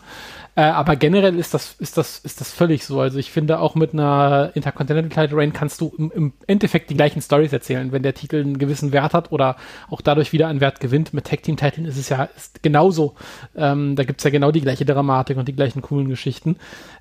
Äh, 0.58 0.62
aber 0.62 0.96
generell 0.96 1.38
ist 1.38 1.54
das, 1.54 1.76
ist, 1.78 1.96
das, 1.98 2.18
ist 2.18 2.40
das 2.40 2.50
völlig 2.50 2.84
so. 2.84 2.98
Also 2.98 3.20
ich 3.20 3.30
finde 3.30 3.60
auch 3.60 3.76
mit 3.76 3.92
einer 3.92 4.50
Intercontinental 4.54 5.28
Title 5.28 5.38
Reign 5.38 5.52
kannst 5.52 5.80
du 5.80 5.94
im, 5.96 6.10
im 6.10 6.32
Endeffekt 6.48 6.90
die 6.90 6.96
gleichen 6.96 7.22
Stories 7.22 7.52
erzählen, 7.52 7.92
wenn 7.92 8.02
der 8.02 8.12
Titel 8.12 8.40
einen 8.40 8.58
gewissen 8.58 8.90
Wert 8.90 9.14
hat 9.14 9.30
oder 9.30 9.54
auch 9.88 10.00
dadurch 10.00 10.32
wieder 10.32 10.48
einen 10.48 10.60
Wert 10.60 10.80
gewinnt. 10.80 11.14
Mit 11.14 11.28
Tag 11.28 11.44
Team 11.44 11.56
Titeln 11.56 11.86
ist 11.86 11.96
es 11.96 12.08
ja 12.08 12.24
ist 12.36 12.60
genauso. 12.60 13.14
Ähm, 13.54 13.94
da 13.94 14.02
gibt's 14.02 14.24
ja 14.24 14.30
genau 14.30 14.50
die 14.50 14.60
gleiche 14.60 14.84
Dramatik 14.84 15.36
und 15.36 15.46
die 15.46 15.54
gleichen 15.54 15.80
coolen 15.80 16.08
Geschichten. 16.08 16.56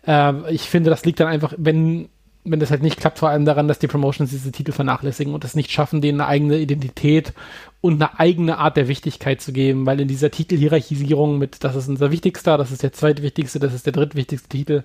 Äh, 0.05 0.53
ich 0.53 0.69
finde, 0.69 0.91
das 0.91 1.03
liegt 1.03 1.19
dann 1.19 1.27
einfach, 1.27 1.55
wenn 1.57 2.09
wenn 2.49 2.59
das 2.59 2.71
halt 2.71 2.81
nicht 2.81 2.99
klappt, 2.99 3.19
vor 3.19 3.29
allem 3.29 3.45
daran, 3.45 3.67
dass 3.67 3.79
die 3.79 3.87
Promotions 3.87 4.29
diese 4.29 4.51
Titel 4.51 4.71
vernachlässigen 4.71 5.33
und 5.33 5.43
es 5.43 5.55
nicht 5.55 5.71
schaffen, 5.71 6.01
denen 6.01 6.21
eine 6.21 6.29
eigene 6.29 6.57
Identität 6.57 7.33
und 7.81 8.01
eine 8.01 8.19
eigene 8.19 8.57
Art 8.57 8.77
der 8.77 8.87
Wichtigkeit 8.87 9.41
zu 9.41 9.51
geben, 9.51 9.85
weil 9.85 9.99
in 9.99 10.07
dieser 10.07 10.31
Titelhierarchisierung 10.31 11.37
mit, 11.37 11.63
das 11.63 11.75
ist 11.75 11.87
unser 11.87 12.11
wichtigster, 12.11 12.57
das 12.57 12.71
ist 12.71 12.83
der 12.83 12.93
zweitwichtigste, 12.93 13.59
das 13.59 13.73
ist 13.73 13.85
der 13.85 13.93
drittwichtigste 13.93 14.49
Titel, 14.49 14.83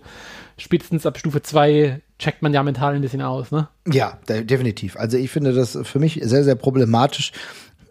spätestens 0.56 1.06
ab 1.06 1.18
Stufe 1.18 1.42
2 1.42 2.00
checkt 2.18 2.42
man 2.42 2.52
ja 2.52 2.62
mental 2.62 2.94
ein 2.94 3.00
bisschen 3.00 3.22
aus, 3.22 3.50
ne? 3.50 3.68
Ja, 3.86 4.18
definitiv. 4.26 4.96
Also 4.96 5.16
ich 5.16 5.30
finde 5.30 5.52
das 5.52 5.78
für 5.82 5.98
mich 5.98 6.20
sehr, 6.22 6.44
sehr 6.44 6.54
problematisch, 6.54 7.32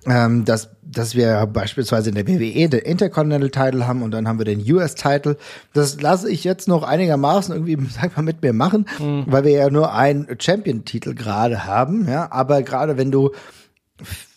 ähm, 0.08 0.46
dass, 0.46 0.70
dass 0.82 1.16
wir 1.16 1.46
beispielsweise 1.46 2.10
in 2.10 2.16
der 2.16 2.28
WWE 2.28 2.70
den 2.70 2.80
Intercontinental 2.80 3.50
Title 3.50 3.88
haben 3.88 4.02
und 4.02 4.12
dann 4.12 4.28
haben 4.28 4.40
wir 4.40 4.46
den 4.46 4.60
US 4.72 4.96
Title. 4.96 5.38
Das 5.74 6.02
lasse 6.02 6.30
ich 6.30 6.44
jetzt 6.44 6.68
noch 6.68 6.84
einigermaßen 6.84 7.54
irgendwie, 7.54 7.78
sag 7.90 8.16
mal, 8.18 8.24
mit 8.24 8.42
mir 8.42 8.54
machen, 8.54 8.88
mhm. 9.00 9.26
weil 9.28 9.44
wir 9.44 9.52
ja 9.52 9.70
nur 9.70 9.94
einen 9.94 10.28
Champion 10.40 10.86
Titel 10.86 11.14
gerade 11.14 11.66
haben, 11.66 12.08
ja. 12.08 12.32
Aber 12.32 12.64
gerade 12.64 12.98
wenn 12.98 13.12
du 13.12 13.32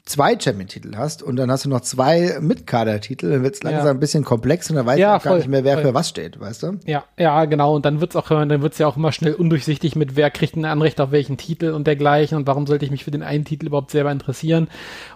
zwei 0.07 0.38
Champion-Titel 0.38 0.97
hast 0.97 1.23
und 1.23 1.37
dann 1.37 1.51
hast 1.51 1.64
du 1.64 1.71
noch 1.71 1.81
zwei 1.81 2.37
Mitkader-Titel, 2.38 3.31
dann 3.31 3.43
wird 3.43 3.55
es 3.55 3.62
langsam 3.62 3.87
ja. 3.87 3.90
ein 3.90 4.01
bisschen 4.01 4.23
komplex 4.23 4.69
und 4.69 4.77
dann 4.77 4.85
weiß 4.85 4.99
ja, 4.99 5.17
gar 5.17 5.37
nicht 5.37 5.49
mehr, 5.49 5.64
wer 5.64 5.75
voll. 5.75 5.85
für 5.85 5.95
was 5.95 6.11
steht, 6.11 6.38
weißt 6.38 6.62
du? 6.62 6.79
Ja, 6.85 7.05
ja, 7.19 7.47
genau. 7.47 7.75
Und 7.75 7.87
dann 7.87 8.03
wird's 8.03 8.14
auch, 8.14 8.29
dann 8.29 8.61
wird's 8.61 8.77
ja 8.77 8.87
auch 8.87 8.99
immer 8.99 9.12
schnell 9.12 9.33
undurchsichtig 9.33 9.97
mit, 9.97 10.14
wer 10.14 10.31
kriegt 10.31 10.57
ein 10.57 10.67
Anrecht 10.67 11.01
auf 11.01 11.11
welchen 11.11 11.38
Titel 11.38 11.71
und 11.71 11.87
dergleichen 11.87 12.37
und 12.37 12.47
warum 12.47 12.67
sollte 12.67 12.85
ich 12.85 12.90
mich 12.90 13.05
für 13.05 13.11
den 13.11 13.23
einen 13.23 13.47
Titel 13.47 13.67
überhaupt 13.67 13.90
selber 13.93 14.12
interessieren. 14.12 14.69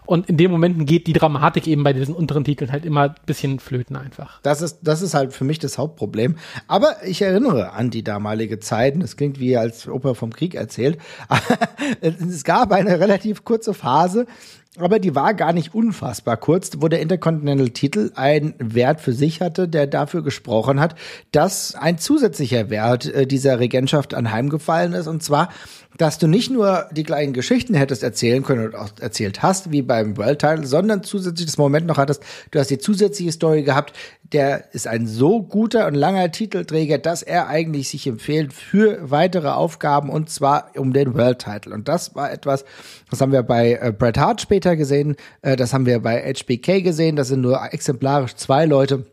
Und 0.07 0.31
in 0.31 0.39
dem 0.39 0.51
Momenten 0.51 0.87
geht 0.87 1.07
die 1.07 1.13
Dramatik 1.13 1.67
eben 1.67 1.85
bei 1.85 1.93
diesen 1.93 2.15
unteren 2.15 2.45
Titeln 2.45 2.73
halt 2.73 2.87
immer 2.87 3.03
ein 3.03 3.15
bisschen 3.27 3.59
flöten 3.59 3.95
einfach. 3.95 4.41
Das 4.41 4.63
ist, 4.63 4.79
das 4.81 5.03
ist 5.03 5.13
halt 5.13 5.35
für 5.35 5.45
mich 5.45 5.59
das 5.59 5.77
Hauptproblem. 5.77 6.37
Aber 6.67 6.97
ich 7.05 7.21
erinnere 7.21 7.73
an 7.75 7.91
die 7.91 8.03
damalige 8.03 8.59
Zeit, 8.59 8.95
das 9.03 9.19
klingt 9.19 9.39
wie 9.39 9.59
als 9.59 9.87
Opa 9.87 10.15
vom 10.15 10.33
Krieg 10.33 10.55
erzählt. 10.55 10.97
es 12.01 12.43
gab 12.43 12.73
eine 12.73 13.01
relativ 13.01 13.45
kurze 13.45 13.75
Phase, 13.75 14.27
aber 14.81 14.99
die 14.99 15.15
war 15.15 15.35
gar 15.35 15.53
nicht 15.53 15.75
unfassbar 15.75 16.37
kurz, 16.37 16.71
wo 16.79 16.89
der 16.89 17.01
Intercontinental-Titel 17.01 18.13
einen 18.15 18.55
Wert 18.59 19.01
für 19.01 19.13
sich 19.13 19.41
hatte, 19.41 19.69
der 19.69 19.87
dafür 19.87 20.23
gesprochen 20.23 20.81
hat, 20.81 20.95
dass 21.33 21.75
ein 21.75 21.99
zusätzlicher 21.99 22.71
Wert 22.71 23.07
äh, 23.07 23.27
dieser 23.27 23.59
Regentschaft 23.59 24.15
anheimgefallen 24.15 24.93
ist, 24.93 25.07
und 25.07 25.23
zwar 25.23 25.49
dass 25.99 26.19
du 26.19 26.29
nicht 26.29 26.51
nur 26.51 26.87
die 26.93 27.03
gleichen 27.03 27.33
Geschichten 27.33 27.75
hättest 27.75 28.03
erzählen 28.03 28.43
können 28.43 28.67
und 28.67 28.75
auch 28.75 28.89
erzählt 29.01 29.43
hast, 29.43 29.73
wie 29.73 29.83
beim 29.83 30.17
World 30.17 30.39
Title, 30.39 30.67
sondern 30.67 31.03
zusätzlich 31.03 31.47
das 31.47 31.59
Moment 31.59 31.87
noch 31.87 31.99
hattest, 31.99 32.23
du 32.53 32.59
hast 32.59 32.71
die 32.71 32.79
zusätzliche 32.79 33.33
Story 33.33 33.65
gehabt, 33.65 33.93
der 34.33 34.73
ist 34.75 34.87
ein 34.87 35.07
so 35.07 35.43
guter 35.43 35.87
und 35.87 35.95
langer 35.95 36.31
Titelträger, 36.31 36.99
dass 36.99 37.23
er 37.23 37.49
eigentlich 37.49 37.89
sich 37.89 38.07
empfiehlt 38.07 38.53
für 38.53 39.11
weitere 39.11 39.49
Aufgaben 39.49 40.09
und 40.11 40.31
zwar 40.31 40.71
um 40.77 40.93
den 40.93 41.15
World 41.15 41.41
Title. 41.41 41.75
Und 41.75 41.89
das 41.89 42.15
war 42.15 42.31
etwas, 42.31 42.65
das 43.11 43.21
haben 43.21 43.33
wir 43.33 43.43
bei 43.43 43.79
äh, 43.81 43.93
Bret 43.93 44.19
Hart 44.19 44.41
später 44.41 44.77
gesehen, 44.77 45.17
äh, 45.43 45.57
das 45.57 45.73
haben 45.73 45.87
wir 45.87 46.01
bei 46.01 46.33
HBK 46.33 46.83
gesehen, 46.83 47.17
das 47.17 47.29
sind 47.29 47.41
nur 47.41 47.61
exemplarisch 47.73 48.37
zwei 48.37 48.67
Leute, 48.67 49.07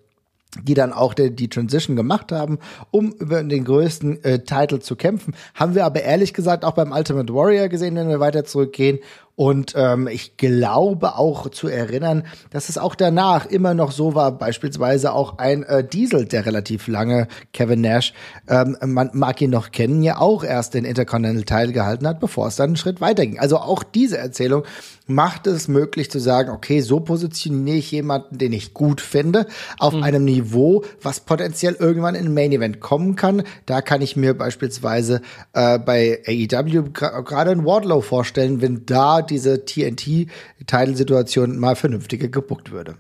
die 0.64 0.74
dann 0.74 0.94
auch 0.94 1.14
die, 1.14 1.50
Transition 1.50 1.96
gemacht 1.96 2.32
haben, 2.32 2.60
um 2.92 3.12
über 3.14 3.44
den 3.44 3.64
größten 3.64 4.24
äh, 4.24 4.40
Titel 4.40 4.80
zu 4.80 4.96
kämpfen. 4.96 5.36
Haben 5.54 5.76
wir 5.76 5.86
aber 5.86 6.02
ehrlich 6.02 6.34
gesagt 6.34 6.66
auch 6.66 6.74
beim 6.74 6.92
Ultimate 6.92 7.34
Warrior 7.34 7.68
gesehen, 7.68 7.96
wenn 7.96 8.10
wir 8.10 8.20
weiter 8.20 8.46
zurückgehen. 8.46 9.00
Und 9.38 9.74
ähm, 9.76 10.08
ich 10.08 10.38
glaube 10.38 11.16
auch 11.18 11.50
zu 11.50 11.68
erinnern, 11.68 12.24
dass 12.52 12.70
es 12.70 12.78
auch 12.78 12.96
danach 12.96 13.46
immer 13.46 13.74
noch 13.74 13.92
so 13.92 14.16
war, 14.16 14.32
beispielsweise 14.32 15.12
auch 15.12 15.40
ein 15.40 15.64
äh, 15.64 15.86
Diesel, 15.86 16.24
der 16.26 16.46
relativ 16.46 16.88
lange, 16.88 17.28
Kevin 17.52 17.82
Nash, 17.82 18.14
ähm, 18.48 18.78
man 18.82 19.10
mag 19.14 19.42
ihn 19.42 19.50
noch 19.50 19.72
kennen, 19.72 20.04
ja 20.04 20.20
auch 20.20 20.46
erst 20.46 20.74
den 20.74 20.86
Intercontinental 20.86 21.44
Teil 21.44 21.74
gehalten 21.74 22.08
hat, 22.08 22.22
bevor 22.22 22.48
es 22.48 22.56
dann 22.56 22.70
einen 22.70 22.76
Schritt 22.78 23.02
weiterging. 23.02 23.38
Also 23.38 23.58
auch 23.58 23.84
diese 23.84 24.18
Erzählung 24.18 24.64
macht 25.08 25.48
es 25.48 25.68
möglich 25.68 26.10
zu 26.10 26.20
sagen, 26.20 26.50
okay, 26.50 26.82
so 26.82 27.00
positioniere 27.00 27.78
ich 27.78 27.92
jemanden, 27.92 28.38
den 28.38 28.54
ich 28.54 28.74
gut 28.74 29.02
finde, 29.02 29.48
auf 29.80 29.94
mhm. 29.94 30.04
einem 30.04 30.26
Niveau, 30.26 30.84
was 31.02 31.20
potenziell 31.20 31.76
irgendwann 31.76 32.16
in 32.16 32.26
ein 32.28 32.34
Main 32.34 32.52
Event 32.52 32.80
kommen 32.80 33.16
kann. 33.16 33.44
Da 33.66 33.82
kann 33.82 34.02
ich 34.02 34.16
mir 34.16 34.34
beispielsweise 34.34 35.22
äh, 35.54 35.78
bei 35.80 36.24
AEW 36.28 36.90
gerade 36.92 37.52
ein 37.52 37.66
Wardlow 37.66 38.02
vorstellen, 38.02 38.62
wenn 38.62 38.86
da 38.86 39.22
diese 39.22 39.66
TNT-Title-Situation 39.66 41.60
mal 41.60 41.76
vernünftiger 41.76 42.28
gebuckt 42.28 42.72
würde. 42.72 42.98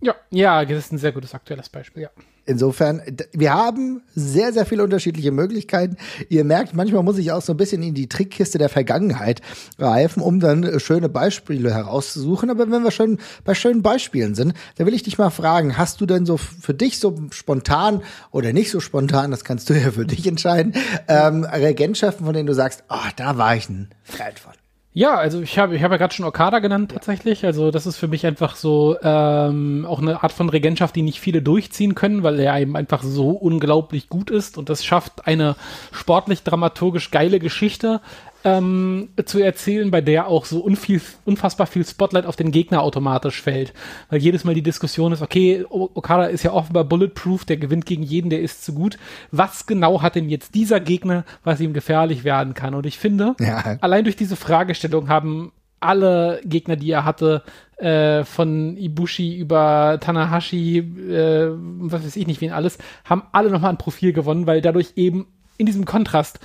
Ja, 0.00 0.14
ja, 0.30 0.64
das 0.64 0.86
ist 0.86 0.92
ein 0.92 0.98
sehr 0.98 1.12
gutes 1.12 1.34
aktuelles 1.34 1.68
Beispiel, 1.68 2.02
ja. 2.02 2.10
Insofern, 2.46 3.00
wir 3.32 3.54
haben 3.54 4.02
sehr, 4.14 4.52
sehr 4.52 4.66
viele 4.66 4.84
unterschiedliche 4.84 5.32
Möglichkeiten. 5.32 5.96
Ihr 6.28 6.44
merkt, 6.44 6.74
manchmal 6.74 7.02
muss 7.02 7.16
ich 7.16 7.32
auch 7.32 7.40
so 7.40 7.54
ein 7.54 7.56
bisschen 7.56 7.82
in 7.82 7.94
die 7.94 8.08
Trickkiste 8.08 8.58
der 8.58 8.68
Vergangenheit 8.68 9.40
greifen, 9.78 10.22
um 10.22 10.40
dann 10.40 10.78
schöne 10.78 11.08
Beispiele 11.08 11.72
herauszusuchen. 11.72 12.50
Aber 12.50 12.70
wenn 12.70 12.82
wir 12.82 12.90
schon 12.90 13.18
bei 13.44 13.54
schönen 13.54 13.82
Beispielen 13.82 14.34
sind, 14.34 14.52
dann 14.76 14.86
will 14.86 14.94
ich 14.94 15.02
dich 15.02 15.16
mal 15.16 15.30
fragen, 15.30 15.78
hast 15.78 16.00
du 16.00 16.06
denn 16.06 16.26
so 16.26 16.36
für 16.36 16.74
dich 16.74 16.98
so 16.98 17.16
spontan 17.30 18.02
oder 18.30 18.52
nicht 18.52 18.70
so 18.70 18.80
spontan, 18.80 19.30
das 19.30 19.44
kannst 19.44 19.70
du 19.70 19.74
ja 19.74 19.90
für 19.90 20.04
dich 20.04 20.26
entscheiden, 20.26 20.74
ähm, 21.08 21.44
Regentschaften, 21.44 22.26
von 22.26 22.34
denen 22.34 22.46
du 22.46 22.54
sagst, 22.54 22.84
oh, 22.90 23.08
da 23.16 23.38
war 23.38 23.56
ich 23.56 23.68
ein 23.68 23.88
Fan 24.02 24.36
von? 24.36 24.52
Ja, 24.96 25.16
also 25.16 25.40
ich 25.40 25.58
habe 25.58 25.74
ich 25.74 25.82
hab 25.82 25.90
ja 25.90 25.96
gerade 25.96 26.14
schon 26.14 26.24
Okada 26.24 26.60
genannt 26.60 26.92
tatsächlich. 26.92 27.44
Also 27.44 27.72
das 27.72 27.84
ist 27.84 27.96
für 27.96 28.06
mich 28.06 28.24
einfach 28.26 28.54
so 28.54 28.96
ähm, 29.02 29.84
auch 29.88 30.00
eine 30.00 30.22
Art 30.22 30.30
von 30.30 30.48
Regentschaft, 30.48 30.94
die 30.94 31.02
nicht 31.02 31.18
viele 31.18 31.42
durchziehen 31.42 31.96
können, 31.96 32.22
weil 32.22 32.38
er 32.38 32.60
eben 32.60 32.76
einfach 32.76 33.02
so 33.02 33.30
unglaublich 33.30 34.08
gut 34.08 34.30
ist. 34.30 34.56
Und 34.56 34.68
das 34.68 34.84
schafft 34.84 35.26
eine 35.26 35.56
sportlich 35.90 36.44
dramaturgisch 36.44 37.10
geile 37.10 37.40
Geschichte, 37.40 38.00
ähm, 38.44 39.08
zu 39.24 39.40
erzählen, 39.40 39.90
bei 39.90 40.02
der 40.02 40.28
auch 40.28 40.44
so 40.44 40.60
unviel, 40.60 41.00
unfassbar 41.24 41.66
viel 41.66 41.84
Spotlight 41.84 42.26
auf 42.26 42.36
den 42.36 42.52
Gegner 42.52 42.82
automatisch 42.82 43.40
fällt. 43.40 43.72
Weil 44.10 44.20
jedes 44.20 44.44
Mal 44.44 44.54
die 44.54 44.62
Diskussion 44.62 45.12
ist, 45.12 45.22
okay, 45.22 45.64
Okada 45.68 46.24
ist 46.24 46.42
ja 46.42 46.52
offenbar 46.52 46.84
bulletproof, 46.84 47.46
der 47.46 47.56
gewinnt 47.56 47.86
gegen 47.86 48.02
jeden, 48.02 48.28
der 48.30 48.42
ist 48.42 48.64
zu 48.64 48.74
gut. 48.74 48.98
Was 49.30 49.66
genau 49.66 50.02
hat 50.02 50.14
denn 50.14 50.28
jetzt 50.28 50.54
dieser 50.54 50.78
Gegner, 50.78 51.24
was 51.42 51.60
ihm 51.60 51.72
gefährlich 51.72 52.22
werden 52.24 52.52
kann? 52.54 52.74
Und 52.74 52.84
ich 52.84 52.98
finde, 52.98 53.34
ja. 53.40 53.78
allein 53.80 54.04
durch 54.04 54.16
diese 54.16 54.36
Fragestellung 54.36 55.08
haben 55.08 55.52
alle 55.80 56.40
Gegner, 56.44 56.76
die 56.76 56.90
er 56.90 57.04
hatte, 57.04 57.42
äh, 57.76 58.24
von 58.24 58.76
Ibushi 58.76 59.36
über 59.36 59.98
Tanahashi, 60.00 60.78
äh, 60.78 61.50
was 61.50 62.04
weiß 62.04 62.16
ich 62.16 62.26
nicht, 62.26 62.40
wen 62.40 62.52
alles, 62.52 62.78
haben 63.04 63.22
alle 63.32 63.50
nochmal 63.50 63.70
ein 63.70 63.78
Profil 63.78 64.12
gewonnen, 64.12 64.46
weil 64.46 64.60
dadurch 64.60 64.92
eben 64.96 65.26
in 65.56 65.66
diesem 65.66 65.84
Kontrast 65.84 66.40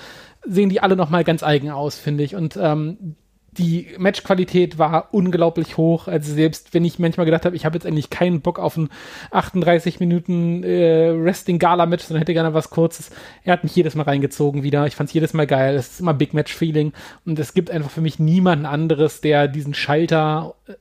sehen 0.49 0.69
die 0.69 0.81
alle 0.81 0.95
nochmal 0.95 1.23
ganz 1.23 1.43
eigen 1.43 1.69
aus, 1.69 1.97
finde 1.97 2.23
ich. 2.23 2.35
Und 2.35 2.57
ähm, 2.61 3.15
die 3.51 3.87
Matchqualität 3.97 4.77
war 4.77 5.09
unglaublich 5.13 5.77
hoch. 5.77 6.07
Also 6.07 6.33
selbst 6.33 6.73
wenn 6.73 6.85
ich 6.85 6.99
manchmal 6.99 7.25
gedacht 7.25 7.45
habe, 7.45 7.55
ich 7.55 7.65
habe 7.65 7.75
jetzt 7.75 7.85
eigentlich 7.85 8.09
keinen 8.09 8.41
Bock 8.41 8.59
auf 8.59 8.77
ein 8.77 8.89
38 9.31 9.99
Minuten 9.99 10.63
äh, 10.63 11.13
Wrestling 11.15 11.59
Gala 11.59 11.85
Match, 11.85 12.03
sondern 12.03 12.21
hätte 12.21 12.33
gerne 12.33 12.53
was 12.53 12.69
Kurzes. 12.69 13.11
Er 13.43 13.53
hat 13.53 13.63
mich 13.63 13.75
jedes 13.75 13.95
Mal 13.95 14.03
reingezogen 14.03 14.63
wieder. 14.63 14.87
Ich 14.87 14.95
fand 14.95 15.09
es 15.09 15.13
jedes 15.13 15.33
Mal 15.33 15.47
geil. 15.47 15.75
Es 15.75 15.93
ist 15.93 15.99
immer 15.99 16.13
Big 16.13 16.33
Match 16.33 16.53
Feeling 16.53 16.93
und 17.25 17.39
es 17.39 17.53
gibt 17.53 17.71
einfach 17.71 17.89
für 17.89 18.01
mich 18.01 18.19
niemanden 18.19 18.65
anderes, 18.65 19.21
der 19.21 19.47
diesen 19.47 19.73
Schalter 19.73 20.55
äh, 20.67 20.73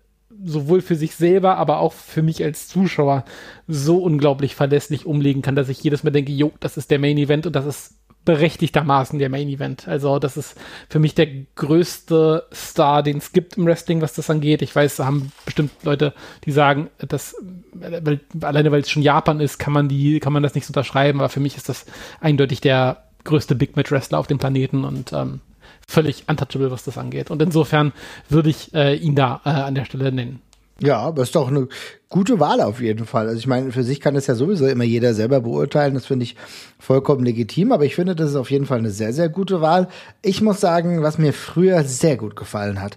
sowohl 0.45 0.83
für 0.83 0.95
sich 0.95 1.15
selber, 1.17 1.57
aber 1.57 1.81
auch 1.81 1.93
für 1.93 2.23
mich 2.23 2.45
als 2.45 2.69
Zuschauer 2.69 3.25
so 3.67 3.99
unglaublich 3.99 4.55
verlässlich 4.55 5.05
umlegen 5.05 5.43
kann, 5.43 5.57
dass 5.57 5.69
ich 5.69 5.83
jedes 5.83 6.05
Mal 6.05 6.11
denke, 6.11 6.33
jo, 6.33 6.53
das 6.61 6.77
ist 6.77 6.91
der 6.91 7.01
Main 7.01 7.19
Event 7.19 7.47
und 7.47 7.57
das 7.57 7.67
ist 7.67 7.98
berechtigtermaßen 8.29 9.19
der 9.19 9.31
Main 9.31 9.49
Event. 9.49 9.89
Also 9.89 10.19
das 10.19 10.37
ist 10.37 10.55
für 10.91 10.99
mich 10.99 11.15
der 11.15 11.29
größte 11.55 12.45
Star, 12.53 13.03
den 13.03 13.17
es 13.17 13.33
gibt 13.33 13.57
im 13.57 13.65
Wrestling, 13.65 14.03
was 14.03 14.13
das 14.13 14.29
angeht. 14.29 14.61
Ich 14.61 14.77
weiß, 14.77 14.97
da 14.97 15.07
haben 15.07 15.33
bestimmt 15.47 15.71
Leute, 15.83 16.13
die 16.45 16.53
sagen, 16.53 16.91
dass 16.99 17.35
weil, 17.73 18.21
alleine 18.43 18.71
weil 18.71 18.83
es 18.83 18.91
schon 18.91 19.03
Japan 19.03 19.41
ist, 19.41 19.57
kann 19.57 19.73
man 19.73 19.89
die, 19.89 20.21
kann 20.21 20.35
man 20.35 20.43
das 20.43 20.55
nicht 20.55 20.67
unterschreiben. 20.67 21.21
Aber 21.21 21.31
für 21.31 21.41
mich 21.41 21.57
ist 21.57 21.71
das 21.71 21.87
eindeutig 22.21 22.61
der 22.61 23.05
größte 23.25 23.55
Big 23.55 23.77
Match 23.77 23.91
Wrestler 23.91 24.19
auf 24.19 24.27
dem 24.27 24.37
Planeten 24.37 24.85
und 24.85 25.15
ähm, 25.15 25.41
völlig 25.87 26.25
untouchable, 26.29 26.71
was 26.71 26.85
das 26.85 26.99
angeht. 26.99 27.31
Und 27.31 27.41
insofern 27.41 27.95
würde 28.29 28.51
ich 28.51 28.75
äh, 28.75 28.95
ihn 28.95 29.15
da 29.15 29.41
äh, 29.47 29.49
an 29.49 29.75
der 29.75 29.87
Stelle 29.87 30.13
nennen. 30.13 30.43
Ja, 30.81 30.99
aber 30.99 31.23
ist 31.23 31.35
doch 31.35 31.49
eine 31.49 31.67
gute 32.09 32.39
Wahl 32.39 32.61
auf 32.61 32.81
jeden 32.81 33.05
Fall. 33.05 33.27
Also 33.27 33.39
ich 33.39 33.49
meine, 33.49 33.73
für 33.73 33.83
sich 33.83 34.01
kann 34.01 34.15
das 34.15 34.29
ja 34.29 34.37
sowieso 34.37 34.67
immer 34.67 34.85
jeder 34.85 35.13
selber 35.13 35.41
beurteilen. 35.41 35.95
Das 35.95 36.07
finde 36.07 36.23
ich 36.23 36.37
vollkommen 36.79 37.25
legitim, 37.25 37.73
aber 37.73 37.85
ich 37.85 37.97
finde, 37.97 38.15
das 38.15 38.31
ist 38.31 38.37
auf 38.37 38.51
jeden 38.51 38.67
Fall 38.67 38.79
eine 38.79 38.91
sehr, 38.91 39.13
sehr 39.13 39.29
gute 39.29 39.61
Wahl. 39.61 39.89
Ich 40.23 40.41
muss 40.41 40.61
sagen, 40.61 41.03
was 41.03 41.19
mir 41.19 41.33
früher 41.33 41.83
sehr 41.83 42.17
gut 42.17 42.37
gefallen 42.37 42.81
hat, 42.81 42.97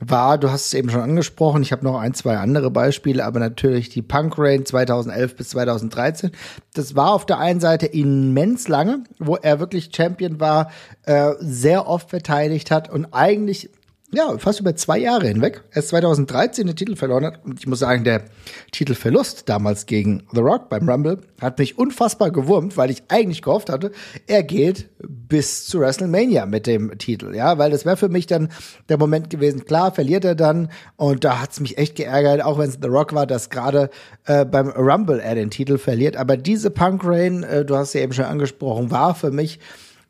war, 0.00 0.38
du 0.38 0.50
hast 0.50 0.66
es 0.66 0.74
eben 0.74 0.88
schon 0.88 1.02
angesprochen, 1.02 1.62
ich 1.62 1.72
habe 1.72 1.84
noch 1.84 2.00
ein, 2.00 2.14
zwei 2.14 2.38
andere 2.38 2.70
Beispiele, 2.70 3.24
aber 3.24 3.38
natürlich 3.38 3.90
die 3.90 4.02
Punk 4.02 4.34
Rain 4.38 4.64
2011 4.64 5.36
bis 5.36 5.50
2013. 5.50 6.30
Das 6.72 6.96
war 6.96 7.12
auf 7.12 7.26
der 7.26 7.38
einen 7.38 7.60
Seite 7.60 7.86
immens 7.86 8.66
lange, 8.66 9.04
wo 9.18 9.36
er 9.36 9.60
wirklich 9.60 9.90
Champion 9.94 10.40
war, 10.40 10.70
äh, 11.04 11.32
sehr 11.38 11.86
oft 11.86 12.08
verteidigt 12.08 12.70
hat 12.70 12.88
und 12.90 13.08
eigentlich 13.12 13.70
ja, 14.12 14.36
fast 14.38 14.58
über 14.58 14.74
zwei 14.74 14.98
Jahre 14.98 15.28
hinweg. 15.28 15.62
Erst 15.72 15.88
2013 15.88 16.66
den 16.66 16.74
Titel 16.74 16.96
verloren 16.96 17.24
hat. 17.24 17.44
Und 17.44 17.60
ich 17.60 17.66
muss 17.66 17.78
sagen, 17.78 18.02
der 18.02 18.24
Titelverlust 18.72 19.48
damals 19.48 19.86
gegen 19.86 20.24
The 20.32 20.40
Rock 20.40 20.68
beim 20.68 20.88
Rumble 20.88 21.18
hat 21.40 21.58
mich 21.58 21.78
unfassbar 21.78 22.32
gewurmt, 22.32 22.76
weil 22.76 22.90
ich 22.90 23.04
eigentlich 23.08 23.40
gehofft 23.40 23.70
hatte, 23.70 23.92
er 24.26 24.42
geht 24.42 24.88
bis 24.98 25.66
zu 25.66 25.80
WrestleMania 25.80 26.46
mit 26.46 26.66
dem 26.66 26.98
Titel. 26.98 27.34
Ja, 27.36 27.58
weil 27.58 27.70
das 27.70 27.84
wäre 27.84 27.96
für 27.96 28.08
mich 28.08 28.26
dann 28.26 28.48
der 28.88 28.98
Moment 28.98 29.30
gewesen. 29.30 29.64
Klar, 29.64 29.92
verliert 29.92 30.24
er 30.24 30.34
dann. 30.34 30.70
Und 30.96 31.24
da 31.24 31.40
hat's 31.40 31.60
mich 31.60 31.78
echt 31.78 31.94
geärgert, 31.94 32.42
auch 32.42 32.58
wenn 32.58 32.68
es 32.68 32.78
The 32.82 32.88
Rock 32.88 33.14
war, 33.14 33.26
dass 33.26 33.48
gerade 33.48 33.90
äh, 34.24 34.44
beim 34.44 34.70
Rumble 34.70 35.20
er 35.20 35.36
den 35.36 35.50
Titel 35.50 35.78
verliert. 35.78 36.16
Aber 36.16 36.36
diese 36.36 36.70
Punk 36.70 37.02
Rain, 37.04 37.44
äh, 37.44 37.64
du 37.64 37.76
hast 37.76 37.92
sie 37.92 38.00
eben 38.00 38.12
schon 38.12 38.24
angesprochen, 38.24 38.90
war 38.90 39.14
für 39.14 39.30
mich 39.30 39.60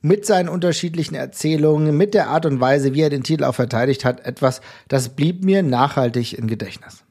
mit 0.02 0.24
seinen 0.24 0.48
unterschiedlichen 0.48 1.14
Erzählungen, 1.14 1.96
mit 1.96 2.14
der 2.14 2.28
Art 2.28 2.46
und 2.46 2.60
Weise, 2.60 2.94
wie 2.94 3.02
er 3.02 3.10
den 3.10 3.22
Titel 3.22 3.44
auch 3.44 3.54
verteidigt 3.54 4.04
hat, 4.04 4.24
etwas, 4.24 4.60
das 4.88 5.10
blieb 5.10 5.44
mir 5.44 5.62
nachhaltig 5.62 6.32
im 6.38 6.46
Gedächtnis. 6.46 7.04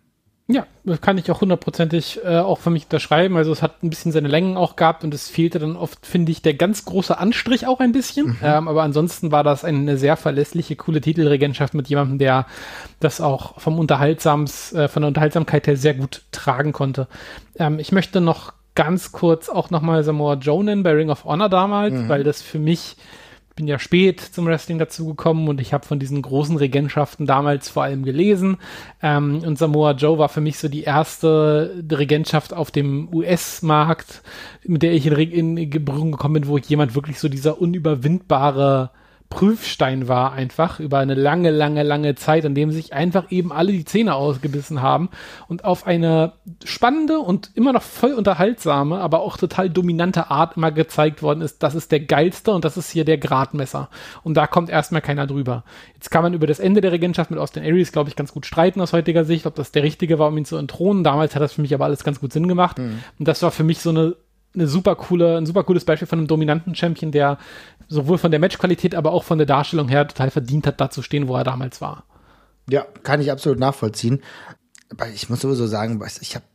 Ja, 0.51 0.65
das 0.83 0.99
kann 0.99 1.19
ich 1.19 1.29
auch 1.29 1.41
hundertprozentig 1.41 2.21
äh, 2.25 2.39
auch 2.39 2.57
für 2.57 2.71
mich 2.71 2.85
unterschreiben. 2.85 3.37
Also 3.37 3.51
es 3.51 3.61
hat 3.61 3.83
ein 3.83 3.91
bisschen 3.91 4.11
seine 4.11 4.29
Längen 4.29 4.57
auch 4.57 4.75
gehabt 4.75 5.03
und 5.03 5.13
es 5.13 5.29
fehlte 5.29 5.59
dann 5.59 5.75
oft, 5.75 6.07
finde 6.07 6.31
ich, 6.31 6.41
der 6.41 6.55
ganz 6.55 6.85
große 6.85 7.15
Anstrich 7.15 7.67
auch 7.67 7.79
ein 7.79 7.91
bisschen. 7.91 8.29
Mhm. 8.29 8.37
Ähm, 8.41 8.67
aber 8.67 8.81
ansonsten 8.81 9.31
war 9.31 9.43
das 9.43 9.63
eine 9.63 9.95
sehr 9.99 10.17
verlässliche, 10.17 10.75
coole 10.75 11.01
Titelregentschaft 11.01 11.75
mit 11.75 11.87
jemandem, 11.87 12.17
der 12.17 12.47
das 12.99 13.21
auch 13.21 13.61
vom 13.61 13.77
Unterhaltsams, 13.77 14.73
äh, 14.73 14.87
von 14.87 15.03
der 15.03 15.09
Unterhaltsamkeit 15.09 15.67
her 15.67 15.77
sehr 15.77 15.93
gut 15.93 16.23
tragen 16.31 16.73
konnte. 16.73 17.07
Ähm, 17.59 17.77
ich 17.77 17.91
möchte 17.91 18.19
noch 18.19 18.53
ganz 18.75 19.11
kurz 19.11 19.49
auch 19.49 19.69
nochmal 19.69 20.03
Samoa 20.03 20.35
Joe 20.35 20.63
nennen 20.63 20.83
bei 20.83 20.93
Ring 20.93 21.09
of 21.09 21.25
Honor 21.25 21.49
damals, 21.49 21.93
mhm. 21.93 22.09
weil 22.09 22.23
das 22.23 22.41
für 22.41 22.59
mich 22.59 22.95
bin 23.59 23.67
ja 23.67 23.77
spät 23.77 24.21
zum 24.21 24.45
Wrestling 24.45 24.79
dazugekommen 24.79 25.49
und 25.49 25.59
ich 25.59 25.73
habe 25.73 25.85
von 25.85 25.99
diesen 25.99 26.21
großen 26.21 26.55
Regentschaften 26.55 27.25
damals 27.25 27.67
vor 27.67 27.83
allem 27.83 28.05
gelesen. 28.05 28.55
Ähm, 29.01 29.43
und 29.45 29.57
Samoa 29.57 29.91
Joe 29.91 30.17
war 30.17 30.29
für 30.29 30.39
mich 30.39 30.57
so 30.57 30.69
die 30.69 30.83
erste 30.83 31.83
Regentschaft 31.91 32.53
auf 32.53 32.71
dem 32.71 33.13
US-Markt, 33.13 34.21
mit 34.63 34.81
der 34.81 34.93
ich 34.93 35.07
in, 35.07 35.57
in 35.57 35.69
Berührung 35.83 36.13
gekommen 36.13 36.35
bin, 36.35 36.47
wo 36.47 36.57
jemand 36.57 36.95
wirklich 36.95 37.19
so 37.19 37.27
dieser 37.27 37.59
unüberwindbare 37.59 38.91
Prüfstein 39.29 40.07
war 40.07 40.33
einfach 40.33 40.79
über 40.79 40.97
eine 40.97 41.13
lange, 41.13 41.51
lange, 41.51 41.83
lange 41.83 42.15
Zeit, 42.15 42.45
an 42.45 42.55
dem 42.55 42.71
sich 42.71 42.93
einfach 42.93 43.29
eben 43.29 43.51
alle 43.51 43.71
die 43.71 43.85
Zähne 43.85 44.15
ausgebissen 44.15 44.81
haben 44.81 45.09
und 45.47 45.65
auf 45.65 45.85
eine 45.85 46.33
spannende 46.63 47.19
und 47.19 47.51
immer 47.53 47.71
noch 47.71 47.83
voll 47.83 48.13
unterhaltsame, 48.13 48.97
aber 48.99 49.21
auch 49.21 49.37
total 49.37 49.69
dominante 49.69 50.31
Art 50.31 50.57
immer 50.57 50.71
gezeigt 50.71 51.21
worden 51.21 51.41
ist, 51.41 51.61
das 51.61 51.75
ist 51.75 51.91
der 51.91 51.99
geilste 51.99 52.51
und 52.51 52.65
das 52.65 52.75
ist 52.75 52.89
hier 52.89 53.05
der 53.05 53.19
Gradmesser. 53.19 53.89
Und 54.23 54.33
da 54.33 54.47
kommt 54.47 54.71
erstmal 54.71 55.01
keiner 55.01 55.27
drüber. 55.27 55.63
Jetzt 55.93 56.09
kann 56.09 56.23
man 56.23 56.33
über 56.33 56.47
das 56.47 56.59
Ende 56.59 56.81
der 56.81 56.91
Regentschaft 56.91 57.29
mit 57.29 57.39
Austin 57.39 57.63
Aries, 57.63 57.91
glaube 57.91 58.09
ich, 58.09 58.15
ganz 58.15 58.33
gut 58.33 58.47
streiten 58.47 58.81
aus 58.81 58.93
heutiger 58.93 59.25
Sicht, 59.25 59.45
ob 59.45 59.53
das 59.53 59.71
der 59.71 59.83
richtige 59.83 60.17
war, 60.17 60.29
um 60.29 60.37
ihn 60.37 60.45
zu 60.45 60.57
entthronen. 60.57 61.03
Damals 61.03 61.35
hat 61.35 61.43
das 61.43 61.53
für 61.53 61.61
mich 61.61 61.73
aber 61.75 61.85
alles 61.85 62.03
ganz 62.03 62.19
gut 62.19 62.33
Sinn 62.33 62.47
gemacht. 62.47 62.79
Mhm. 62.79 63.03
Und 63.19 63.27
das 63.27 63.43
war 63.43 63.51
für 63.51 63.63
mich 63.63 63.79
so 63.79 63.91
eine 63.91 64.15
eine 64.53 64.67
super 64.67 64.95
coole, 64.95 65.37
ein 65.37 65.45
super 65.45 65.63
cooles 65.63 65.85
Beispiel 65.85 66.07
von 66.07 66.19
einem 66.19 66.27
dominanten 66.27 66.75
Champion, 66.75 67.11
der 67.11 67.37
sowohl 67.87 68.17
von 68.17 68.31
der 68.31 68.39
Matchqualität, 68.39 68.95
aber 68.95 69.11
auch 69.11 69.23
von 69.23 69.37
der 69.37 69.47
Darstellung 69.47 69.87
her 69.87 70.07
total 70.07 70.31
verdient 70.31 70.67
hat, 70.67 70.81
da 70.81 70.89
zu 70.89 71.01
stehen, 71.01 71.27
wo 71.27 71.35
er 71.35 71.43
damals 71.43 71.81
war. 71.81 72.03
Ja, 72.69 72.85
kann 73.03 73.21
ich 73.21 73.31
absolut 73.31 73.59
nachvollziehen. 73.59 74.21
Aber 74.91 75.07
ich 75.07 75.29
muss 75.29 75.41
sowieso 75.41 75.67
sagen, 75.67 76.01
ich 76.21 76.35
habe 76.35 76.45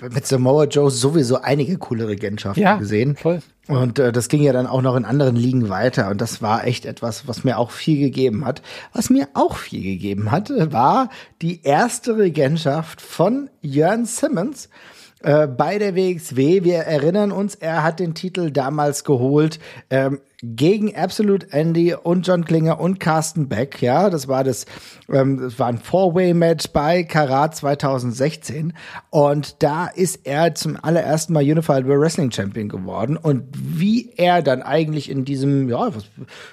mit 0.00 0.26
Samoa 0.26 0.64
Joe 0.64 0.90
sowieso 0.90 1.40
einige 1.40 1.76
coole 1.76 2.06
Regentschaften 2.06 2.62
ja, 2.62 2.76
gesehen. 2.76 3.16
Voll. 3.16 3.40
Und 3.66 3.98
äh, 3.98 4.12
das 4.12 4.28
ging 4.28 4.42
ja 4.42 4.52
dann 4.52 4.66
auch 4.66 4.80
noch 4.80 4.96
in 4.96 5.04
anderen 5.04 5.34
Ligen 5.34 5.68
weiter. 5.68 6.08
Und 6.10 6.20
das 6.20 6.40
war 6.40 6.64
echt 6.66 6.86
etwas, 6.86 7.26
was 7.26 7.44
mir 7.44 7.58
auch 7.58 7.70
viel 7.70 7.98
gegeben 7.98 8.44
hat. 8.44 8.62
Was 8.92 9.10
mir 9.10 9.28
auch 9.34 9.56
viel 9.56 9.82
gegeben 9.82 10.30
hat, 10.30 10.50
war 10.50 11.10
die 11.42 11.62
erste 11.62 12.16
Regentschaft 12.16 13.00
von 13.00 13.50
Jörn 13.60 14.06
Simmons 14.06 14.68
äh, 15.20 15.46
bei 15.48 15.78
der 15.78 15.96
WXW. 15.96 16.62
Wir 16.62 16.78
erinnern 16.78 17.32
uns, 17.32 17.54
er 17.56 17.82
hat 17.82 17.98
den 18.00 18.14
Titel 18.14 18.50
damals 18.50 19.02
geholt 19.02 19.58
ähm, 19.90 20.20
gegen 20.42 20.94
Absolute 20.94 21.52
Andy 21.52 21.94
und 21.94 22.24
John 22.24 22.44
Klinger 22.44 22.78
und 22.78 23.00
Carsten 23.00 23.48
Beck. 23.48 23.82
Ja, 23.82 24.10
das 24.10 24.28
war 24.28 24.44
das, 24.44 24.66
ähm, 25.12 25.40
das 25.40 25.58
war 25.58 25.66
ein 25.66 25.78
Four-Way-Match 25.78 26.68
bei 26.68 27.02
Karat 27.02 27.56
2016 27.56 28.74
und 29.10 29.62
da 29.62 29.88
ist 29.88 30.20
er 30.24 30.54
zum 30.54 30.78
allerersten 30.80 31.32
Mal 31.32 31.42
Unified 31.42 31.86
World 31.86 32.00
Wrestling 32.00 32.30
Champion 32.30 32.68
geworden 32.68 33.16
und 33.16 33.44
wie 33.52 34.12
er 34.16 34.42
dann 34.42 34.62
eigentlich 34.62 35.10
in 35.10 35.24
diesem, 35.24 35.68
ja, 35.68 35.90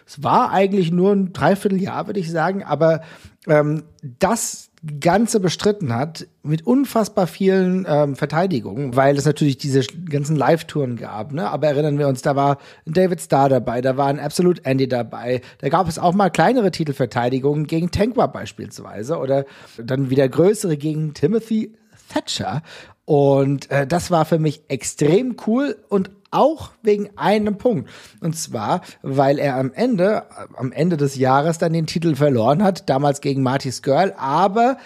es 0.07 0.23
war 0.23 0.51
eigentlich 0.51 0.91
nur 0.91 1.11
ein 1.11 1.33
Dreivierteljahr, 1.33 2.07
würde 2.07 2.19
ich 2.19 2.31
sagen, 2.31 2.63
aber 2.63 3.01
ähm, 3.47 3.83
das 4.01 4.71
Ganze 4.99 5.39
bestritten 5.39 5.93
hat, 5.93 6.27
mit 6.43 6.67
unfassbar 6.67 7.25
vielen 7.27 7.87
ähm, 7.89 8.15
Verteidigungen, 8.15 8.95
weil 8.95 9.17
es 9.17 9.25
natürlich 9.25 9.57
diese 9.57 9.81
ganzen 9.81 10.35
Live-Touren 10.35 10.95
gab. 10.95 11.31
Ne? 11.31 11.49
Aber 11.49 11.67
erinnern 11.67 11.97
wir 11.97 12.07
uns, 12.07 12.21
da 12.21 12.35
war 12.35 12.59
David 12.85 13.19
Starr 13.19 13.49
dabei, 13.49 13.81
da 13.81 13.97
war 13.97 14.07
ein 14.07 14.19
Absolute 14.19 14.63
Andy 14.63 14.87
dabei. 14.87 15.41
Da 15.59 15.69
gab 15.69 15.87
es 15.87 15.97
auch 15.97 16.13
mal 16.13 16.29
kleinere 16.29 16.71
Titelverteidigungen 16.71 17.65
gegen 17.65 17.89
Tankwa 17.89 18.27
beispielsweise 18.27 19.17
oder 19.17 19.45
dann 19.77 20.09
wieder 20.09 20.29
größere 20.29 20.77
gegen 20.77 21.13
Timothy 21.13 21.73
Thatcher. 22.13 22.61
Und 23.05 23.69
äh, 23.71 23.85
das 23.87 24.11
war 24.11 24.25
für 24.25 24.39
mich 24.39 24.61
extrem 24.67 25.35
cool 25.47 25.77
und 25.89 26.09
auch 26.35 26.71
wegen 26.81 27.09
einem 27.17 27.57
Punkt. 27.57 27.89
Und 28.21 28.35
zwar, 28.35 28.81
weil 29.01 29.39
er 29.39 29.55
am 29.55 29.71
Ende, 29.73 30.23
am 30.55 30.71
Ende 30.71 30.97
des 30.97 31.15
Jahres 31.15 31.57
dann 31.57 31.73
den 31.73 31.87
Titel 31.87 32.15
verloren 32.15 32.63
hat, 32.63 32.89
damals 32.89 33.21
gegen 33.21 33.41
Marty 33.41 33.71
Skirl, 33.71 34.13
aber 34.17 34.77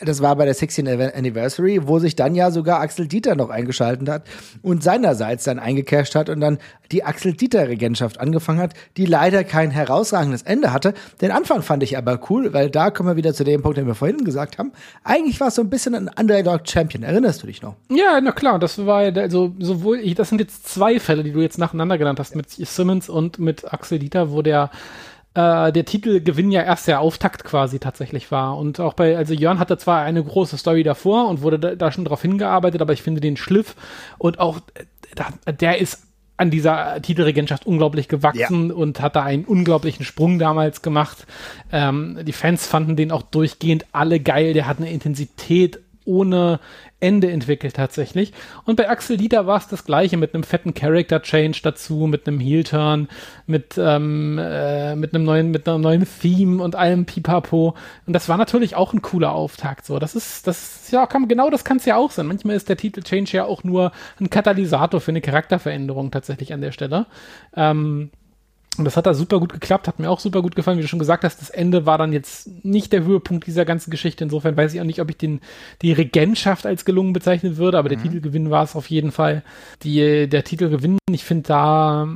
das 0.00 0.20
war 0.20 0.34
bei 0.36 0.44
der 0.44 0.54
16 0.54 0.88
Anniversary, 0.88 1.86
wo 1.86 1.98
sich 1.98 2.16
dann 2.16 2.34
ja 2.34 2.50
sogar 2.50 2.80
Axel 2.80 3.06
Dieter 3.06 3.36
noch 3.36 3.50
eingeschaltet 3.50 4.08
hat 4.08 4.24
und 4.62 4.82
seinerseits 4.82 5.44
dann 5.44 5.58
eingecasht 5.58 6.14
hat 6.14 6.28
und 6.28 6.40
dann 6.40 6.58
die 6.90 7.04
Axel 7.04 7.32
Dieter 7.32 7.68
Regentschaft 7.68 8.18
angefangen 8.20 8.58
hat, 8.58 8.74
die 8.96 9.06
leider 9.06 9.44
kein 9.44 9.70
herausragendes 9.70 10.42
Ende 10.42 10.72
hatte. 10.72 10.94
Den 11.20 11.30
Anfang 11.30 11.62
fand 11.62 11.82
ich 11.82 11.96
aber 11.96 12.20
cool, 12.28 12.52
weil 12.52 12.70
da 12.70 12.90
kommen 12.90 13.08
wir 13.08 13.16
wieder 13.16 13.34
zu 13.34 13.44
dem 13.44 13.62
Punkt, 13.62 13.78
den 13.78 13.86
wir 13.86 13.94
vorhin 13.94 14.24
gesagt 14.24 14.58
haben. 14.58 14.72
Eigentlich 15.04 15.40
war 15.40 15.48
es 15.48 15.54
so 15.54 15.62
ein 15.62 15.70
bisschen 15.70 15.94
ein 15.94 16.10
Underdog 16.18 16.68
Champion. 16.68 17.04
Erinnerst 17.04 17.42
du 17.42 17.46
dich 17.46 17.62
noch? 17.62 17.76
Ja, 17.90 18.20
na 18.20 18.32
klar. 18.32 18.58
Das 18.58 18.84
war 18.84 19.04
ja, 19.04 19.22
also 19.22 19.54
sowohl, 19.58 20.02
das 20.14 20.28
sind 20.28 20.40
jetzt 20.40 20.68
zwei 20.68 20.98
Fälle, 20.98 21.22
die 21.22 21.32
du 21.32 21.40
jetzt 21.40 21.58
nacheinander 21.58 21.98
genannt 21.98 22.18
hast, 22.18 22.34
mit 22.34 22.50
Simmons 22.50 23.08
und 23.08 23.38
mit 23.38 23.72
Axel 23.72 23.98
Dieter, 23.98 24.32
wo 24.32 24.42
der 24.42 24.70
äh, 25.34 25.72
der 25.72 25.84
Titelgewinn 25.84 26.50
ja 26.50 26.62
erst 26.62 26.86
der 26.86 27.00
Auftakt 27.00 27.44
quasi 27.44 27.78
tatsächlich 27.78 28.30
war. 28.30 28.56
Und 28.56 28.80
auch 28.80 28.94
bei, 28.94 29.16
also 29.16 29.34
Jörn 29.34 29.58
hatte 29.58 29.78
zwar 29.78 30.02
eine 30.02 30.22
große 30.22 30.56
Story 30.56 30.82
davor 30.82 31.28
und 31.28 31.42
wurde 31.42 31.58
da, 31.58 31.74
da 31.74 31.92
schon 31.92 32.04
drauf 32.04 32.22
hingearbeitet, 32.22 32.80
aber 32.80 32.92
ich 32.92 33.02
finde 33.02 33.20
den 33.20 33.36
Schliff 33.36 33.74
und 34.18 34.38
auch 34.38 34.60
äh, 34.74 35.52
der 35.52 35.78
ist 35.78 36.04
an 36.36 36.50
dieser 36.50 37.00
Titelregentschaft 37.00 37.66
unglaublich 37.66 38.08
gewachsen 38.08 38.68
ja. 38.70 38.74
und 38.74 39.00
hat 39.00 39.14
da 39.14 39.22
einen 39.22 39.44
unglaublichen 39.44 40.04
Sprung 40.04 40.38
damals 40.38 40.82
gemacht. 40.82 41.26
Ähm, 41.70 42.18
die 42.22 42.32
Fans 42.32 42.66
fanden 42.66 42.96
den 42.96 43.12
auch 43.12 43.22
durchgehend 43.22 43.86
alle 43.92 44.18
geil. 44.18 44.52
Der 44.52 44.66
hat 44.66 44.78
eine 44.78 44.90
Intensität 44.90 45.80
ohne 46.04 46.60
Ende 47.00 47.30
entwickelt 47.30 47.76
tatsächlich. 47.76 48.32
Und 48.64 48.76
bei 48.76 48.88
Axel 48.88 49.16
Dieter 49.16 49.46
war 49.46 49.58
es 49.58 49.68
das 49.68 49.84
gleiche 49.84 50.16
mit 50.16 50.34
einem 50.34 50.42
fetten 50.42 50.74
Character 50.74 51.20
Change 51.22 51.60
dazu, 51.62 52.06
mit 52.06 52.26
einem 52.26 52.40
Heel 52.40 52.64
Turn, 52.64 53.08
mit, 53.46 53.74
ähm, 53.78 54.38
äh, 54.40 54.96
mit 54.96 55.14
einem 55.14 55.24
neuen, 55.24 55.50
mit 55.50 55.68
einem 55.68 55.82
neuen 55.82 56.06
Theme 56.20 56.62
und 56.62 56.76
allem 56.76 57.04
Pipapo. 57.04 57.74
Und 58.06 58.12
das 58.12 58.28
war 58.28 58.36
natürlich 58.36 58.74
auch 58.76 58.92
ein 58.92 59.02
cooler 59.02 59.32
Auftakt. 59.32 59.84
So, 59.84 59.98
das 59.98 60.14
ist, 60.14 60.46
das 60.46 60.90
ja, 60.90 61.06
kann, 61.06 61.28
genau 61.28 61.50
das 61.50 61.64
kann 61.64 61.76
es 61.76 61.84
ja 61.84 61.96
auch 61.96 62.10
sein. 62.10 62.26
Manchmal 62.26 62.56
ist 62.56 62.68
der 62.68 62.76
Titel 62.76 63.02
Change 63.02 63.32
ja 63.32 63.44
auch 63.44 63.64
nur 63.64 63.92
ein 64.20 64.30
Katalysator 64.30 65.00
für 65.00 65.10
eine 65.10 65.20
Charakterveränderung 65.20 66.10
tatsächlich 66.10 66.52
an 66.52 66.60
der 66.60 66.72
Stelle. 66.72 67.06
Ähm, 67.54 68.10
und 68.76 68.84
das 68.84 68.96
hat 68.96 69.06
da 69.06 69.14
super 69.14 69.38
gut 69.40 69.52
geklappt, 69.52 69.86
hat 69.86 69.98
mir 69.98 70.10
auch 70.10 70.20
super 70.20 70.42
gut 70.42 70.56
gefallen, 70.56 70.78
wie 70.78 70.82
du 70.82 70.88
schon 70.88 70.98
gesagt 70.98 71.24
hast. 71.24 71.40
Das 71.40 71.50
Ende 71.50 71.86
war 71.86 71.98
dann 71.98 72.12
jetzt 72.12 72.64
nicht 72.64 72.92
der 72.92 73.04
Höhepunkt 73.04 73.46
dieser 73.46 73.64
ganzen 73.64 73.90
Geschichte. 73.90 74.24
Insofern 74.24 74.56
weiß 74.56 74.74
ich 74.74 74.80
auch 74.80 74.84
nicht, 74.84 75.00
ob 75.00 75.10
ich 75.10 75.16
den, 75.16 75.40
die 75.82 75.92
Regentschaft 75.92 76.66
als 76.66 76.84
gelungen 76.84 77.12
bezeichnen 77.12 77.56
würde, 77.56 77.78
aber 77.78 77.88
der 77.88 77.98
mhm. 77.98 78.02
Titelgewinn 78.02 78.50
war 78.50 78.64
es 78.64 78.74
auf 78.74 78.90
jeden 78.90 79.12
Fall. 79.12 79.42
Die, 79.82 80.28
der 80.28 80.44
Titelgewinn, 80.44 80.98
ich 81.10 81.24
finde 81.24 81.48
da, 81.48 82.08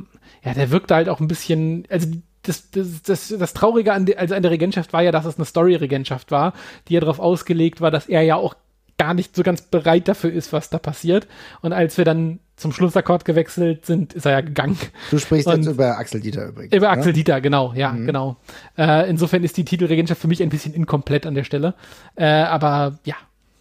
ja, 0.43 0.53
der 0.53 0.71
wirkte 0.71 0.95
halt 0.95 1.09
auch 1.09 1.19
ein 1.19 1.27
bisschen, 1.27 1.85
also 1.89 2.09
das, 2.43 2.71
das, 2.71 3.03
das, 3.03 3.33
das 3.37 3.53
Traurige 3.53 3.93
an, 3.93 4.05
de, 4.05 4.15
also 4.17 4.35
an 4.35 4.41
der 4.41 4.51
Regentschaft 4.51 4.93
war 4.93 5.01
ja, 5.01 5.11
dass 5.11 5.25
es 5.25 5.37
eine 5.37 5.45
Story-Regentschaft 5.45 6.31
war, 6.31 6.53
die 6.87 6.93
ja 6.93 6.99
darauf 6.99 7.19
ausgelegt 7.19 7.81
war, 7.81 7.91
dass 7.91 8.07
er 8.07 8.21
ja 8.21 8.35
auch 8.35 8.55
gar 8.97 9.13
nicht 9.13 9.35
so 9.35 9.43
ganz 9.43 9.61
bereit 9.61 10.07
dafür 10.07 10.31
ist, 10.31 10.51
was 10.53 10.69
da 10.69 10.77
passiert. 10.77 11.27
Und 11.61 11.73
als 11.73 11.97
wir 11.97 12.05
dann 12.05 12.39
zum 12.59 12.71
Schlussakkord 12.71 13.25
gewechselt 13.25 13.85
sind, 13.85 14.13
ist 14.13 14.25
er 14.25 14.33
ja 14.33 14.41
gegangen. 14.41 14.77
Du 15.11 15.17
sprichst 15.17 15.47
und 15.47 15.63
jetzt 15.63 15.67
über 15.67 15.97
Axel 15.97 16.19
Dieter 16.19 16.47
übrigens. 16.47 16.73
Über 16.75 16.87
ne? 16.87 16.91
Axel 16.91 17.13
Dieter, 17.13 17.41
genau, 17.41 17.73
ja, 17.73 17.91
mhm. 17.91 18.05
genau. 18.05 18.37
Äh, 18.77 19.09
insofern 19.09 19.43
ist 19.43 19.57
die 19.57 19.65
Titelregentschaft 19.65 20.21
für 20.21 20.27
mich 20.27 20.43
ein 20.43 20.49
bisschen 20.49 20.73
inkomplett 20.73 21.25
an 21.25 21.35
der 21.35 21.43
Stelle. 21.43 21.73
Äh, 22.15 22.25
aber 22.25 22.99
ja, 23.05 23.15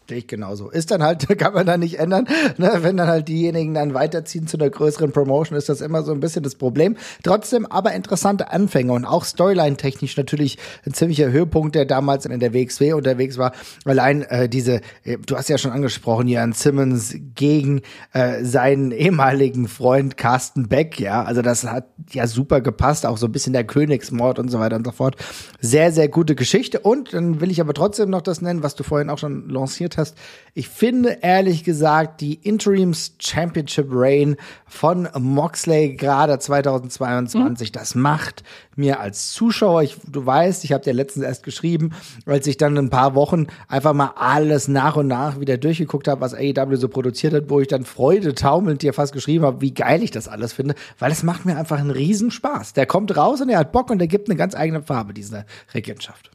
Sehe 0.08 0.18
ich 0.18 0.26
genauso. 0.26 0.70
Ist 0.70 0.90
dann 0.90 1.02
halt, 1.02 1.28
kann 1.38 1.52
man 1.52 1.66
dann 1.66 1.80
nicht 1.80 1.98
ändern. 1.98 2.26
Ne? 2.56 2.78
Wenn 2.80 2.96
dann 2.96 3.08
halt 3.08 3.28
diejenigen 3.28 3.74
dann 3.74 3.92
weiterziehen 3.92 4.46
zu 4.46 4.56
einer 4.56 4.70
größeren 4.70 5.12
Promotion, 5.12 5.58
ist 5.58 5.68
das 5.68 5.82
immer 5.82 6.02
so 6.02 6.12
ein 6.12 6.20
bisschen 6.20 6.42
das 6.42 6.54
Problem. 6.54 6.96
Trotzdem 7.22 7.66
aber 7.66 7.92
interessante 7.92 8.50
Anfänge 8.50 8.94
und 8.94 9.04
auch 9.04 9.24
Storyline-technisch 9.24 10.16
natürlich 10.16 10.56
ein 10.86 10.94
ziemlicher 10.94 11.30
Höhepunkt, 11.30 11.74
der 11.74 11.84
damals 11.84 12.24
in 12.24 12.40
der 12.40 12.54
WXW 12.54 12.94
unterwegs 12.94 13.36
war. 13.36 13.52
Allein 13.84 14.22
äh, 14.22 14.48
diese, 14.48 14.80
äh, 15.04 15.18
du 15.18 15.36
hast 15.36 15.50
ja 15.50 15.58
schon 15.58 15.72
angesprochen, 15.72 16.26
Jan 16.26 16.54
Simmons 16.54 17.14
gegen 17.34 17.82
äh, 18.14 18.42
seinen 18.44 18.92
ehemaligen 18.92 19.68
Freund 19.68 20.16
Carsten 20.16 20.68
Beck, 20.68 20.98
ja. 20.98 21.22
Also 21.22 21.42
das 21.42 21.64
hat 21.64 21.88
ja 22.12 22.26
super 22.26 22.62
gepasst, 22.62 23.04
auch 23.04 23.18
so 23.18 23.26
ein 23.26 23.32
bisschen 23.32 23.52
der 23.52 23.64
Königsmord 23.64 24.38
und 24.38 24.48
so 24.48 24.58
weiter 24.58 24.76
und 24.76 24.86
so 24.86 24.92
fort. 24.92 25.16
Sehr, 25.60 25.92
sehr 25.92 26.08
gute 26.08 26.34
Geschichte. 26.34 26.80
Und 26.80 27.12
dann 27.12 27.42
will 27.42 27.50
ich 27.50 27.60
aber 27.60 27.74
trotzdem 27.74 28.08
noch 28.08 28.22
das 28.22 28.40
nennen, 28.40 28.62
was 28.62 28.74
du 28.74 28.84
vorhin 28.84 29.10
auch 29.10 29.18
schon 29.18 29.50
lanciert 29.50 29.97
hast. 29.98 30.16
Ich 30.54 30.68
finde 30.68 31.18
ehrlich 31.22 31.62
gesagt 31.62 32.20
die 32.20 32.34
Interims 32.34 33.14
Championship 33.20 33.86
Reign 33.90 34.36
von 34.66 35.08
Moxley 35.16 35.94
gerade 35.94 36.38
2022, 36.38 37.68
mhm. 37.68 37.72
das 37.72 37.94
macht 37.94 38.42
mir 38.74 39.00
als 39.00 39.32
Zuschauer, 39.32 39.82
ich, 39.82 39.96
du 40.06 40.24
weißt, 40.24 40.64
ich 40.64 40.72
habe 40.72 40.82
dir 40.82 40.94
letztens 40.94 41.24
erst 41.24 41.42
geschrieben, 41.42 41.90
als 42.26 42.46
ich 42.46 42.56
dann 42.56 42.76
ein 42.78 42.90
paar 42.90 43.14
Wochen 43.14 43.46
einfach 43.68 43.92
mal 43.92 44.12
alles 44.16 44.68
nach 44.68 44.96
und 44.96 45.08
nach 45.08 45.38
wieder 45.38 45.58
durchgeguckt 45.58 46.08
habe, 46.08 46.20
was 46.20 46.34
AEW 46.34 46.76
so 46.76 46.88
produziert 46.88 47.34
hat, 47.34 47.50
wo 47.50 47.60
ich 47.60 47.68
dann 47.68 47.84
Freude 47.84 48.34
taumelnd 48.34 48.82
dir 48.82 48.94
fast 48.94 49.12
geschrieben 49.12 49.44
habe, 49.44 49.60
wie 49.60 49.74
geil 49.74 50.02
ich 50.02 50.10
das 50.10 50.28
alles 50.28 50.52
finde, 50.52 50.74
weil 50.98 51.12
es 51.12 51.22
macht 51.22 51.44
mir 51.44 51.56
einfach 51.56 51.78
einen 51.78 51.90
Riesenspaß. 51.90 52.72
Der 52.72 52.86
kommt 52.86 53.16
raus 53.16 53.40
und 53.40 53.48
er 53.48 53.58
hat 53.58 53.72
Bock 53.72 53.90
und 53.90 54.00
er 54.00 54.08
gibt 54.08 54.28
eine 54.28 54.36
ganz 54.36 54.54
eigene 54.54 54.82
Farbe 54.82 55.12
dieser 55.12 55.44
Regentschaft. 55.74 56.30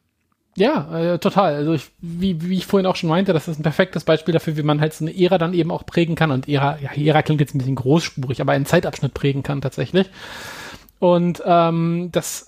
Ja, 0.56 1.14
äh, 1.14 1.20
total. 1.20 1.56
Also 1.56 1.74
ich, 1.74 1.90
wie, 2.00 2.42
wie 2.42 2.58
ich 2.58 2.68
vorhin 2.68 2.86
auch 2.86 2.96
schon 2.96 3.10
meinte, 3.10 3.34
das 3.34 3.48
ist 3.48 3.60
ein 3.60 3.64
perfektes 3.64 4.04
Beispiel 4.04 4.34
dafür, 4.34 4.56
wie 4.56 4.64
man 4.64 4.82
halt 4.82 4.94
so 4.94 5.04
eine 5.04 5.18
Ära 5.18 5.38
dann 5.38 5.54
eben 5.54 5.72
auch 5.72 5.86
prägen 5.86 6.16
kann. 6.16 6.32
Und 6.32 6.48
Ära, 6.48 6.78
ja, 6.80 6.92
Ära 6.92 7.24
klingt 7.24 7.42
jetzt 7.42 7.56
ein 7.56 7.58
bisschen 7.58 7.76
großspurig, 7.76 8.40
aber 8.40 8.52
einen 8.52 8.66
Zeitabschnitt 8.66 9.14
prägen 9.14 9.42
kann 9.42 9.62
tatsächlich. 9.62 10.10
Und 11.04 11.44
ähm, 11.46 12.12
das 12.14 12.48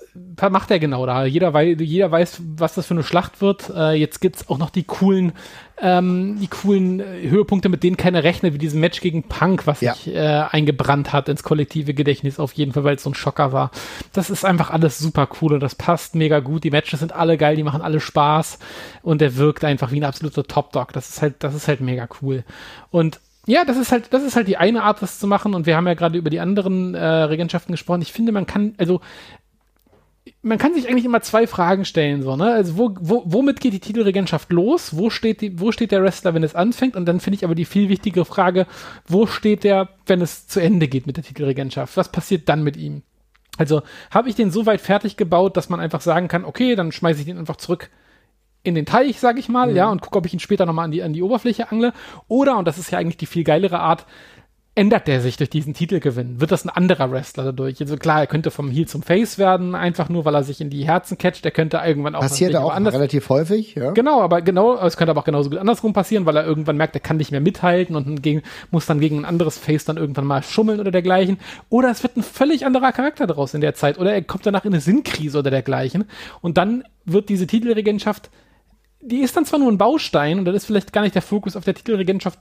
macht 0.50 0.72
er 0.72 0.80
genau 0.80 1.06
da. 1.06 1.26
Jeder, 1.26 1.54
wei 1.54 1.74
jeder 1.74 2.10
weiß, 2.10 2.42
was 2.56 2.76
das 2.76 2.86
für 2.86 2.94
eine 2.94 3.04
Schlacht 3.04 3.42
wird. 3.42 3.70
Äh, 3.70 3.96
jetzt 3.96 4.22
gibt's 4.22 4.48
auch 4.48 4.58
noch 4.58 4.70
die 4.70 4.84
coolen, 4.84 5.34
ähm, 5.82 6.38
die 6.40 6.48
coolen 6.48 7.02
äh, 7.02 7.28
Höhepunkte, 7.28 7.68
mit 7.68 7.84
denen 7.84 7.98
keiner 7.98 8.24
rechnet, 8.24 8.54
wie 8.54 8.58
diesem 8.58 8.80
Match 8.80 9.02
gegen 9.02 9.24
Punk, 9.24 9.68
was 9.68 9.82
ja. 9.82 9.94
sich 9.94 10.16
äh, 10.16 10.46
eingebrannt 10.50 11.12
hat 11.12 11.28
ins 11.28 11.44
kollektive 11.44 11.94
Gedächtnis, 11.94 12.40
auf 12.40 12.54
jeden 12.54 12.72
Fall, 12.72 12.86
weil 12.86 12.96
es 12.96 13.04
so 13.04 13.10
ein 13.10 13.14
Schocker 13.14 13.52
war. 13.52 13.72
Das 14.14 14.30
ist 14.30 14.46
einfach 14.46 14.70
alles 14.70 15.00
super 15.00 15.28
cool 15.42 15.56
und 15.56 15.60
das 15.60 15.76
passt 15.76 16.16
mega 16.16 16.40
gut. 16.40 16.64
Die 16.64 16.72
Matches 16.72 17.02
sind 17.02 17.12
alle 17.12 17.38
geil, 17.38 17.58
die 17.58 17.64
machen 17.64 17.82
alle 17.82 18.00
Spaß 18.00 18.60
und 19.02 19.22
er 19.22 19.36
wirkt 19.36 19.66
einfach 19.66 19.92
wie 19.92 20.00
ein 20.00 20.06
absoluter 20.06 20.46
Top-Dog. 20.46 20.94
Das 20.94 21.10
ist 21.10 21.22
halt, 21.22 21.36
das 21.40 21.56
ist 21.56 21.68
halt 21.68 21.82
mega 21.82 22.08
cool. 22.22 22.46
Und 22.90 23.20
ja, 23.48 23.64
das 23.66 23.78
ist 23.78 23.92
halt, 23.92 24.12
das 24.12 24.24
ist 24.24 24.36
halt 24.36 24.48
die 24.48 24.58
eine 24.58 24.84
Art, 24.84 25.02
das 25.02 25.20
zu 25.20 25.28
machen. 25.28 25.54
Und 25.54 25.66
wir 25.66 25.76
haben 25.76 25.88
ja 25.88 25.94
gerade 25.94 26.18
über 26.18 26.30
die 26.30 26.40
anderen 26.40 26.96
äh, 26.96 27.06
Regentschaften 27.06 27.74
gesprochen. 27.74 28.02
Ich 28.02 28.12
finde, 28.12 28.32
man 28.32 28.46
kann, 28.46 28.74
also 28.78 29.02
man 30.42 30.58
kann 30.58 30.74
sich 30.74 30.90
eigentlich 30.90 31.06
immer 31.06 31.22
zwei 31.22 31.46
Fragen 31.48 31.86
stellen, 31.86 32.24
so, 32.24 32.36
ne? 32.36 32.52
Also, 32.52 32.78
wo, 32.78 32.96
wo, 33.00 33.24
womit 33.26 33.60
geht 33.60 33.74
die 33.74 33.80
Titelregentschaft 33.80 34.52
los? 34.52 34.98
Wo 34.98 35.10
steht, 35.10 35.42
die, 35.42 35.60
wo 35.60 35.72
steht 35.72 35.92
der 35.92 36.04
Wrestler, 36.04 36.34
wenn 36.34 36.44
es 36.44 36.56
anfängt? 36.56 36.96
Und 36.96 37.06
dann 37.06 37.20
finde 37.20 37.38
ich 37.38 37.44
aber 37.44 37.56
die 37.56 37.66
viel 37.66 37.90
wichtigere 37.90 38.26
Frage, 38.26 38.66
wo 39.08 39.28
steht 39.28 39.64
der, 39.64 39.90
wenn 40.08 40.22
es 40.22 40.48
zu 40.48 40.60
Ende 40.60 40.88
geht 40.88 41.06
mit 41.06 41.18
der 41.18 41.24
Titelregentschaft? 41.24 41.98
Was 41.98 42.12
passiert 42.12 42.50
dann 42.50 42.64
mit 42.64 42.78
ihm? 42.78 43.04
Also, 43.58 43.84
habe 44.12 44.30
ich 44.30 44.36
den 44.36 44.52
so 44.52 44.66
weit 44.66 44.82
fertig 44.82 45.18
gebaut, 45.18 45.58
dass 45.58 45.70
man 45.70 45.80
einfach 45.80 46.02
sagen 46.02 46.28
kann, 46.28 46.46
okay, 46.46 46.76
dann 46.76 46.92
schmeiße 46.92 47.20
ich 47.20 47.26
den 47.26 47.38
einfach 47.38 47.58
zurück 47.58 47.90
in 48.66 48.76
den 48.76 48.86
Teich, 48.86 49.20
sag 49.20 49.38
ich 49.38 49.50
mal, 49.50 49.70
mhm. 49.70 49.76
ja, 49.76 49.90
und 49.90 50.02
gucke, 50.02 50.18
ob 50.18 50.26
ich 50.26 50.34
ihn 50.34 50.40
später 50.40 50.66
nochmal 50.66 50.86
an 50.86 50.92
die, 50.92 51.04
an 51.04 51.14
die 51.14 51.24
Oberfläche 51.24 51.72
angle. 51.72 51.94
Oder, 52.28 52.58
und 52.58 52.68
das 52.68 52.78
ist 52.78 52.92
ja 52.92 53.00
eigentlich 53.00 53.18
die 53.18 53.26
viel 53.26 53.44
geilere 53.44 53.80
Art, 53.80 54.06
ändert 54.76 55.08
der 55.08 55.22
sich 55.22 55.38
durch 55.38 55.50
diesen 55.50 55.74
Titelgewinn? 55.74 56.42
Wird 56.42 56.52
das 56.52 56.66
ein 56.66 56.70
anderer 56.70 57.10
Wrestler 57.10 57.46
dadurch? 57.46 57.80
Also 57.80 57.96
klar, 57.96 58.20
er 58.20 58.28
könnte 58.28 58.52
vom 58.52 58.70
Heel 58.70 58.86
zum 58.88 59.04
Face 59.04 59.38
werden, 59.38 59.74
einfach 59.74 60.10
nur, 60.10 60.26
weil 60.26 60.36
er 60.36 60.44
sich 60.44 60.60
in 60.60 60.70
die 60.70 60.86
Herzen 60.86 61.18
catcht. 61.18 61.46
Er 61.46 61.52
könnte 61.52 61.82
irgendwann 61.84 62.14
auch 62.14 62.20
passiert 62.20 62.56
auch 62.58 62.74
anders. 62.74 62.94
relativ 62.94 63.30
häufig. 63.30 63.76
Ja. 63.76 63.92
Genau, 63.92 64.22
aber 64.22 64.42
genau, 64.42 64.78
es 64.78 64.98
könnte 64.98 65.12
aber 65.12 65.22
auch 65.22 65.26
genauso 65.26 65.50
gut 65.50 65.60
andersrum 65.60 65.94
passieren, 65.94 66.26
weil 66.26 66.36
er 66.36 66.46
irgendwann 66.46 66.76
merkt, 66.76 66.94
er 66.94 67.00
kann 67.00 67.16
nicht 67.16 67.32
mehr 67.32 67.40
mithalten 67.40 67.96
und 67.96 68.22
gegen, 68.22 68.44
muss 68.70 68.86
dann 68.86 69.00
gegen 69.00 69.20
ein 69.20 69.26
anderes 69.26 69.58
Face 69.58 69.86
dann 69.86 69.96
irgendwann 69.96 70.26
mal 70.26 70.44
schummeln 70.44 70.82
oder 70.82 70.92
dergleichen. 70.92 71.38
Oder 71.70 71.90
es 71.90 72.04
wird 72.04 72.18
ein 72.18 72.24
völlig 72.24 72.66
anderer 72.66 72.92
Charakter 72.92 73.28
daraus 73.28 73.54
in 73.54 73.62
der 73.62 73.76
Zeit. 73.76 73.98
Oder 73.98 74.14
er 74.14 74.24
kommt 74.24 74.46
danach 74.46 74.66
in 74.66 74.74
eine 74.74 74.82
Sinnkrise 74.82 75.40
oder 75.40 75.52
dergleichen. 75.52 76.04
Und 76.42 76.58
dann 76.58 76.84
wird 77.06 77.30
diese 77.30 77.48
Titelregentschaft 77.48 78.30
die 79.06 79.22
ist 79.22 79.38
dann 79.38 79.46
zwar 79.46 79.60
nur 79.60 79.72
ein 79.72 79.78
Baustein 79.78 80.40
und 80.40 80.46
dann 80.46 80.56
ist 80.56 80.66
vielleicht 80.66 80.94
gar 80.94 81.02
nicht 81.02 81.16
der 81.16 81.22
Fokus 81.22 81.56
auf 81.56 81.64
der 81.64 81.76
Titelregentschaft 81.76 82.40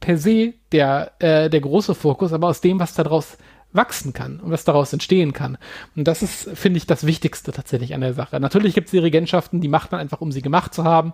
per 0.00 0.16
se 0.16 0.54
der, 0.72 1.12
äh, 1.18 1.50
der 1.50 1.60
große 1.60 1.94
Fokus, 1.94 2.32
aber 2.32 2.48
aus 2.48 2.60
dem, 2.60 2.78
was 2.78 2.94
daraus 2.94 3.36
wachsen 3.72 4.12
kann 4.12 4.38
und 4.40 4.50
was 4.50 4.64
daraus 4.64 4.92
entstehen 4.92 5.32
kann. 5.32 5.58
Und 5.96 6.06
das 6.06 6.22
ist, 6.22 6.48
finde 6.54 6.78
ich, 6.78 6.86
das 6.86 7.06
Wichtigste 7.06 7.52
tatsächlich 7.52 7.94
an 7.94 8.00
der 8.00 8.14
Sache. 8.14 8.38
Natürlich 8.38 8.74
gibt 8.74 8.86
es 8.86 8.92
die 8.92 8.98
Regentschaften, 8.98 9.60
die 9.60 9.68
macht 9.68 9.90
man 9.90 10.00
einfach, 10.00 10.20
um 10.20 10.30
sie 10.30 10.42
gemacht 10.42 10.72
zu 10.72 10.84
haben. 10.84 11.12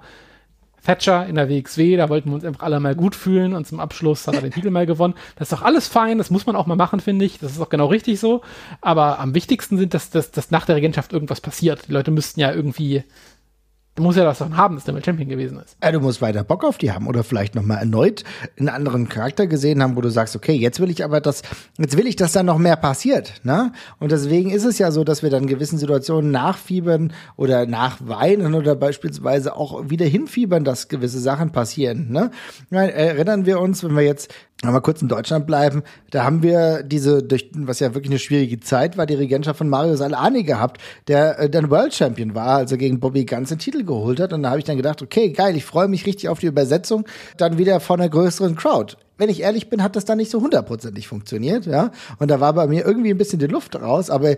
Thatcher 0.85 1.27
in 1.27 1.35
der 1.35 1.49
WXW, 1.49 1.97
da 1.97 2.09
wollten 2.09 2.31
wir 2.31 2.35
uns 2.35 2.45
einfach 2.45 2.63
alle 2.63 2.81
mal 2.81 2.95
gut 2.95 3.15
fühlen 3.15 3.55
und 3.55 3.67
zum 3.67 3.81
Abschluss 3.81 4.27
hat 4.27 4.35
er 4.35 4.43
den 4.43 4.53
Titel 4.53 4.71
mal 4.71 4.87
gewonnen. 4.87 5.15
Das 5.37 5.51
ist 5.51 5.59
doch 5.59 5.63
alles 5.63 5.89
fein, 5.89 6.19
das 6.19 6.31
muss 6.31 6.47
man 6.47 6.57
auch 6.57 6.67
mal 6.67 6.77
machen, 6.77 7.01
finde 7.01 7.25
ich. 7.25 7.39
Das 7.39 7.53
ist 7.53 7.61
auch 7.61 7.69
genau 7.69 7.87
richtig 7.87 8.19
so. 8.19 8.43
Aber 8.81 9.19
am 9.19 9.35
wichtigsten 9.35 9.77
sind, 9.77 9.95
dass, 9.95 10.11
dass, 10.11 10.31
dass 10.31 10.51
nach 10.51 10.67
der 10.67 10.77
Regentschaft 10.77 11.13
irgendwas 11.13 11.41
passiert. 11.41 11.89
Die 11.89 11.93
Leute 11.93 12.11
müssten 12.11 12.41
ja 12.41 12.53
irgendwie 12.53 13.05
Du 14.01 14.05
musst 14.05 14.17
ja 14.17 14.25
das 14.25 14.39
dann 14.39 14.57
haben, 14.57 14.77
dass 14.77 14.85
der 14.85 14.95
mal 14.95 15.05
Champion 15.05 15.29
gewesen 15.29 15.59
ist. 15.59 15.77
Ja, 15.85 15.93
du 15.93 16.01
musst 16.01 16.23
weiter 16.23 16.43
Bock 16.43 16.65
auf 16.65 16.79
die 16.79 16.91
haben 16.91 17.07
oder 17.07 17.23
vielleicht 17.23 17.55
nochmal 17.55 17.81
erneut 17.81 18.25
einen 18.59 18.71
anderen 18.71 19.11
Charakter 19.11 19.47
gesehen 19.47 19.83
haben, 19.83 19.95
wo 19.95 20.01
du 20.01 20.09
sagst, 20.09 20.35
okay, 20.35 20.55
jetzt 20.55 20.81
will 20.81 20.89
ich 20.89 21.05
aber 21.05 21.21
das, 21.21 21.43
jetzt 21.77 21.99
will 21.99 22.07
ich, 22.07 22.17
dass 22.17 22.33
da 22.33 22.43
noch 22.43 22.57
mehr 22.57 22.77
passiert, 22.77 23.35
ne? 23.43 23.73
Und 23.99 24.11
deswegen 24.11 24.49
ist 24.49 24.65
es 24.65 24.79
ja 24.79 24.91
so, 24.91 25.05
dass 25.05 25.23
wir 25.23 25.29
dann 25.29 25.47
gewissen 25.47 25.79
Situationen 25.79 26.31
nachfiebern 26.31 27.13
oder 27.37 27.67
nachweinen 27.67 28.55
oder 28.55 28.75
beispielsweise 28.75 29.55
auch 29.55 29.91
wieder 29.91 30.07
hinfiebern, 30.07 30.65
dass 30.65 30.89
gewisse 30.89 31.21
Sachen 31.21 31.53
passieren, 31.53 32.11
ne? 32.11 32.31
Erinnern 32.71 33.45
wir 33.45 33.61
uns, 33.61 33.85
wenn 33.85 33.95
wir 33.95 34.03
jetzt 34.03 34.33
aber 34.63 34.83
kurz 34.83 35.01
in 35.01 35.09
Deutschland 35.09 35.47
bleiben, 35.47 35.83
da 36.11 36.25
haben 36.25 36.43
wir 36.43 36.83
diese, 36.83 37.23
durch, 37.23 37.51
was 37.55 37.81
ja 37.81 37.95
wirklich 37.95 38.11
eine 38.11 38.19
schwierige 38.19 38.61
Zeit 38.61 38.99
war, 38.99 39.07
die 39.07 39.15
Regentschaft 39.15 39.57
von 39.57 39.71
Mario 39.71 39.97
Salani 39.97 40.43
gehabt, 40.43 40.81
der 41.09 41.39
äh, 41.39 41.49
dann 41.49 41.71
World 41.71 41.95
Champion 41.95 42.35
war, 42.35 42.57
also 42.57 42.77
gegen 42.77 43.01
Bobby 43.01 43.25
Ganz 43.25 43.49
den 43.49 43.59
Titel 43.59 43.85
geholt 43.85 44.21
hat. 44.21 44.35
Und 44.35 44.43
da 44.43 44.51
habe 44.51 44.59
ich 44.59 44.67
dann 44.67 44.77
gedacht, 44.77 45.01
okay, 45.01 45.31
geil, 45.31 45.57
ich 45.57 45.65
freue 45.65 45.89
mich 45.89 46.05
richtig 46.05 46.29
auf 46.29 46.41
die 46.41 46.47
Übersetzung, 46.47 47.07
dann 47.39 47.57
wieder 47.57 47.81
von 47.81 48.01
einer 48.01 48.11
größeren 48.11 48.55
Crowd. 48.55 48.97
Wenn 49.17 49.31
ich 49.31 49.41
ehrlich 49.41 49.71
bin, 49.71 49.83
hat 49.83 49.97
das 49.97 50.05
dann 50.05 50.19
nicht 50.19 50.31
so 50.31 50.43
hundertprozentig 50.43 51.09
funktioniert, 51.09 51.67
ja. 51.67 51.91
Und 52.19 52.31
da 52.31 52.41
war 52.41 52.53
bei 52.53 52.67
mir 52.67 52.85
irgendwie 52.85 53.11
ein 53.11 53.19
bisschen 53.19 53.39
die 53.39 53.47
Luft 53.47 53.81
raus, 53.81 54.11
aber 54.11 54.37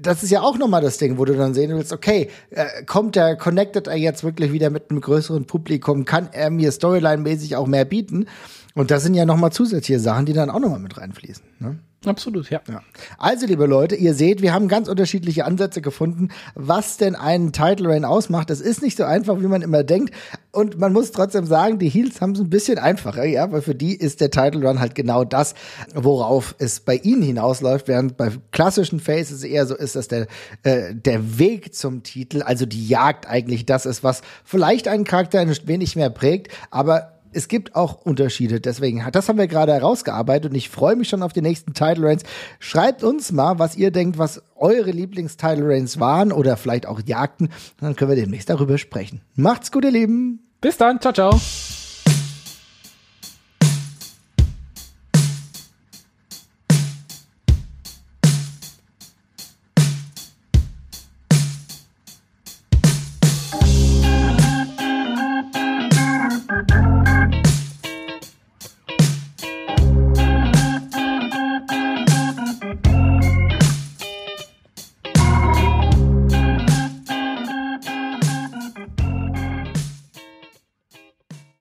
das 0.00 0.22
ist 0.22 0.30
ja 0.30 0.42
auch 0.42 0.58
nochmal 0.58 0.82
das 0.82 0.98
Ding, 0.98 1.18
wo 1.18 1.24
du 1.24 1.34
dann 1.34 1.54
sehen 1.54 1.70
willst, 1.74 1.92
okay, 1.92 2.28
äh, 2.50 2.84
kommt 2.84 3.16
er, 3.16 3.36
connectet 3.36 3.86
er 3.86 3.96
jetzt 3.96 4.24
wirklich 4.24 4.52
wieder 4.52 4.70
mit 4.70 4.90
einem 4.90 5.00
größeren 5.00 5.46
Publikum, 5.46 6.04
kann 6.04 6.28
er 6.32 6.50
mir 6.50 6.70
Storyline-mäßig 6.70 7.56
auch 7.56 7.66
mehr 7.66 7.84
bieten? 7.84 8.26
Und 8.74 8.90
das 8.90 9.02
sind 9.02 9.14
ja 9.14 9.24
nochmal 9.24 9.52
zusätzliche 9.52 10.00
Sachen, 10.00 10.26
die 10.26 10.32
dann 10.32 10.50
auch 10.50 10.60
nochmal 10.60 10.78
mit 10.78 10.96
reinfließen. 10.96 11.44
Ne? 11.58 11.78
Absolut, 12.04 12.50
ja. 12.50 12.60
ja. 12.68 12.82
Also, 13.16 13.46
liebe 13.46 13.66
Leute, 13.66 13.94
ihr 13.94 14.14
seht, 14.14 14.42
wir 14.42 14.52
haben 14.52 14.66
ganz 14.66 14.88
unterschiedliche 14.88 15.44
Ansätze 15.44 15.80
gefunden, 15.80 16.30
was 16.54 16.96
denn 16.96 17.14
einen 17.14 17.52
Title 17.52 17.88
Reign 17.88 18.04
ausmacht. 18.04 18.50
Das 18.50 18.60
ist 18.60 18.82
nicht 18.82 18.96
so 18.96 19.04
einfach, 19.04 19.40
wie 19.40 19.46
man 19.46 19.62
immer 19.62 19.84
denkt. 19.84 20.12
Und 20.50 20.78
man 20.78 20.92
muss 20.92 21.12
trotzdem 21.12 21.46
sagen, 21.46 21.78
die 21.78 21.88
Heels 21.88 22.20
haben 22.20 22.32
es 22.32 22.40
ein 22.40 22.50
bisschen 22.50 22.78
einfacher, 22.78 23.24
ja, 23.24 23.52
weil 23.52 23.62
für 23.62 23.74
die 23.74 23.94
ist 23.94 24.20
der 24.20 24.30
Title 24.30 24.66
Run 24.66 24.80
halt 24.80 24.94
genau 24.94 25.24
das, 25.24 25.54
worauf 25.94 26.56
es 26.58 26.80
bei 26.80 26.96
ihnen 26.96 27.22
hinausläuft, 27.22 27.86
während 27.88 28.16
bei 28.16 28.32
klassischen 28.50 28.98
Faces 28.98 29.44
eher 29.44 29.66
so 29.66 29.76
ist, 29.76 29.94
dass 29.94 30.08
der, 30.08 30.26
äh, 30.64 30.94
der 30.94 31.38
Weg 31.38 31.74
zum 31.74 32.02
Titel, 32.02 32.42
also 32.42 32.66
die 32.66 32.86
Jagd 32.86 33.28
eigentlich 33.28 33.64
das 33.64 33.86
ist, 33.86 34.02
was 34.02 34.22
vielleicht 34.44 34.88
einen 34.88 35.04
Charakter 35.04 35.38
ein 35.40 35.56
wenig 35.64 35.94
mehr 35.94 36.10
prägt, 36.10 36.52
aber 36.70 37.12
es 37.32 37.48
gibt 37.48 37.74
auch 37.74 38.02
Unterschiede. 38.02 38.60
Deswegen, 38.60 39.04
das 39.12 39.28
haben 39.28 39.38
wir 39.38 39.48
gerade 39.48 39.72
herausgearbeitet 39.72 40.50
und 40.50 40.56
ich 40.56 40.68
freue 40.68 40.96
mich 40.96 41.08
schon 41.08 41.22
auf 41.22 41.32
die 41.32 41.42
nächsten 41.42 41.74
Title 41.74 42.06
Reigns. 42.06 42.22
Schreibt 42.58 43.02
uns 43.02 43.32
mal, 43.32 43.58
was 43.58 43.76
ihr 43.76 43.90
denkt, 43.90 44.18
was 44.18 44.42
eure 44.56 44.90
Lieblings-Title 44.90 45.66
Reigns 45.66 45.98
waren 45.98 46.32
oder 46.32 46.56
vielleicht 46.56 46.86
auch 46.86 47.00
Jagden. 47.04 47.48
Dann 47.80 47.96
können 47.96 48.10
wir 48.10 48.16
demnächst 48.16 48.50
darüber 48.50 48.78
sprechen. 48.78 49.22
Macht's 49.34 49.72
gut, 49.72 49.84
ihr 49.84 49.90
Lieben. 49.90 50.40
Bis 50.60 50.76
dann. 50.76 51.00
Ciao, 51.00 51.12
ciao. 51.12 51.81